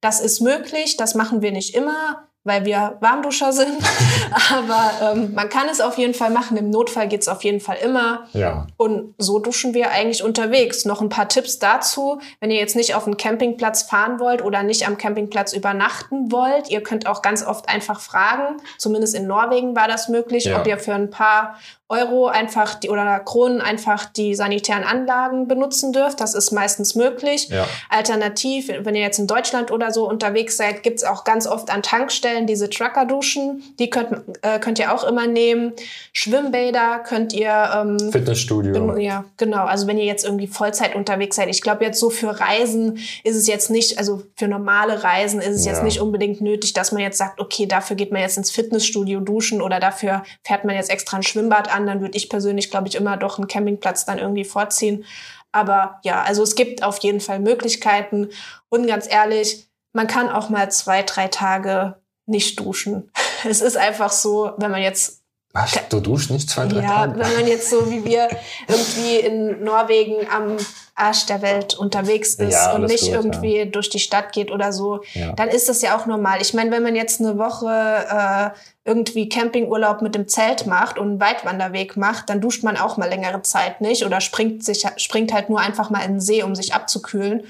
Das 0.00 0.20
ist 0.20 0.40
möglich, 0.40 0.96
das 0.96 1.16
machen 1.16 1.42
wir 1.42 1.50
nicht 1.50 1.74
immer 1.74 2.27
weil 2.44 2.64
wir 2.64 2.96
Warmduscher 3.00 3.52
sind. 3.52 3.82
Aber 4.52 5.12
ähm, 5.12 5.34
man 5.34 5.48
kann 5.48 5.68
es 5.68 5.80
auf 5.80 5.98
jeden 5.98 6.14
Fall 6.14 6.30
machen. 6.30 6.56
Im 6.56 6.70
Notfall 6.70 7.08
geht's 7.08 7.28
auf 7.28 7.44
jeden 7.44 7.60
Fall 7.60 7.76
immer. 7.82 8.26
Ja. 8.32 8.66
Und 8.76 9.14
so 9.18 9.38
duschen 9.38 9.74
wir 9.74 9.90
eigentlich 9.90 10.22
unterwegs. 10.22 10.84
Noch 10.84 11.00
ein 11.00 11.08
paar 11.08 11.28
Tipps 11.28 11.58
dazu. 11.58 12.20
Wenn 12.40 12.50
ihr 12.50 12.58
jetzt 12.58 12.76
nicht 12.76 12.94
auf 12.94 13.06
einen 13.06 13.16
Campingplatz 13.16 13.82
fahren 13.82 14.18
wollt 14.18 14.42
oder 14.42 14.62
nicht 14.62 14.86
am 14.86 14.96
Campingplatz 14.96 15.52
übernachten 15.52 16.32
wollt, 16.32 16.70
ihr 16.70 16.82
könnt 16.82 17.06
auch 17.06 17.22
ganz 17.22 17.44
oft 17.44 17.68
einfach 17.68 18.00
fragen. 18.00 18.56
Zumindest 18.78 19.14
in 19.14 19.26
Norwegen 19.26 19.76
war 19.76 19.88
das 19.88 20.08
möglich, 20.08 20.44
ja. 20.44 20.58
ob 20.58 20.66
ihr 20.66 20.78
für 20.78 20.94
ein 20.94 21.10
paar 21.10 21.58
Euro 21.88 22.26
einfach 22.26 22.74
die 22.74 22.90
oder 22.90 23.18
Kronen 23.20 23.62
einfach 23.62 24.04
die 24.04 24.34
sanitären 24.34 24.84
Anlagen 24.84 25.48
benutzen 25.48 25.94
dürft. 25.94 26.20
Das 26.20 26.34
ist 26.34 26.52
meistens 26.52 26.94
möglich. 26.94 27.48
Ja. 27.48 27.66
Alternativ, 27.88 28.68
wenn 28.68 28.94
ihr 28.94 29.00
jetzt 29.00 29.18
in 29.18 29.26
Deutschland 29.26 29.70
oder 29.70 29.90
so 29.90 30.06
unterwegs 30.06 30.58
seid, 30.58 30.82
gibt's 30.82 31.02
auch 31.02 31.24
ganz 31.24 31.46
oft 31.46 31.70
an 31.70 31.82
Tankstellen 31.82 32.46
diese 32.46 32.68
Trucker-Duschen. 32.68 33.62
Die 33.78 33.88
könnt, 33.88 34.22
äh, 34.42 34.58
könnt 34.58 34.78
ihr 34.78 34.92
auch 34.92 35.02
immer 35.02 35.26
nehmen. 35.26 35.72
Schwimmbäder 36.12 36.98
könnt 36.98 37.32
ihr. 37.32 37.70
Ähm, 37.74 38.12
Fitnessstudio. 38.12 38.98
Ja, 38.98 39.24
genau. 39.38 39.64
Also 39.64 39.86
wenn 39.86 39.96
ihr 39.96 40.04
jetzt 40.04 40.26
irgendwie 40.26 40.46
Vollzeit 40.46 40.94
unterwegs 40.94 41.36
seid. 41.36 41.48
Ich 41.48 41.62
glaube 41.62 41.84
jetzt 41.84 41.98
so 41.98 42.10
für 42.10 42.38
Reisen 42.38 42.98
ist 43.24 43.36
es 43.36 43.46
jetzt 43.46 43.70
nicht, 43.70 43.96
also 43.96 44.22
für 44.36 44.46
normale 44.46 45.04
Reisen 45.04 45.40
ist 45.40 45.56
es 45.56 45.64
ja. 45.64 45.72
jetzt 45.72 45.82
nicht 45.82 46.00
unbedingt 46.00 46.42
nötig, 46.42 46.74
dass 46.74 46.92
man 46.92 47.00
jetzt 47.00 47.16
sagt, 47.16 47.40
okay, 47.40 47.64
dafür 47.64 47.96
geht 47.96 48.12
man 48.12 48.20
jetzt 48.20 48.36
ins 48.36 48.50
Fitnessstudio 48.50 49.20
duschen 49.20 49.62
oder 49.62 49.80
dafür 49.80 50.22
fährt 50.44 50.66
man 50.66 50.76
jetzt 50.76 50.90
extra 50.90 51.16
ein 51.16 51.22
Schwimmbad 51.22 51.74
an 51.74 51.77
an, 51.78 51.86
dann 51.86 52.00
würde 52.00 52.18
ich 52.18 52.28
persönlich, 52.28 52.70
glaube 52.70 52.88
ich, 52.88 52.96
immer 52.96 53.16
doch 53.16 53.38
einen 53.38 53.48
Campingplatz 53.48 54.04
dann 54.04 54.18
irgendwie 54.18 54.44
vorziehen. 54.44 55.04
Aber 55.52 56.00
ja, 56.04 56.22
also 56.22 56.42
es 56.42 56.54
gibt 56.54 56.82
auf 56.82 56.98
jeden 56.98 57.20
Fall 57.20 57.38
Möglichkeiten. 57.38 58.28
Und 58.68 58.86
ganz 58.86 59.10
ehrlich, 59.10 59.68
man 59.92 60.06
kann 60.06 60.28
auch 60.28 60.50
mal 60.50 60.70
zwei, 60.70 61.02
drei 61.02 61.28
Tage 61.28 61.96
nicht 62.26 62.60
duschen. 62.60 63.10
Es 63.48 63.60
ist 63.60 63.76
einfach 63.76 64.10
so, 64.10 64.50
wenn 64.56 64.72
man 64.72 64.82
jetzt 64.82 65.17
Was? 65.54 65.72
Du 65.88 66.00
duschst 66.00 66.30
nicht 66.30 66.50
zwei, 66.50 66.66
drei 66.66 66.82
Ja, 66.82 67.06
Tage? 67.06 67.18
wenn 67.20 67.34
man 67.34 67.46
jetzt 67.46 67.70
so 67.70 67.90
wie 67.90 68.04
wir 68.04 68.28
irgendwie 68.68 69.16
in 69.16 69.64
Norwegen 69.64 70.28
am 70.30 70.56
Arsch 70.94 71.24
der 71.26 71.40
Welt 71.42 71.74
unterwegs 71.74 72.34
ist 72.34 72.52
Ja, 72.52 72.74
und 72.74 72.84
nicht 72.84 73.04
gut, 73.04 73.12
irgendwie 73.14 73.66
durch 73.70 73.88
die 73.88 73.98
Stadt 73.98 74.32
geht 74.32 74.50
oder 74.50 74.72
so, 74.72 75.00
Ja. 75.14 75.32
dann 75.32 75.48
ist 75.48 75.68
das 75.68 75.80
ja 75.80 75.96
auch 75.96 76.04
normal. 76.06 76.42
Ich 76.42 76.52
meine, 76.54 76.70
wenn 76.70 76.82
man 76.82 76.94
jetzt 76.94 77.20
eine 77.20 77.38
Woche 77.38 77.66
äh, 77.70 78.50
irgendwie 78.84 79.28
Campingurlaub 79.28 80.02
mit 80.02 80.14
dem 80.14 80.28
Zelt 80.28 80.66
macht 80.66 80.98
und 80.98 81.08
einen 81.08 81.20
Weitwanderweg 81.20 81.96
macht, 81.96 82.28
dann 82.28 82.40
duscht 82.42 82.62
man 82.62 82.76
auch 82.76 82.96
mal 82.98 83.08
längere 83.08 83.40
Zeit 83.42 83.80
nicht 83.80 84.04
oder 84.04 84.20
springt, 84.20 84.64
sich, 84.64 84.84
springt 84.96 85.32
halt 85.32 85.48
nur 85.48 85.60
einfach 85.60 85.88
mal 85.88 86.00
in 86.04 86.14
den 86.14 86.20
See, 86.20 86.42
um 86.42 86.54
sich 86.54 86.74
abzukühlen. 86.74 87.44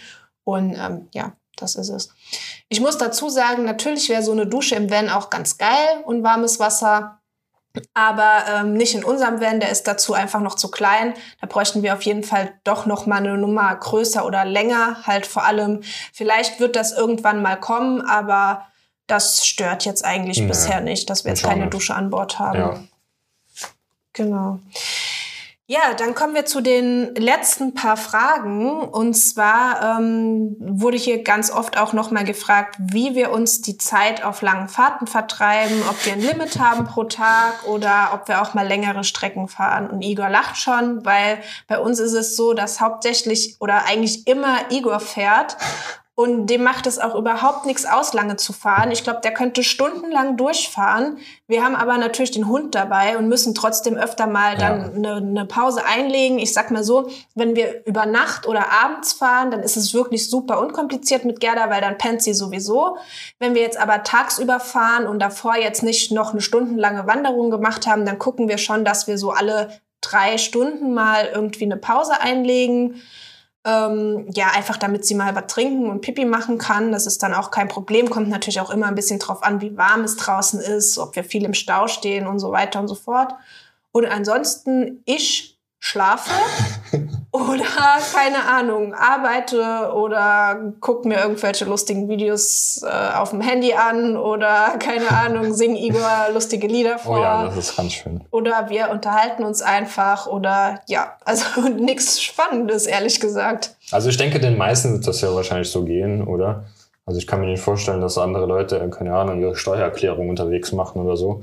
Und 0.45 0.75
ähm, 0.77 1.09
ja, 1.13 1.33
das 1.57 1.75
ist 1.75 1.89
es. 1.89 2.11
Ich 2.69 2.81
muss 2.81 2.97
dazu 2.97 3.29
sagen, 3.29 3.65
natürlich 3.65 4.09
wäre 4.09 4.23
so 4.23 4.33
eine 4.33 4.47
Dusche 4.47 4.77
im 4.77 4.89
Van 4.91 5.11
auch 5.11 5.31
ganz 5.31 5.59
geil 5.59 6.03
und 6.05 6.23
warmes 6.23 6.61
Wasser. 6.61 7.18
Aber 7.95 8.45
ähm, 8.49 8.73
nicht 8.75 8.95
in 8.95 9.05
unserem 9.05 9.41
Van, 9.41 9.61
der 9.61 9.71
ist 9.71 9.87
dazu 9.87 10.15
einfach 10.15 10.41
noch 10.41 10.55
zu 10.57 10.71
klein. 10.71 11.15
Da 11.41 11.47
bräuchten 11.47 11.83
wir 11.83 11.95
auf 11.95 12.03
jeden 12.03 12.25
Fall 12.25 12.53
doch 12.65 12.87
noch 12.87 13.07
mal 13.07 13.19
eine 13.19 13.39
Nummer 13.39 13.75
größer 13.77 14.25
oder 14.25 14.45
länger. 14.45 15.07
Halt 15.07 15.27
vor 15.27 15.45
allem, 15.45 15.83
vielleicht 16.13 16.61
wird 16.61 16.77
das 16.77 16.93
irgendwann 16.93 17.43
mal 17.43 17.57
kommen, 17.61 18.01
aber 18.01 18.67
das 19.07 19.47
stört 19.47 19.85
jetzt 19.85 20.05
eigentlich 20.05 20.41
Nee. 20.41 20.47
bisher 20.49 20.81
nicht, 20.81 21.09
dass 21.09 21.25
wir 21.25 21.31
jetzt 21.31 21.45
keine. 21.45 21.69
Dusche 21.69 21.95
an 21.95 22.11
Bord 22.11 22.39
haben. 22.39 22.59
Ja. 22.59 22.81
Genau. 24.13 24.59
Ja, 25.71 25.93
dann 25.93 26.15
kommen 26.15 26.35
wir 26.35 26.47
zu 26.47 26.63
den 26.63 27.15
letzten 27.15 27.75
paar 27.75 27.99
Fragen. 27.99 28.81
Und 28.81 29.13
zwar 29.13 29.99
ähm, 29.99 30.57
wurde 30.59 30.97
hier 30.97 31.23
ganz 31.23 31.51
oft 31.51 31.77
auch 31.77 31.93
nochmal 31.93 32.25
gefragt, 32.25 32.77
wie 32.79 33.15
wir 33.15 33.31
uns 33.31 33.61
die 33.61 33.77
Zeit 33.77 34.25
auf 34.25 34.41
langen 34.41 34.71
Fahrten 34.71 35.07
vertreiben, 35.07 35.83
ob 35.91 36.07
wir 36.07 36.15
ein 36.15 36.23
Limit 36.23 36.59
haben 36.59 36.87
pro 36.87 37.05
Tag 37.05 37.67
oder 37.67 38.13
ob 38.15 38.29
wir 38.29 38.41
auch 38.41 38.55
mal 38.55 38.67
längere 38.67 39.05
Strecken 39.05 39.47
fahren. 39.47 39.91
Und 39.91 40.01
Igor 40.01 40.31
lacht 40.31 40.57
schon, 40.57 41.05
weil 41.05 41.39
bei 41.67 41.79
uns 41.79 41.99
ist 41.99 42.15
es 42.15 42.35
so, 42.35 42.55
dass 42.55 42.81
hauptsächlich 42.81 43.57
oder 43.61 43.85
eigentlich 43.85 44.27
immer 44.27 44.71
Igor 44.71 45.01
fährt. 45.01 45.59
Und 46.19 46.49
dem 46.49 46.65
macht 46.65 46.89
es 46.89 46.99
auch 46.99 47.15
überhaupt 47.15 47.65
nichts 47.65 47.87
aus, 47.87 48.13
lange 48.13 48.35
zu 48.35 48.53
fahren. 48.53 48.91
Ich 48.91 49.05
glaube, 49.05 49.21
der 49.23 49.33
könnte 49.33 49.63
stundenlang 49.63 50.37
durchfahren. 50.37 51.19
Wir 51.47 51.63
haben 51.63 51.77
aber 51.77 51.97
natürlich 51.97 52.33
den 52.33 52.49
Hund 52.49 52.75
dabei 52.75 53.17
und 53.17 53.29
müssen 53.29 53.55
trotzdem 53.55 53.95
öfter 53.95 54.27
mal 54.27 54.57
dann 54.57 54.97
eine, 54.97 55.15
eine 55.19 55.45
Pause 55.45 55.85
einlegen. 55.87 56.41
Ich 56.41 56.53
sag 56.53 56.73
mal 56.73 56.83
so, 56.83 57.09
wenn 57.37 57.55
wir 57.55 57.87
über 57.87 58.05
Nacht 58.05 58.49
oder 58.49 58.73
abends 58.73 59.13
fahren, 59.13 59.53
dann 59.53 59.63
ist 59.63 59.77
es 59.77 59.95
wirklich 59.95 60.29
super 60.29 60.59
unkompliziert 60.59 61.25
mit 61.25 61.39
Gerda, 61.39 61.71
weil 61.71 61.83
dann 61.83 61.99
pennt 61.99 62.21
sie 62.21 62.35
sowieso. 62.35 62.97
Wenn 63.39 63.55
wir 63.55 63.63
jetzt 63.63 63.79
aber 63.79 64.03
tagsüber 64.03 64.59
fahren 64.59 65.07
und 65.07 65.21
davor 65.21 65.55
jetzt 65.55 65.85
nicht 65.85 66.11
noch 66.11 66.33
eine 66.33 66.41
stundenlange 66.41 67.07
Wanderung 67.07 67.49
gemacht 67.49 67.87
haben, 67.87 68.05
dann 68.05 68.19
gucken 68.19 68.49
wir 68.49 68.59
schon, 68.59 68.85
dass 68.85 69.07
wir 69.07 69.19
so 69.19 69.31
alle 69.31 69.69
drei 70.01 70.37
Stunden 70.37 70.95
mal 70.95 71.31
irgendwie 71.33 71.67
eine 71.67 71.77
Pause 71.77 72.21
einlegen. 72.21 73.01
Ähm, 73.69 74.25
ja, 74.35 74.53
einfach 74.55 74.79
damit 74.79 75.05
sie 75.05 75.15
mal 75.15 75.35
was 75.35 75.47
trinken 75.49 75.91
und 75.91 76.01
Pipi 76.01 76.25
machen 76.25 76.57
kann. 76.57 76.91
Das 76.91 77.07
ist 77.07 77.23
dann 77.23 77.35
auch 77.35 77.51
kein 77.51 77.69
Problem. 77.69 78.09
Kommt 78.09 78.31
natürlich 78.31 78.61
auch 78.61 78.71
immer 78.71 78.87
ein 78.87 78.95
bisschen 78.95 79.19
drauf 79.19 79.43
an, 79.43 79.61
wie 79.61 79.77
warm 79.77 80.05
es 80.05 80.17
draußen 80.17 80.59
ist, 80.59 80.97
ob 80.99 81.15
wir 81.17 81.25
viel 81.25 81.45
im 81.45 81.53
Stau 81.53 81.87
stehen 81.87 82.27
und 82.27 82.39
so 82.39 82.51
weiter 82.51 82.81
und 82.81 82.89
so 82.89 82.95
fort. 82.95 83.35
Und 83.93 84.07
ansonsten, 84.07 85.03
ich 85.05 85.59
schlafe 85.81 86.31
oder, 87.49 87.65
keine 88.15 88.49
Ahnung, 88.49 88.95
arbeite 88.95 89.93
oder 89.95 90.73
gucke 90.81 91.09
mir 91.09 91.19
irgendwelche 91.21 91.65
lustigen 91.65 92.09
Videos 92.09 92.83
äh, 92.85 93.17
auf 93.17 93.31
dem 93.31 93.41
Handy 93.41 93.75
an 93.75 94.17
oder, 94.17 94.77
keine 94.79 95.11
Ahnung, 95.11 95.55
sing 95.55 95.77
Igor 95.77 96.29
lustige 96.33 96.67
Lieder 96.67 96.99
vor. 96.99 97.19
Oh 97.19 97.23
ja, 97.23 97.45
das 97.45 97.57
ist 97.57 97.77
ganz 97.77 97.93
schön. 97.93 98.25
Oder 98.31 98.69
wir 98.69 98.91
unterhalten 98.91 99.45
uns 99.45 99.63
einfach 99.63 100.27
oder 100.27 100.81
ja, 100.87 101.17
also 101.25 101.69
nichts 101.79 102.23
Spannendes, 102.23 102.87
ehrlich 102.87 103.21
gesagt. 103.21 103.77
Also 103.91 104.09
ich 104.09 104.17
denke, 104.17 104.41
den 104.41 104.57
meisten 104.57 104.93
wird 104.93 105.07
das 105.07 105.21
ja 105.21 105.35
wahrscheinlich 105.35 105.71
so 105.71 105.85
gehen, 105.85 106.27
oder? 106.27 106.65
Also 107.07 107.19
ich 107.19 107.27
kann 107.27 107.41
mir 107.41 107.47
nicht 107.47 107.63
vorstellen, 107.63 108.03
dass 108.03 108.19
andere 108.19 108.45
Leute, 108.45 108.87
keine 108.91 109.15
Ahnung, 109.15 109.41
ihre 109.41 109.57
Steuererklärung 109.57 110.29
unterwegs 110.29 110.73
machen 110.73 111.01
oder 111.01 111.17
so. 111.17 111.43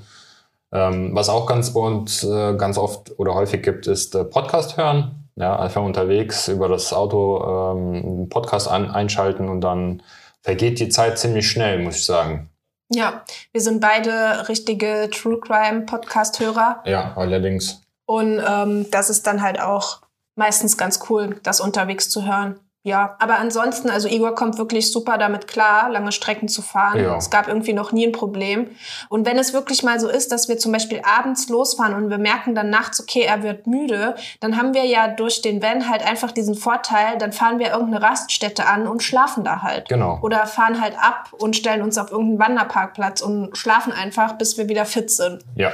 Ähm, 0.71 1.11
was 1.13 1.29
auch 1.29 1.45
ganz 1.45 1.73
bei 1.73 1.79
uns 1.79 2.23
äh, 2.23 2.55
ganz 2.55 2.77
oft 2.77 3.17
oder 3.17 3.33
häufig 3.33 3.63
gibt, 3.63 3.87
ist 3.87 4.13
äh, 4.13 4.25
Podcast 4.25 4.77
hören. 4.77 5.24
Ja, 5.37 5.59
einfach 5.59 5.83
unterwegs 5.83 6.47
über 6.47 6.69
das 6.69 6.93
Auto 6.93 7.43
ähm, 7.43 7.93
einen 7.95 8.29
Podcast 8.29 8.69
an, 8.69 8.89
einschalten 8.89 9.49
und 9.49 9.61
dann 9.61 10.01
vergeht 10.41 10.79
die 10.79 10.89
Zeit 10.89 11.19
ziemlich 11.19 11.49
schnell, 11.49 11.79
muss 11.83 11.97
ich 11.97 12.05
sagen. 12.05 12.49
Ja, 12.89 13.23
wir 13.51 13.61
sind 13.61 13.81
beide 13.81 14.47
richtige 14.47 15.09
True 15.11 15.39
Crime 15.39 15.81
Podcast-Hörer 15.81 16.83
Ja, 16.85 17.13
allerdings. 17.17 17.81
und 18.05 18.41
ähm, 18.47 18.89
das 18.91 19.09
ist 19.09 19.27
dann 19.27 19.41
halt 19.41 19.59
auch 19.59 20.01
meistens 20.35 20.77
ganz 20.77 20.99
cool, 21.09 21.39
das 21.43 21.59
unterwegs 21.59 22.09
zu 22.09 22.25
hören. 22.25 22.59
Ja, 22.85 23.15
aber 23.17 23.39
ansonsten, 23.39 23.89
also 23.89 24.07
Igor 24.07 24.35
kommt 24.35 24.59
wirklich 24.59 24.91
super 24.91 25.17
damit 25.17 25.47
klar, 25.47 25.89
lange 25.89 26.11
Strecken 26.11 26.47
zu 26.47 26.61
fahren. 26.61 27.03
Ja. 27.03 27.17
Es 27.17 27.31
gab 27.31 27.47
irgendwie 27.47 27.73
noch 27.73 27.91
nie 27.91 28.05
ein 28.05 28.11
Problem. 28.11 28.69
Und 29.09 29.25
wenn 29.25 29.39
es 29.39 29.53
wirklich 29.53 29.81
mal 29.81 29.99
so 29.99 30.07
ist, 30.07 30.31
dass 30.31 30.47
wir 30.49 30.59
zum 30.59 30.71
Beispiel 30.71 31.01
abends 31.03 31.49
losfahren 31.49 31.95
und 31.95 32.11
wir 32.11 32.19
merken 32.19 32.53
dann 32.53 32.69
nachts, 32.69 33.01
okay, 33.01 33.21
er 33.23 33.41
wird 33.41 33.65
müde, 33.65 34.13
dann 34.39 34.55
haben 34.55 34.75
wir 34.75 34.85
ja 34.85 35.07
durch 35.07 35.41
den 35.41 35.63
Van 35.63 35.89
halt 35.89 36.05
einfach 36.07 36.31
diesen 36.31 36.53
Vorteil, 36.53 37.17
dann 37.17 37.31
fahren 37.31 37.57
wir 37.57 37.71
irgendeine 37.71 38.03
Raststätte 38.03 38.67
an 38.67 38.87
und 38.87 39.01
schlafen 39.01 39.43
da 39.43 39.63
halt. 39.63 39.89
Genau. 39.89 40.19
Oder 40.21 40.45
fahren 40.45 40.79
halt 40.79 40.93
ab 40.99 41.29
und 41.39 41.55
stellen 41.55 41.81
uns 41.81 41.97
auf 41.97 42.11
irgendeinen 42.11 42.49
Wanderparkplatz 42.49 43.21
und 43.21 43.57
schlafen 43.57 43.93
einfach, 43.93 44.33
bis 44.33 44.59
wir 44.59 44.69
wieder 44.69 44.85
fit 44.85 45.09
sind. 45.09 45.43
Ja, 45.55 45.71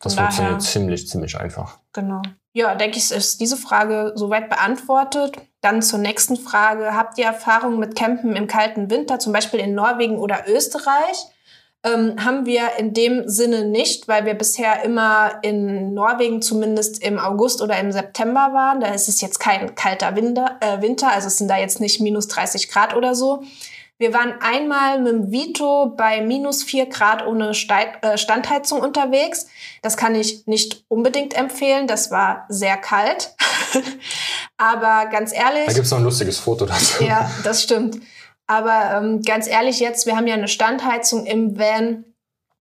das 0.00 0.14
Von 0.14 0.22
daher- 0.22 0.30
funktioniert 0.30 0.62
ziemlich, 0.62 1.08
ziemlich 1.08 1.36
einfach. 1.36 1.78
Genau. 1.92 2.22
Ja, 2.56 2.76
denke 2.76 2.98
ich, 2.98 3.10
ist 3.10 3.40
diese 3.40 3.56
Frage 3.56 4.12
soweit 4.14 4.48
beantwortet. 4.48 5.36
Dann 5.64 5.80
zur 5.80 5.98
nächsten 5.98 6.36
Frage. 6.36 6.94
Habt 6.94 7.16
ihr 7.16 7.24
Erfahrungen 7.24 7.78
mit 7.78 7.96
Campen 7.96 8.36
im 8.36 8.46
kalten 8.46 8.90
Winter, 8.90 9.18
zum 9.18 9.32
Beispiel 9.32 9.60
in 9.60 9.74
Norwegen 9.74 10.18
oder 10.18 10.44
Österreich? 10.46 11.24
Ähm, 11.82 12.22
haben 12.22 12.44
wir 12.44 12.76
in 12.76 12.92
dem 12.92 13.26
Sinne 13.30 13.64
nicht, 13.64 14.06
weil 14.06 14.26
wir 14.26 14.34
bisher 14.34 14.84
immer 14.84 15.38
in 15.40 15.94
Norwegen 15.94 16.42
zumindest 16.42 17.02
im 17.02 17.18
August 17.18 17.62
oder 17.62 17.78
im 17.80 17.92
September 17.92 18.50
waren. 18.52 18.80
Da 18.80 18.88
ist 18.88 19.08
es 19.08 19.22
jetzt 19.22 19.40
kein 19.40 19.74
kalter 19.74 20.14
Winter, 20.16 20.58
äh, 20.60 20.82
Winter 20.82 21.10
also 21.10 21.28
es 21.28 21.38
sind 21.38 21.48
da 21.48 21.56
jetzt 21.56 21.80
nicht 21.80 21.98
minus 21.98 22.28
30 22.28 22.68
Grad 22.68 22.94
oder 22.94 23.14
so. 23.14 23.42
Wir 23.98 24.12
waren 24.12 24.34
einmal 24.40 25.00
mit 25.00 25.12
dem 25.12 25.30
Vito 25.30 25.94
bei 25.96 26.20
minus 26.20 26.64
4 26.64 26.86
Grad 26.86 27.24
ohne 27.26 27.50
äh, 27.50 28.18
Standheizung 28.18 28.80
unterwegs. 28.80 29.46
Das 29.82 29.96
kann 29.96 30.16
ich 30.16 30.46
nicht 30.46 30.84
unbedingt 30.88 31.34
empfehlen. 31.34 31.86
Das 31.86 32.10
war 32.10 32.44
sehr 32.48 32.76
kalt. 32.76 33.34
Aber 34.56 35.06
ganz 35.10 35.32
ehrlich. 35.32 35.66
Da 35.66 35.72
gibt 35.72 35.86
es 35.86 35.90
noch 35.92 35.98
ein 35.98 36.04
lustiges 36.04 36.38
Foto 36.38 36.66
dazu. 36.66 37.04
Ja, 37.04 37.30
das 37.44 37.62
stimmt. 37.62 38.00
Aber 38.46 38.98
ähm, 38.98 39.22
ganz 39.22 39.46
ehrlich 39.46 39.78
jetzt, 39.78 40.06
wir 40.06 40.16
haben 40.16 40.26
ja 40.26 40.34
eine 40.34 40.48
Standheizung 40.48 41.24
im 41.24 41.56
Van. 41.56 42.04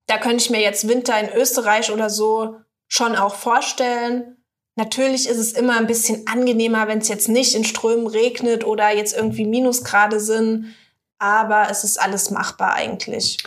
Da 0.07 0.17
könnte 0.17 0.37
ich 0.37 0.49
mir 0.49 0.61
jetzt 0.61 0.87
Winter 0.87 1.19
in 1.19 1.29
Österreich 1.29 1.91
oder 1.91 2.09
so 2.09 2.57
schon 2.87 3.15
auch 3.15 3.35
vorstellen. 3.35 4.37
Natürlich 4.75 5.27
ist 5.27 5.37
es 5.37 5.53
immer 5.53 5.77
ein 5.77 5.87
bisschen 5.87 6.27
angenehmer, 6.27 6.87
wenn 6.87 6.99
es 6.99 7.07
jetzt 7.07 7.27
nicht 7.27 7.55
in 7.55 7.63
Strömen 7.63 8.07
regnet 8.07 8.65
oder 8.65 8.95
jetzt 8.95 9.15
irgendwie 9.15 9.45
Minusgrade 9.45 10.19
sind. 10.19 10.75
Aber 11.19 11.67
es 11.69 11.83
ist 11.83 12.01
alles 12.01 12.31
machbar 12.31 12.73
eigentlich. 12.73 13.37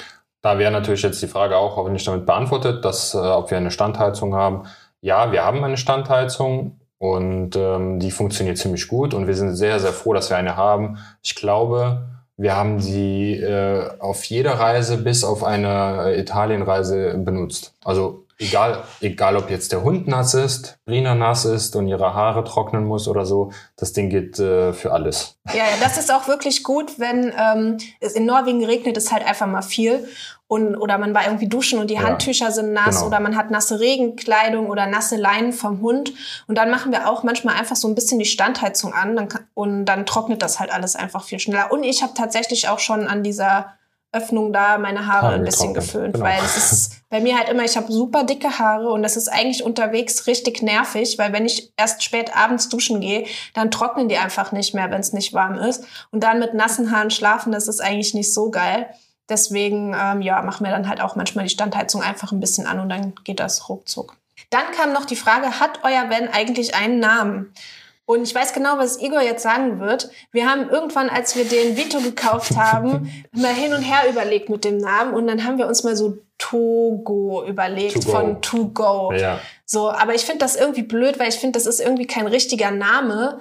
Da 0.43 0.59
wäre 0.59 0.71
natürlich 0.71 1.03
jetzt 1.03 1.21
die 1.23 1.27
Frage 1.27 1.57
auch 1.57 1.77
hoffentlich 1.77 2.05
damit 2.05 2.27
beantwortet, 2.27 2.85
dass, 2.85 3.15
äh, 3.15 3.19
ob 3.19 3.51
wir 3.51 3.59
eine 3.59 3.71
Standheizung 3.71 4.35
haben. 4.35 4.65
Ja, 5.01 5.33
wir 5.33 5.45
haben 5.45 5.63
eine 5.65 5.77
Standheizung 5.77 6.81
und 6.99 7.57
ähm, 7.57 7.99
die 8.01 8.11
funktioniert 8.11 8.59
ziemlich 8.59 8.89
gut 8.89 9.13
und 9.13 9.27
wir 9.27 9.35
sind 9.35 9.55
sehr, 9.55 9.81
sehr 9.81 9.93
froh, 9.93 10.13
dass 10.13 10.31
wir 10.31 10.37
eine 10.37 10.57
haben. 10.57 10.99
Ich 11.23 11.35
glaube, 11.35 12.07
wir 12.37 12.55
haben 12.55 12.79
die 12.79 13.35
äh, 13.41 13.91
auf 13.99 14.25
jeder 14.25 14.53
Reise 14.53 14.99
bis 14.99 15.25
auf 15.25 15.43
eine 15.43 16.13
äh, 16.13 16.21
Italienreise 16.21 17.17
benutzt. 17.19 17.75
Also 17.85 18.26
egal, 18.39 18.85
egal 19.01 19.37
ob 19.37 19.51
jetzt 19.51 19.73
der 19.73 19.83
Hund 19.83 20.09
nass 20.09 20.35
ist, 20.35 20.79
Brina 20.85 21.15
nass 21.15 21.45
ist 21.45 21.75
und 21.77 21.89
ihre 21.89 22.15
Haare 22.15 22.45
trocknen 22.45 22.85
muss 22.85 23.09
oder 23.09 23.25
so, 23.25 23.53
das 23.77 23.93
Ding 23.93 24.11
geht 24.11 24.39
äh, 24.39 24.73
für 24.73 24.93
alles. 24.93 25.39
Ja, 25.55 25.65
das 25.81 25.97
ist 25.97 26.13
auch 26.13 26.29
wirklich 26.29 26.63
gut, 26.63 26.99
wenn 26.99 27.33
ähm, 27.39 27.79
es 28.01 28.13
in 28.13 28.27
Norwegen 28.27 28.65
regnet 28.65 28.97
es 28.97 29.13
halt 29.13 29.27
einfach 29.27 29.47
mal 29.47 29.63
viel 29.63 30.09
und 30.49 30.77
oder 30.77 30.99
man 30.99 31.15
war 31.15 31.25
irgendwie 31.25 31.49
duschen 31.49 31.79
und 31.79 31.91
die 31.91 31.95
Ja, 31.95 32.03
Handtücher 32.03 32.53
sind 32.53 32.73
nass 32.73 32.97
genau. 32.97 33.07
oder 33.07 33.21
man 33.21 33.37
hat 33.37 33.51
nasse 33.51 33.81
Regenkleidung 33.81 34.69
oder 34.69 34.87
nasse 34.87 35.17
Leinen 35.17 35.53
vom 35.53 35.81
Hund 35.81 36.13
und 36.47 36.57
dann 36.57 36.71
machen 36.71 36.93
wir 36.93 37.09
auch 37.09 37.23
manchmal 37.23 37.57
einfach 37.57 37.77
so 37.77 37.89
ein 37.89 37.95
bisschen 37.95 38.19
die 38.19 38.27
Standheizung 38.27 38.93
an 38.93 39.17
dann 39.17 39.29
und 39.55 39.87
dann 39.87 40.07
trocknet 40.07 40.43
das 40.43 40.61
halt 40.61 40.73
alles 40.73 40.95
einfach 40.95 41.25
viel 41.25 41.41
schneller 41.41 41.73
und 41.73 41.83
ich 41.83 42.03
habe 42.03 42.13
tatsächlich 42.15 42.69
auch 42.69 42.79
schon 42.79 43.09
an 43.09 43.23
dieser 43.23 43.75
Öffnung 44.17 44.53
da 44.53 44.79
meine 44.79 45.07
Haare 45.07 45.35
ein 45.35 45.45
bisschen 45.45 45.75
getrocknet, 45.75 45.93
geföhnt, 45.93 46.15
genau. 46.15 46.27
weil 46.27 46.39
es 46.45 46.57
ist 46.57 47.03
bei 47.11 47.21
mir 47.21 47.37
halt 47.37 47.49
immer, 47.49 47.65
ich 47.65 47.77
habe 47.77 47.93
super 47.93 48.25
dicke 48.25 48.59
Haare 48.59 48.91
und 48.91 49.03
das 49.03 49.17
ist 49.17 49.29
eigentlich 49.29 49.63
unterwegs 49.63 50.27
richtig 50.27 50.63
nervig, 50.63 51.19
weil 51.19 51.33
wenn 51.33 51.47
ich 51.47 51.73
erst 51.77 52.03
spät 52.03 52.37
abends 52.37 52.69
duschen 52.69 53.01
gehe, 53.01 53.27
dann 53.55 53.71
trocknen 53.71 54.09
die 54.09 54.17
einfach 54.17 54.53
nicht 54.53 54.75
mehr, 54.75 54.91
wenn 54.91 55.01
es 55.01 55.13
nicht 55.13 55.33
warm 55.33 55.59
ist. 55.59 55.85
Und 56.11 56.23
dann 56.23 56.39
mit 56.39 56.55
nassen 56.55 56.91
Haaren 56.91 57.11
schlafen, 57.11 57.53
das 57.53 57.69
ist 57.69 57.81
eigentlich 57.81 58.15
nicht 58.15 58.33
so 58.33 58.51
geil. 58.51 58.89
Deswegen 59.29 59.95
ähm, 60.01 60.23
ja, 60.23 60.41
machen 60.43 60.65
wir 60.65 60.71
dann 60.71 60.89
halt 60.89 61.01
auch 61.01 61.17
manchmal 61.17 61.45
die 61.45 61.51
Standheizung 61.51 62.03
einfach 62.03 62.33
ein 62.33 62.41
bisschen 62.41 62.67
an 62.67 62.81
und 62.81 62.89
dann 62.89 63.15
geht 63.25 63.41
das 63.41 63.69
ruckzuck. 63.69 64.17
Dann 64.51 64.71
kam 64.77 64.93
noch 64.93 65.05
die 65.05 65.17
Frage, 65.17 65.61
hat 65.61 65.81
euer 65.83 66.11
Van 66.11 66.29
eigentlich 66.33 66.75
einen 66.75 67.01
Namen? 67.01 67.53
Und 68.07 68.23
ich 68.23 68.35
weiß 68.35 68.53
genau, 68.53 68.79
was 68.79 69.01
Igor 69.03 69.21
jetzt 69.21 69.43
sagen 69.43 69.81
wird. 69.81 70.11
Wir 70.31 70.49
haben 70.49 70.71
irgendwann, 70.71 71.11
als 71.11 71.35
wir 71.35 71.45
den 71.45 71.77
Vito 71.77 72.01
gekauft 72.01 72.57
haben, 72.57 73.13
mal 73.33 73.53
hin 73.53 73.75
und 73.75 73.83
her 73.83 74.09
überlegt 74.09 74.49
mit 74.49 74.65
dem 74.65 74.79
Namen 74.79 75.13
und 75.13 75.27
dann 75.27 75.45
haben 75.45 75.59
wir 75.59 75.67
uns 75.67 75.83
mal 75.83 75.97
so 75.97 76.19
Togo 76.39 77.45
überlegt 77.47 78.05
To 78.05 78.11
von 78.11 78.43
To 78.43 78.69
Go. 78.69 79.13
Ja. 79.13 79.41
So, 79.65 79.91
aber 79.91 80.15
ich 80.15 80.23
finde 80.23 80.39
das 80.39 80.55
irgendwie 80.55 80.83
blöd, 80.83 81.19
weil 81.19 81.29
ich 81.29 81.37
finde, 81.37 81.59
das 81.59 81.67
ist 81.67 81.81
irgendwie 81.81 82.07
kein 82.07 82.29
richtiger 82.29 82.71
Name. 82.71 83.41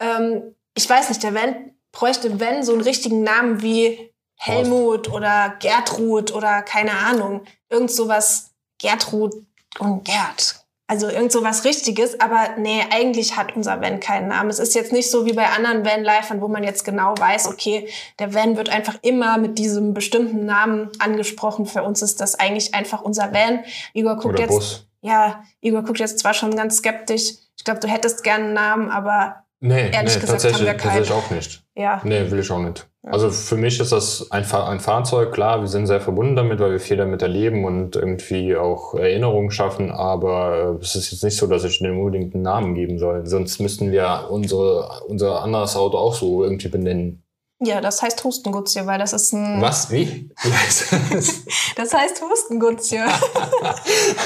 Ähm, 0.00 0.54
ich 0.76 0.88
weiß 0.88 1.08
nicht, 1.08 1.22
der 1.22 1.34
Van 1.34 1.72
bräuchte, 1.90 2.38
wenn, 2.38 2.62
so 2.62 2.72
einen 2.72 2.82
richtigen 2.82 3.22
Namen 3.22 3.62
wie 3.62 4.12
Helmut 4.36 5.10
oder 5.10 5.54
Gertrud 5.60 6.32
oder 6.32 6.62
keine 6.62 6.92
Ahnung. 6.92 7.42
Irgend 7.68 7.90
sowas, 7.90 8.52
Gertrud 8.80 9.34
und 9.78 10.04
Gerd. 10.04 10.63
Also 10.86 11.08
irgend 11.08 11.32
sowas 11.32 11.64
Richtiges, 11.64 12.20
aber 12.20 12.56
nee, 12.58 12.82
eigentlich 12.90 13.36
hat 13.36 13.56
unser 13.56 13.80
Van 13.80 14.00
keinen 14.00 14.28
Namen. 14.28 14.50
Es 14.50 14.58
ist 14.58 14.74
jetzt 14.74 14.92
nicht 14.92 15.10
so 15.10 15.24
wie 15.24 15.32
bei 15.32 15.46
anderen 15.46 15.82
Van-Lifern, 15.82 16.42
wo 16.42 16.48
man 16.48 16.62
jetzt 16.62 16.84
genau 16.84 17.14
weiß, 17.16 17.46
okay, 17.46 17.88
der 18.18 18.34
Van 18.34 18.58
wird 18.58 18.68
einfach 18.68 18.96
immer 19.00 19.38
mit 19.38 19.58
diesem 19.58 19.94
bestimmten 19.94 20.44
Namen 20.44 20.90
angesprochen. 20.98 21.64
Für 21.64 21.84
uns 21.84 22.02
ist 22.02 22.20
das 22.20 22.38
eigentlich 22.38 22.74
einfach 22.74 23.00
unser 23.00 23.32
Van. 23.32 23.64
Igor 23.94 24.16
guckt 24.16 24.34
Oder 24.34 24.40
jetzt, 24.40 24.50
Bus. 24.50 24.86
ja, 25.00 25.42
Igor 25.62 25.84
guckt 25.84 26.00
jetzt 26.00 26.18
zwar 26.18 26.34
schon 26.34 26.54
ganz 26.54 26.76
skeptisch. 26.76 27.32
Ich 27.56 27.64
glaube, 27.64 27.80
du 27.80 27.88
hättest 27.88 28.22
gerne 28.22 28.44
einen 28.44 28.52
Namen, 28.52 28.90
aber 28.90 29.44
Nee, 29.66 29.90
Ehrlich 29.92 30.14
nee 30.14 30.20
gesagt 30.20 30.42
tatsächlich, 30.42 30.60
haben 30.60 30.66
wir 30.66 30.74
keinen. 30.74 30.96
tatsächlich 30.98 31.12
auch 31.12 31.30
nicht. 31.30 31.64
ja. 31.74 31.98
Nee, 32.04 32.30
will 32.30 32.40
ich 32.40 32.50
auch 32.50 32.58
nicht. 32.58 32.86
Also 33.02 33.30
für 33.30 33.56
mich 33.56 33.80
ist 33.80 33.92
das 33.92 34.30
ein, 34.30 34.44
Fahr 34.44 34.68
ein 34.68 34.78
Fahrzeug, 34.78 35.32
klar, 35.32 35.62
wir 35.62 35.68
sind 35.68 35.86
sehr 35.86 36.02
verbunden 36.02 36.36
damit, 36.36 36.58
weil 36.58 36.72
wir 36.72 36.80
viel 36.80 36.98
damit 36.98 37.22
erleben 37.22 37.64
und 37.64 37.96
irgendwie 37.96 38.56
auch 38.56 38.94
Erinnerungen 38.94 39.50
schaffen, 39.50 39.90
aber 39.90 40.76
äh, 40.78 40.82
es 40.84 40.94
ist 40.96 41.12
jetzt 41.12 41.24
nicht 41.24 41.38
so, 41.38 41.46
dass 41.46 41.64
ich 41.64 41.78
dem 41.78 41.98
unbedingt 41.98 42.34
einen 42.34 42.42
Namen 42.42 42.74
geben 42.74 42.98
soll. 42.98 43.24
Sonst 43.24 43.58
müssten 43.58 43.90
wir 43.90 44.26
unsere, 44.28 45.00
unser 45.08 45.42
anderes 45.42 45.76
Auto 45.76 45.96
auch 45.96 46.14
so 46.14 46.44
irgendwie 46.44 46.68
benennen. 46.68 47.22
Ja, 47.62 47.80
das 47.80 48.02
heißt 48.02 48.22
Hustengutzje, 48.22 48.86
weil 48.86 48.98
das 48.98 49.14
ist 49.14 49.32
ein. 49.32 49.62
Was? 49.62 49.90
Wie? 49.90 50.28
Wie 50.42 50.52
heißt 50.52 50.92
das? 51.10 51.42
Das 51.76 51.94
heißt 51.94 52.20
Hustengutzje. 52.20 53.02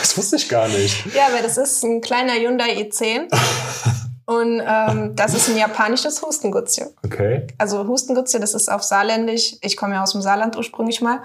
das 0.01 0.19
wusste 0.19 0.35
ich 0.35 0.49
gar 0.49 0.67
nicht. 0.67 1.07
ja, 1.15 1.29
weil 1.33 1.45
das 1.45 1.59
ist 1.59 1.85
ein 1.85 2.01
kleiner 2.01 2.33
Hyundai 2.33 2.73
i10. 2.83 3.29
Und 4.29 4.61
ähm, 4.63 5.17
das 5.17 5.33
ist 5.33 5.49
ein 5.49 5.57
japanisches 5.57 6.21
Hustengutzje. 6.21 6.91
Okay. 7.03 7.47
Also 7.57 7.87
Hustengutzje, 7.87 8.39
das 8.39 8.53
ist 8.53 8.71
auf 8.71 8.83
Saarländisch. 8.83 9.57
Ich 9.63 9.75
komme 9.75 9.95
ja 9.95 10.03
aus 10.03 10.13
dem 10.13 10.21
Saarland 10.21 10.55
ursprünglich 10.55 11.01
mal. 11.01 11.23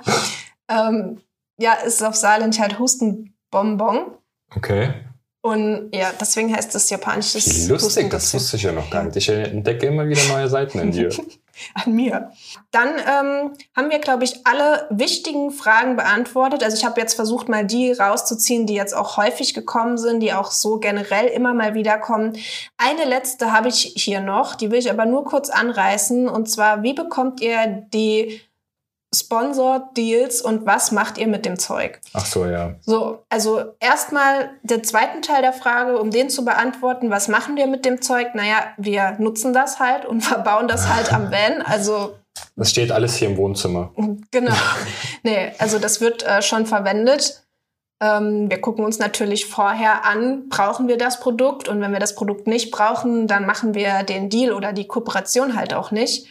Ähm, 0.69 1.19
ja, 1.59 1.73
ist 1.73 2.01
auf 2.01 2.15
Saarländisch 2.15 2.61
halt 2.61 2.79
Hustenbonbon. 2.79 4.13
Okay. 4.55 4.93
Und 5.41 5.89
ja, 5.93 6.13
deswegen 6.17 6.55
heißt 6.55 6.73
es 6.75 6.89
japanisches 6.89 7.67
Wie 7.67 7.73
lustig, 7.73 8.09
das 8.09 8.33
wusste 8.33 8.55
ich 8.55 8.63
ja 8.63 8.71
noch 8.71 8.89
gar 8.89 9.03
nicht. 9.03 9.17
Ich 9.17 9.27
entdecke 9.27 9.87
immer 9.87 10.07
wieder 10.07 10.23
neue 10.29 10.47
Seiten 10.47 10.79
in 10.79 10.91
dir. 10.91 11.09
an 11.73 11.93
mir. 11.93 12.31
Dann 12.71 12.89
ähm, 12.89 13.53
haben 13.75 13.89
wir, 13.89 13.99
glaube 13.99 14.23
ich, 14.23 14.45
alle 14.45 14.87
wichtigen 14.89 15.51
Fragen 15.51 15.95
beantwortet. 15.95 16.63
Also 16.63 16.77
ich 16.77 16.85
habe 16.85 16.99
jetzt 16.99 17.13
versucht, 17.13 17.49
mal 17.49 17.65
die 17.65 17.91
rauszuziehen, 17.91 18.65
die 18.65 18.75
jetzt 18.75 18.95
auch 18.95 19.17
häufig 19.17 19.53
gekommen 19.53 19.97
sind, 19.97 20.19
die 20.21 20.33
auch 20.33 20.51
so 20.51 20.79
generell 20.79 21.27
immer 21.27 21.53
mal 21.53 21.73
wieder 21.73 21.97
kommen. 21.97 22.37
Eine 22.77 23.05
letzte 23.05 23.51
habe 23.51 23.69
ich 23.69 23.93
hier 23.95 24.21
noch, 24.21 24.55
die 24.55 24.71
will 24.71 24.79
ich 24.79 24.89
aber 24.89 25.05
nur 25.05 25.25
kurz 25.25 25.49
anreißen. 25.49 26.27
Und 26.27 26.49
zwar, 26.49 26.83
wie 26.83 26.93
bekommt 26.93 27.41
ihr 27.41 27.85
die 27.93 28.41
Sponsor-Deals 29.13 30.41
und 30.41 30.65
was 30.65 30.91
macht 30.91 31.17
ihr 31.17 31.27
mit 31.27 31.45
dem 31.45 31.59
Zeug? 31.59 31.99
Ach 32.13 32.25
so, 32.25 32.45
ja. 32.45 32.75
So, 32.81 33.23
also 33.29 33.61
erstmal 33.79 34.51
der 34.63 34.83
zweiten 34.83 35.21
Teil 35.21 35.41
der 35.41 35.53
Frage, 35.53 35.99
um 35.99 36.11
den 36.11 36.29
zu 36.29 36.43
beantworten, 36.43 37.09
was 37.09 37.27
machen 37.27 37.55
wir 37.55 37.67
mit 37.67 37.85
dem 37.85 38.01
Zeug? 38.01 38.35
Naja, 38.35 38.73
wir 38.77 39.15
nutzen 39.19 39.53
das 39.53 39.79
halt 39.79 40.05
und 40.05 40.21
verbauen 40.23 40.67
das 40.67 40.87
halt 40.87 41.13
am 41.13 41.31
Van. 41.31 41.61
Also 41.61 42.15
Das 42.55 42.69
steht 42.69 42.91
alles 42.91 43.15
hier 43.15 43.29
im 43.29 43.37
Wohnzimmer. 43.37 43.91
Genau. 44.31 44.53
nee, 45.23 45.51
also 45.59 45.79
das 45.79 46.01
wird 46.01 46.23
äh, 46.23 46.41
schon 46.41 46.65
verwendet. 46.65 47.43
Ähm, 48.01 48.49
wir 48.49 48.59
gucken 48.59 48.83
uns 48.83 48.99
natürlich 48.99 49.45
vorher 49.45 50.05
an, 50.05 50.49
brauchen 50.49 50.87
wir 50.87 50.97
das 50.97 51.19
Produkt? 51.19 51.69
Und 51.69 51.79
wenn 51.79 51.91
wir 51.91 51.99
das 51.99 52.15
Produkt 52.15 52.47
nicht 52.47 52.71
brauchen, 52.71 53.27
dann 53.27 53.45
machen 53.45 53.75
wir 53.75 54.03
den 54.03 54.29
Deal 54.29 54.51
oder 54.51 54.73
die 54.73 54.87
Kooperation 54.87 55.55
halt 55.55 55.73
auch 55.73 55.91
nicht. 55.91 56.27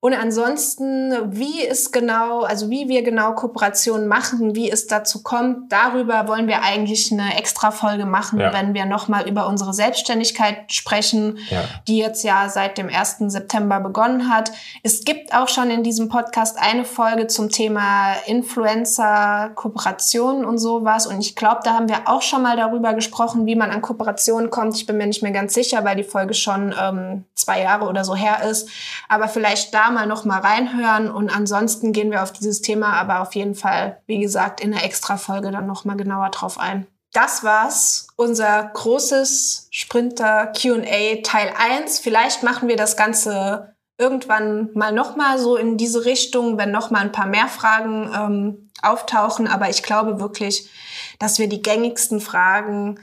Und 0.00 0.14
ansonsten, 0.14 1.12
wie 1.36 1.66
es 1.66 1.90
genau, 1.90 2.42
also 2.42 2.70
wie 2.70 2.88
wir 2.88 3.02
genau 3.02 3.32
Kooperationen 3.32 4.06
machen, 4.06 4.54
wie 4.54 4.70
es 4.70 4.86
dazu 4.86 5.24
kommt, 5.24 5.72
darüber 5.72 6.28
wollen 6.28 6.46
wir 6.46 6.62
eigentlich 6.62 7.10
eine 7.10 7.36
extra 7.36 7.72
Folge 7.72 8.06
machen, 8.06 8.38
Ja. 8.38 8.52
wenn 8.52 8.74
wir 8.74 8.84
nochmal 8.86 9.28
über 9.28 9.48
unsere 9.48 9.74
Selbstständigkeit 9.74 10.72
sprechen, 10.72 11.38
Ja. 11.50 11.64
die 11.88 11.98
jetzt 11.98 12.22
ja 12.22 12.48
seit 12.48 12.78
dem 12.78 12.88
1. 12.88 13.28
September 13.28 13.80
begonnen 13.80 14.32
hat. 14.32 14.52
Es 14.84 15.04
gibt 15.04 15.34
auch 15.34 15.48
schon 15.48 15.68
in 15.68 15.82
diesem 15.82 16.08
Podcast 16.08 16.56
eine 16.60 16.84
Folge 16.84 17.26
zum 17.26 17.48
Thema 17.48 18.12
Influencer, 18.26 19.50
Kooperationen 19.56 20.44
und 20.44 20.58
sowas. 20.58 21.08
Und 21.08 21.20
ich 21.20 21.34
glaube, 21.34 21.62
da 21.64 21.74
haben 21.74 21.88
wir 21.88 22.02
auch 22.06 22.22
schon 22.22 22.42
mal 22.42 22.56
darüber 22.56 22.94
gesprochen, 22.94 23.46
wie 23.46 23.56
man 23.56 23.72
an 23.72 23.82
Kooperationen 23.82 24.50
kommt. 24.50 24.76
Ich 24.76 24.86
bin 24.86 24.96
mir 24.96 25.06
nicht 25.08 25.24
mehr 25.24 25.32
ganz 25.32 25.54
sicher, 25.54 25.84
weil 25.84 25.96
die 25.96 26.04
Folge 26.04 26.34
schon 26.34 26.72
ähm, 26.80 27.24
zwei 27.34 27.62
Jahre 27.62 27.86
oder 27.86 28.04
so 28.04 28.14
her 28.14 28.44
ist. 28.48 28.68
Aber 29.08 29.26
vielleicht 29.26 29.74
da 29.74 29.87
mal 29.90 30.06
noch 30.06 30.24
mal 30.24 30.40
reinhören. 30.40 31.10
Und 31.10 31.34
ansonsten 31.34 31.92
gehen 31.92 32.10
wir 32.10 32.22
auf 32.22 32.32
dieses 32.32 32.62
Thema 32.62 32.94
aber 32.94 33.20
auf 33.20 33.34
jeden 33.34 33.54
Fall, 33.54 34.00
wie 34.06 34.20
gesagt, 34.20 34.60
in 34.60 34.72
der 34.72 34.84
Extra-Folge 34.84 35.50
dann 35.50 35.66
noch 35.66 35.84
mal 35.84 35.96
genauer 35.96 36.30
drauf 36.30 36.58
ein. 36.58 36.86
Das 37.12 37.42
war's, 37.42 38.08
unser 38.16 38.70
großes 38.74 39.68
Sprinter 39.70 40.52
Q&A 40.60 41.22
Teil 41.22 41.52
1. 41.58 42.00
Vielleicht 42.00 42.42
machen 42.42 42.68
wir 42.68 42.76
das 42.76 42.96
Ganze 42.96 43.74
irgendwann 43.98 44.70
mal 44.74 44.92
noch 44.92 45.16
mal 45.16 45.38
so 45.38 45.56
in 45.56 45.76
diese 45.76 46.04
Richtung, 46.04 46.58
wenn 46.58 46.70
noch 46.70 46.90
mal 46.90 47.00
ein 47.00 47.12
paar 47.12 47.26
mehr 47.26 47.48
Fragen 47.48 48.10
ähm, 48.14 48.70
auftauchen. 48.82 49.48
Aber 49.48 49.68
ich 49.70 49.82
glaube 49.82 50.20
wirklich, 50.20 50.70
dass 51.18 51.38
wir 51.38 51.48
die 51.48 51.62
gängigsten 51.62 52.20
Fragen, 52.20 53.00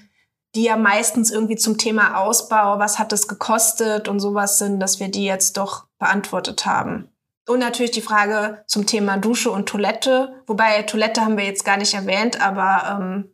die 0.56 0.64
ja 0.64 0.78
meistens 0.78 1.32
irgendwie 1.32 1.58
zum 1.58 1.78
Thema 1.78 2.18
Ausbau, 2.18 2.80
was 2.80 2.98
hat 2.98 3.14
es 3.14 3.28
gekostet 3.28 4.08
und 4.08 4.20
sowas 4.20 4.58
sind, 4.58 4.80
dass 4.80 5.00
wir 5.00 5.10
die 5.10 5.26
jetzt 5.26 5.58
doch 5.58 5.86
beantwortet 6.00 6.66
haben. 6.66 7.10
Und 7.48 7.60
natürlich 7.60 7.92
die 7.92 8.02
Frage 8.02 8.64
zum 8.66 8.88
Thema 8.88 9.18
Dusche 9.18 9.52
und 9.52 9.68
Toilette. 9.68 10.42
Wobei 10.48 10.82
Toilette 10.84 11.22
haben 11.22 11.38
wir 11.38 11.46
jetzt 11.46 11.66
gar 11.66 11.78
nicht 11.78 11.94
erwähnt, 11.94 12.42
aber 12.42 12.98
ähm, 13.00 13.32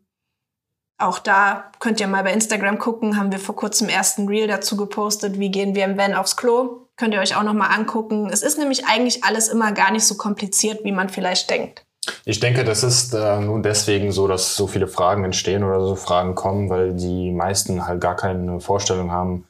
auch 0.98 1.20
da 1.20 1.72
könnt 1.80 2.00
ihr 2.00 2.08
mal 2.08 2.24
bei 2.24 2.34
Instagram 2.34 2.78
gucken, 2.78 3.18
haben 3.18 3.32
wir 3.32 3.40
vor 3.40 3.56
kurzem 3.56 3.88
ersten 3.88 4.28
Reel 4.28 4.48
dazu 4.48 4.76
gepostet, 4.76 5.40
wie 5.40 5.50
gehen 5.50 5.76
wir 5.76 5.86
im 5.86 5.98
Van 5.98 6.14
aufs 6.14 6.36
Klo. 6.36 6.88
Könnt 6.98 7.14
ihr 7.14 7.22
euch 7.22 7.36
auch 7.36 7.44
noch 7.44 7.54
mal 7.54 7.68
angucken. 7.68 8.30
Es 8.30 8.44
ist 8.44 8.60
nämlich 8.60 8.86
eigentlich 8.86 9.24
alles 9.24 9.48
immer 9.48 9.72
gar 9.72 9.92
nicht 9.92 10.06
so 10.06 10.16
kompliziert, 10.16 10.84
wie 10.84 10.92
man 10.92 11.10
vielleicht 11.10 11.50
denkt. 11.50 11.86
Ich 12.26 12.40
denke, 12.40 12.64
das 12.64 12.84
ist 12.84 13.14
äh, 13.14 13.40
nun 13.40 13.64
deswegen 13.64 14.12
so, 14.12 14.28
dass 14.28 14.56
so 14.56 14.68
viele 14.68 14.88
Fragen 14.88 15.24
entstehen 15.24 15.64
oder 15.64 15.82
so 15.86 15.96
Fragen 15.96 16.36
kommen, 16.36 16.70
weil 16.70 16.94
die 16.94 17.32
meisten 17.32 17.88
halt 17.88 18.02
gar 18.02 18.16
keine 18.16 18.60
Vorstellung 18.60 19.12
haben, 19.12 19.46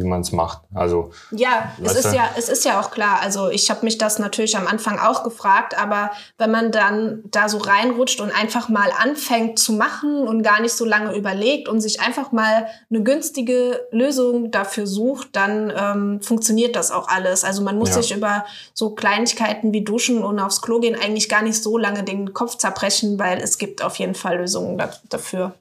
wie 0.00 0.06
man 0.06 0.22
es 0.22 0.32
macht. 0.32 0.62
Also 0.74 1.10
Ja, 1.30 1.72
es 1.84 1.94
ist 1.94 2.12
ja, 2.14 2.30
es 2.36 2.48
ist 2.48 2.64
ja 2.64 2.80
auch 2.80 2.90
klar. 2.90 3.18
Also 3.22 3.48
ich 3.50 3.70
habe 3.70 3.84
mich 3.84 3.98
das 3.98 4.18
natürlich 4.18 4.56
am 4.56 4.66
Anfang 4.66 4.98
auch 4.98 5.22
gefragt, 5.22 5.78
aber 5.78 6.10
wenn 6.38 6.50
man 6.50 6.72
dann 6.72 7.22
da 7.30 7.48
so 7.48 7.58
reinrutscht 7.58 8.20
und 8.20 8.30
einfach 8.30 8.68
mal 8.68 8.90
anfängt 8.98 9.58
zu 9.58 9.72
machen 9.72 10.26
und 10.26 10.42
gar 10.42 10.60
nicht 10.60 10.74
so 10.74 10.84
lange 10.84 11.14
überlegt 11.14 11.68
und 11.68 11.80
sich 11.80 12.00
einfach 12.00 12.32
mal 12.32 12.66
eine 12.90 13.02
günstige 13.02 13.86
Lösung 13.90 14.50
dafür 14.50 14.86
sucht, 14.86 15.28
dann 15.36 15.72
ähm, 15.76 16.20
funktioniert 16.22 16.76
das 16.76 16.90
auch 16.90 17.08
alles. 17.08 17.44
Also 17.44 17.62
man 17.62 17.78
muss 17.78 17.90
Ja. 17.90 18.02
sich 18.02 18.14
über 18.16 18.44
so 18.74 18.90
Kleinigkeiten 18.94 19.72
wie 19.72 19.82
Duschen 19.84 20.22
und 20.24 20.38
aufs 20.38 20.62
Klo 20.62 20.80
gehen 20.80 20.96
eigentlich 21.00 21.28
gar 21.28 21.42
nicht 21.42 21.62
so 21.62 21.76
lange 21.78 22.02
den 22.04 22.32
Kopf 22.32 22.56
zerbrechen, 22.56 23.18
weil 23.18 23.38
es 23.38 23.58
gibt 23.58 23.82
auf 23.82 23.96
jeden 23.96 24.14
Fall 24.14 24.38
Lösungen 24.38 24.78
da, 24.78 24.90
dafür. 25.08 25.54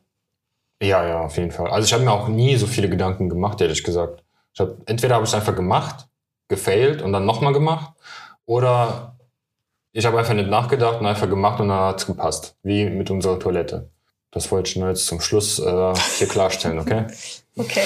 ja, 0.81 1.05
ja, 1.05 1.21
auf 1.21 1.35
jeden 1.37 1.51
Fall. 1.51 1.67
Also 1.69 1.85
ich 1.85 1.93
habe 1.93 2.03
mir 2.03 2.11
auch 2.11 2.27
nie 2.29 2.55
so 2.55 2.65
viele 2.67 2.89
Gedanken 2.89 3.27
gemacht, 3.29 3.59
ehrlich 3.61 3.83
gesagt. 3.83 4.23
Hab, 4.59 4.77
entweder 4.85 5.15
habe 5.15 5.23
ich 5.23 5.29
es 5.29 5.35
einfach 5.35 5.55
gemacht, 5.55 6.07
gefailt 6.47 7.01
und 7.01 7.13
dann 7.13 7.25
nochmal 7.25 7.53
gemacht, 7.53 7.93
oder 8.45 9.15
ich 9.91 10.05
habe 10.05 10.19
einfach 10.19 10.33
nicht 10.33 10.49
nachgedacht 10.49 10.99
und 10.99 11.05
einfach 11.05 11.29
gemacht 11.29 11.59
und 11.59 11.69
dann 11.69 11.79
hat 11.79 11.99
es 11.99 12.05
gepasst. 12.05 12.55
Wie 12.63 12.89
mit 12.89 13.09
unserer 13.09 13.39
Toilette. 13.39 13.89
Das 14.31 14.51
wollte 14.51 14.69
ich 14.69 14.75
nur 14.75 14.89
jetzt 14.89 15.07
zum 15.07 15.21
Schluss 15.21 15.59
äh, 15.59 15.93
hier 16.17 16.27
klarstellen, 16.27 16.79
okay? 16.79 17.07
Okay. 17.57 17.83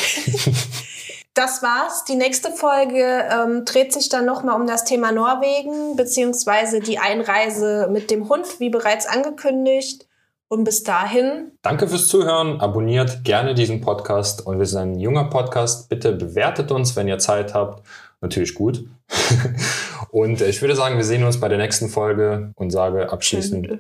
Das 1.34 1.63
war's. 1.63 2.03
Die 2.05 2.13
nächste 2.13 2.51
Folge 2.51 3.28
ähm, 3.32 3.65
dreht 3.65 3.91
sich 3.91 4.07
dann 4.09 4.26
nochmal 4.26 4.59
um 4.59 4.67
das 4.67 4.86
Thema 4.86 5.11
Norwegen, 5.11 5.95
beziehungsweise 5.95 6.80
die 6.80 6.99
Einreise 6.99 7.88
mit 7.89 8.11
dem 8.11 8.30
Hund, 8.30 8.59
wie 8.59 8.69
bereits 8.69 9.07
angekündigt. 9.07 10.05
Und 10.54 10.66
bis 10.66 10.84
dahin, 10.84 11.54
Danke 11.64 11.88
fürs 11.88 12.08
Zuhören. 12.08 12.62
Abonniert 12.62 13.24
gerne 13.24 13.56
diesen 13.56 13.82
Podcast 13.82 14.45
und 14.45 14.60
wir 14.60 14.68
sind 14.68 14.82
ein 14.82 14.99
junger 14.99 15.24
Podcast. 15.24 15.89
Bitte 15.89 16.12
bewertet 16.12 16.72
uns, 16.72 16.95
wenn 16.95 17.08
ihr 17.08 17.18
Zeit 17.18 17.56
habt. 17.56 17.84
Natürlich 18.22 18.54
gut. 18.54 18.86
Und 20.12 20.41
ich 20.41 20.62
würde 20.62 20.76
sagen, 20.76 20.97
wir 20.97 21.06
sehen 21.06 21.24
uns 21.24 21.39
bei 21.39 21.49
der 21.49 21.58
nächsten 21.58 21.89
Folge 21.89 22.51
und 22.56 22.70
sage 22.70 23.12
abschließend. 23.12 23.80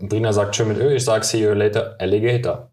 Brina 0.00 0.32
sagt 0.32 0.56
schön 0.56 0.68
mit 0.68 0.78
Ö, 0.78 0.94
ich 0.94 1.04
sage 1.04 1.22
see 1.22 1.42
you 1.42 1.52
later, 1.52 1.96
Alligator. 1.98 2.70